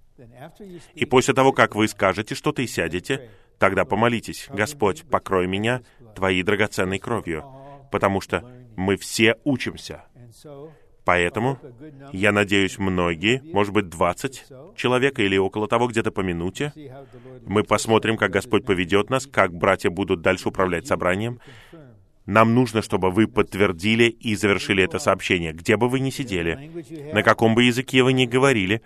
И 0.94 1.04
после 1.04 1.34
того, 1.34 1.52
как 1.52 1.74
вы 1.74 1.88
скажете 1.88 2.34
что-то 2.34 2.62
и 2.62 2.66
сядете, 2.66 3.30
тогда 3.58 3.84
помолитесь, 3.84 4.48
«Господь, 4.50 5.04
покрой 5.08 5.46
меня 5.46 5.82
Твоей 6.14 6.42
драгоценной 6.42 6.98
кровью», 6.98 7.44
потому 7.92 8.20
что 8.20 8.48
мы 8.76 8.96
все 8.96 9.36
учимся. 9.44 10.04
Поэтому, 11.08 11.58
я 12.12 12.32
надеюсь, 12.32 12.78
многие, 12.78 13.40
может 13.54 13.72
быть, 13.72 13.88
20 13.88 14.44
человек 14.76 15.18
или 15.18 15.38
около 15.38 15.66
того, 15.66 15.86
где-то 15.86 16.10
по 16.12 16.20
минуте, 16.20 16.70
мы 17.46 17.62
посмотрим, 17.62 18.18
как 18.18 18.30
Господь 18.30 18.66
поведет 18.66 19.08
нас, 19.08 19.26
как 19.26 19.54
братья 19.54 19.88
будут 19.88 20.20
дальше 20.20 20.50
управлять 20.50 20.86
собранием, 20.86 21.40
нам 22.26 22.54
нужно, 22.54 22.82
чтобы 22.82 23.10
вы 23.10 23.26
подтвердили 23.26 24.04
и 24.04 24.36
завершили 24.36 24.84
это 24.84 24.98
сообщение, 24.98 25.54
где 25.54 25.78
бы 25.78 25.88
вы 25.88 26.00
ни 26.00 26.10
сидели, 26.10 26.70
на 27.14 27.22
каком 27.22 27.54
бы 27.54 27.64
языке 27.64 28.02
вы 28.02 28.12
ни 28.12 28.26
говорили. 28.26 28.82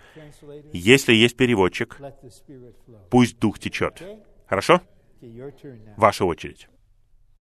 Если 0.71 1.13
есть 1.13 1.35
переводчик, 1.35 1.99
пусть 3.09 3.37
Дух 3.37 3.59
течет. 3.59 4.01
Хорошо? 4.47 4.79
Ваша 5.97 6.23
очередь. 6.23 6.69